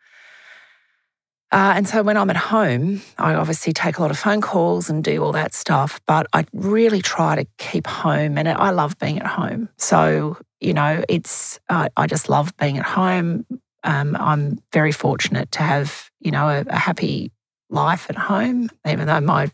Uh, 1.52 1.74
and 1.76 1.86
so 1.86 2.02
when 2.02 2.16
I'm 2.16 2.30
at 2.30 2.36
home, 2.36 3.02
I 3.18 3.34
obviously 3.34 3.74
take 3.74 3.98
a 3.98 4.00
lot 4.00 4.10
of 4.10 4.18
phone 4.18 4.40
calls 4.40 4.88
and 4.88 5.04
do 5.04 5.22
all 5.22 5.32
that 5.32 5.52
stuff, 5.52 6.00
but 6.06 6.26
I 6.32 6.46
really 6.54 7.02
try 7.02 7.36
to 7.36 7.46
keep 7.58 7.86
home. 7.86 8.38
And 8.38 8.48
I 8.48 8.70
love 8.70 8.98
being 8.98 9.18
at 9.18 9.26
home. 9.26 9.68
So, 9.76 10.38
you 10.60 10.72
know, 10.72 11.04
it's, 11.10 11.60
uh, 11.68 11.90
I 11.94 12.06
just 12.06 12.30
love 12.30 12.56
being 12.56 12.78
at 12.78 12.86
home. 12.86 13.44
Um, 13.84 14.16
I'm 14.18 14.62
very 14.72 14.92
fortunate 14.92 15.52
to 15.52 15.62
have, 15.62 16.10
you 16.20 16.30
know, 16.30 16.48
a, 16.48 16.64
a 16.66 16.76
happy 16.76 17.30
life 17.68 18.06
at 18.08 18.16
home, 18.16 18.70
even 18.88 19.06
though 19.06 19.20
my 19.20 19.50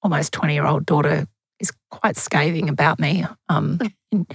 almost 0.00 0.32
20 0.32 0.54
year 0.54 0.66
old 0.66 0.86
daughter 0.86 1.26
is 1.58 1.72
quite 1.90 2.16
scathing 2.16 2.68
about 2.68 3.00
me. 3.00 3.24
Um, 3.48 3.80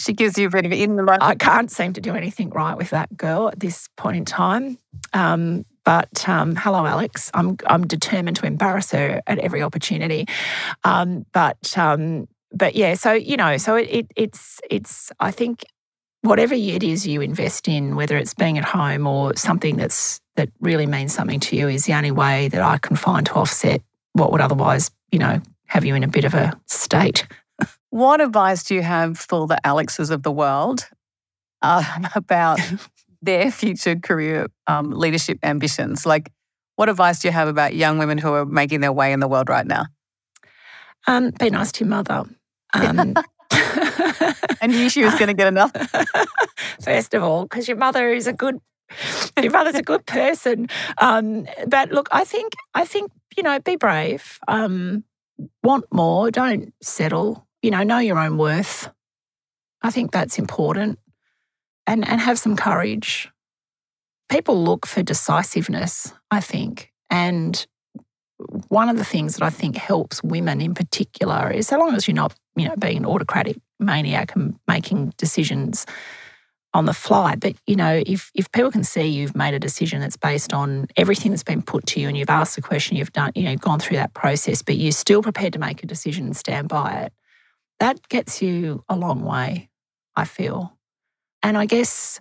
she 0.00 0.12
gives 0.12 0.38
you 0.38 0.46
a 0.46 0.50
bit 0.50 0.66
of 0.66 0.72
in 0.72 0.96
the 0.96 1.02
moment. 1.02 1.22
I 1.22 1.34
can't 1.34 1.70
seem 1.70 1.92
to 1.94 2.00
do 2.00 2.14
anything 2.14 2.50
right 2.50 2.76
with 2.76 2.90
that 2.90 3.16
girl 3.16 3.48
at 3.48 3.60
this 3.60 3.88
point 3.96 4.16
in 4.16 4.24
time. 4.24 4.78
Um, 5.12 5.64
but 5.84 6.28
um, 6.28 6.56
hello, 6.56 6.84
Alex. 6.84 7.30
I'm 7.32 7.56
I'm 7.66 7.86
determined 7.86 8.36
to 8.38 8.46
embarrass 8.46 8.90
her 8.90 9.22
at 9.26 9.38
every 9.38 9.62
opportunity. 9.62 10.26
Um, 10.84 11.26
but 11.32 11.76
um, 11.78 12.26
but 12.52 12.74
yeah, 12.74 12.94
so 12.94 13.12
you 13.12 13.36
know, 13.36 13.56
so 13.56 13.76
it, 13.76 13.88
it 13.90 14.06
it's 14.16 14.60
it's 14.68 15.12
I 15.20 15.30
think 15.30 15.64
whatever 16.22 16.54
it 16.54 16.82
is 16.82 17.06
you 17.06 17.20
invest 17.20 17.68
in, 17.68 17.94
whether 17.94 18.16
it's 18.16 18.34
being 18.34 18.58
at 18.58 18.64
home 18.64 19.06
or 19.06 19.36
something 19.36 19.76
that's 19.76 20.20
that 20.34 20.48
really 20.60 20.86
means 20.86 21.14
something 21.14 21.40
to 21.40 21.56
you, 21.56 21.68
is 21.68 21.84
the 21.84 21.94
only 21.94 22.10
way 22.10 22.48
that 22.48 22.62
I 22.62 22.78
can 22.78 22.96
find 22.96 23.24
to 23.26 23.34
offset 23.34 23.80
what 24.12 24.32
would 24.32 24.40
otherwise, 24.40 24.90
you 25.12 25.18
know, 25.18 25.40
have 25.66 25.84
you 25.84 25.94
in 25.94 26.02
a 26.02 26.08
bit 26.08 26.24
of 26.24 26.34
a 26.34 26.58
state. 26.66 27.26
What 27.96 28.20
advice 28.20 28.62
do 28.62 28.74
you 28.74 28.82
have 28.82 29.16
for 29.18 29.46
the 29.46 29.58
Alexes 29.64 30.10
of 30.10 30.22
the 30.22 30.30
world 30.30 30.86
uh, 31.62 31.82
about 32.14 32.60
their 33.22 33.50
future 33.50 33.96
career 33.96 34.48
um, 34.66 34.90
leadership 34.90 35.38
ambitions? 35.42 36.04
Like, 36.04 36.30
what 36.76 36.90
advice 36.90 37.20
do 37.20 37.28
you 37.28 37.32
have 37.32 37.48
about 37.48 37.74
young 37.74 37.96
women 37.96 38.18
who 38.18 38.34
are 38.34 38.44
making 38.44 38.80
their 38.80 38.92
way 38.92 39.12
in 39.12 39.20
the 39.20 39.28
world 39.28 39.48
right 39.48 39.66
now? 39.66 39.86
Um, 41.06 41.30
be 41.30 41.48
nice 41.48 41.72
to 41.72 41.84
your 41.84 41.88
mother. 41.88 42.24
Um, 42.74 43.14
and 44.60 44.72
knew 44.72 44.90
she 44.90 45.02
was 45.02 45.14
going 45.14 45.28
to 45.28 45.34
get 45.34 45.46
enough. 45.46 45.72
First 46.82 47.14
of 47.14 47.22
all, 47.22 47.44
because 47.44 47.66
your 47.66 47.78
mother 47.78 48.12
is 48.12 48.26
a 48.26 48.32
good, 48.34 48.58
your 49.40 49.52
mother's 49.52 49.76
a 49.76 49.82
good 49.82 50.04
person. 50.04 50.68
Um, 50.98 51.46
but 51.66 51.92
look, 51.92 52.08
I 52.12 52.24
think, 52.24 52.52
I 52.74 52.84
think 52.84 53.10
you 53.38 53.42
know, 53.42 53.58
be 53.58 53.76
brave. 53.76 54.38
Um, 54.48 55.04
want 55.62 55.86
more. 55.90 56.30
Don't 56.30 56.74
settle. 56.82 57.45
You 57.62 57.70
know, 57.70 57.82
know 57.82 57.98
your 57.98 58.18
own 58.18 58.38
worth. 58.38 58.90
I 59.82 59.90
think 59.90 60.12
that's 60.12 60.38
important 60.38 60.98
and, 61.86 62.06
and 62.06 62.20
have 62.20 62.38
some 62.38 62.56
courage. 62.56 63.30
people 64.28 64.62
look 64.62 64.86
for 64.86 65.02
decisiveness, 65.02 66.12
I 66.30 66.40
think. 66.40 66.92
And 67.10 67.66
one 68.68 68.88
of 68.88 68.98
the 68.98 69.04
things 69.04 69.36
that 69.36 69.44
I 69.44 69.50
think 69.50 69.76
helps 69.76 70.22
women 70.22 70.60
in 70.60 70.74
particular 70.74 71.50
is 71.50 71.68
so 71.68 71.78
long 71.78 71.94
as 71.94 72.06
you're 72.06 72.14
not, 72.14 72.34
you 72.56 72.68
know, 72.68 72.76
being 72.76 72.98
an 72.98 73.06
autocratic 73.06 73.56
maniac 73.78 74.34
and 74.34 74.58
making 74.66 75.12
decisions 75.16 75.86
on 76.74 76.84
the 76.84 76.92
fly. 76.92 77.36
But 77.36 77.54
you 77.66 77.76
know, 77.76 78.02
if 78.06 78.30
if 78.34 78.50
people 78.52 78.70
can 78.70 78.84
see 78.84 79.06
you've 79.06 79.34
made 79.34 79.54
a 79.54 79.58
decision 79.58 80.00
that's 80.00 80.16
based 80.16 80.52
on 80.52 80.86
everything 80.96 81.30
that's 81.32 81.42
been 81.42 81.62
put 81.62 81.86
to 81.86 82.00
you 82.00 82.08
and 82.08 82.16
you've 82.16 82.28
asked 82.28 82.56
the 82.56 82.62
question, 82.62 82.96
you've 82.96 83.12
done, 83.12 83.32
you 83.34 83.44
know, 83.44 83.56
gone 83.56 83.78
through 83.78 83.96
that 83.96 84.12
process, 84.12 84.62
but 84.62 84.76
you're 84.76 84.92
still 84.92 85.22
prepared 85.22 85.54
to 85.54 85.58
make 85.58 85.82
a 85.82 85.86
decision 85.86 86.26
and 86.26 86.36
stand 86.36 86.68
by 86.68 86.92
it, 87.02 87.12
that 87.80 88.08
gets 88.08 88.42
you 88.42 88.84
a 88.88 88.96
long 88.96 89.22
way, 89.22 89.68
I 90.14 90.24
feel. 90.24 90.76
And 91.42 91.56
I 91.56 91.66
guess 91.66 92.18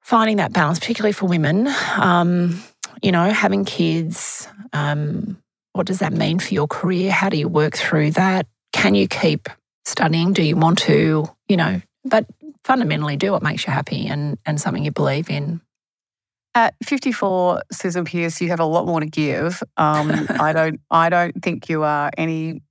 finding 0.00 0.36
that 0.36 0.52
balance, 0.52 0.78
particularly 0.78 1.12
for 1.12 1.26
women, 1.26 1.68
um, 1.96 2.62
you 3.02 3.12
know, 3.12 3.30
having 3.30 3.64
kids, 3.64 4.48
um, 4.72 5.42
what 5.72 5.86
does 5.86 5.98
that 5.98 6.12
mean 6.12 6.38
for 6.38 6.54
your 6.54 6.66
career? 6.66 7.10
How 7.10 7.28
do 7.28 7.36
you 7.36 7.48
work 7.48 7.76
through 7.76 8.12
that? 8.12 8.46
Can 8.72 8.94
you 8.94 9.08
keep 9.08 9.48
studying? 9.84 10.32
Do 10.32 10.42
you 10.42 10.56
want 10.56 10.78
to, 10.80 11.28
you 11.48 11.56
know, 11.56 11.80
but 12.04 12.26
fundamentally 12.66 13.16
do 13.16 13.32
what 13.32 13.42
makes 13.42 13.66
you 13.66 13.72
happy 13.72 14.06
and, 14.06 14.38
and 14.44 14.60
something 14.60 14.84
you 14.84 14.90
believe 14.90 15.30
in. 15.30 15.60
At 16.54 16.74
54, 16.82 17.62
Susan 17.70 18.04
Pearce, 18.04 18.40
you 18.40 18.48
have 18.48 18.60
a 18.60 18.64
lot 18.64 18.86
more 18.86 19.00
to 19.00 19.06
give. 19.06 19.62
Um, 19.76 20.26
I 20.40 20.52
don't 20.52 20.80
I 20.90 21.08
don't 21.08 21.42
think 21.42 21.68
you 21.68 21.84
are 21.84 22.10
any 22.16 22.62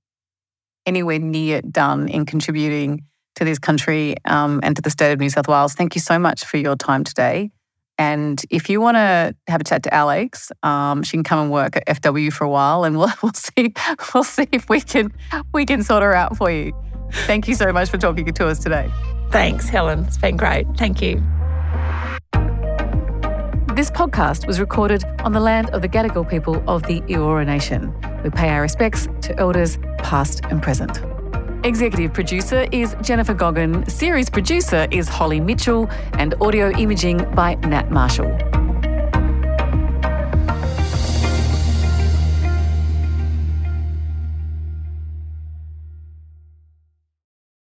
anywhere 0.86 1.18
near 1.18 1.60
done 1.62 2.08
in 2.08 2.24
contributing 2.24 3.04
to 3.34 3.44
this 3.44 3.58
country 3.58 4.16
um, 4.24 4.60
and 4.62 4.76
to 4.76 4.82
the 4.82 4.90
state 4.90 5.12
of 5.12 5.20
New 5.20 5.30
South 5.30 5.48
Wales. 5.48 5.74
Thank 5.74 5.94
you 5.94 6.00
so 6.00 6.18
much 6.18 6.44
for 6.44 6.56
your 6.56 6.76
time 6.76 7.04
today. 7.04 7.50
And 7.98 8.42
if 8.50 8.68
you 8.68 8.80
want 8.80 8.96
to 8.96 9.34
have 9.48 9.60
a 9.60 9.64
chat 9.64 9.82
to 9.84 9.94
Alex, 9.94 10.52
um, 10.62 11.02
she 11.02 11.16
can 11.16 11.24
come 11.24 11.38
and 11.38 11.50
work 11.50 11.76
at 11.76 11.86
FW 11.86 12.32
for 12.32 12.44
a 12.44 12.48
while, 12.48 12.84
and 12.84 12.98
we'll, 12.98 13.12
we'll 13.22 13.32
see 13.32 13.72
we'll 14.14 14.24
see 14.24 14.46
if 14.52 14.68
we 14.68 14.80
can 14.80 15.12
we 15.52 15.64
can 15.64 15.82
sort 15.82 16.02
her 16.02 16.14
out 16.14 16.36
for 16.36 16.50
you. 16.50 16.72
Thank 17.10 17.48
you 17.48 17.54
so 17.54 17.72
much 17.72 17.88
for 17.88 17.98
talking 17.98 18.26
to 18.26 18.46
us 18.48 18.58
today. 18.58 18.90
Thanks, 19.30 19.68
Helen. 19.68 20.04
It's 20.04 20.18
been 20.18 20.36
great. 20.36 20.66
Thank 20.76 21.00
you. 21.00 21.22
This 23.76 23.90
podcast 23.90 24.46
was 24.46 24.58
recorded 24.58 25.04
on 25.18 25.32
the 25.32 25.40
land 25.40 25.68
of 25.68 25.82
the 25.82 25.88
Gadigal 25.88 26.26
people 26.26 26.64
of 26.66 26.82
the 26.84 27.02
Eora 27.02 27.44
Nation. 27.44 27.92
We 28.24 28.30
pay 28.30 28.48
our 28.48 28.62
respects 28.62 29.06
to 29.20 29.38
elders 29.38 29.76
past 29.98 30.40
and 30.46 30.62
present. 30.62 31.02
Executive 31.62 32.14
producer 32.14 32.66
is 32.72 32.96
Jennifer 33.02 33.34
Goggin, 33.34 33.86
series 33.86 34.30
producer 34.30 34.86
is 34.90 35.10
Holly 35.10 35.40
Mitchell, 35.40 35.90
and 36.14 36.32
audio 36.40 36.70
imaging 36.78 37.18
by 37.34 37.56
Nat 37.56 37.90
Marshall. 37.90 38.55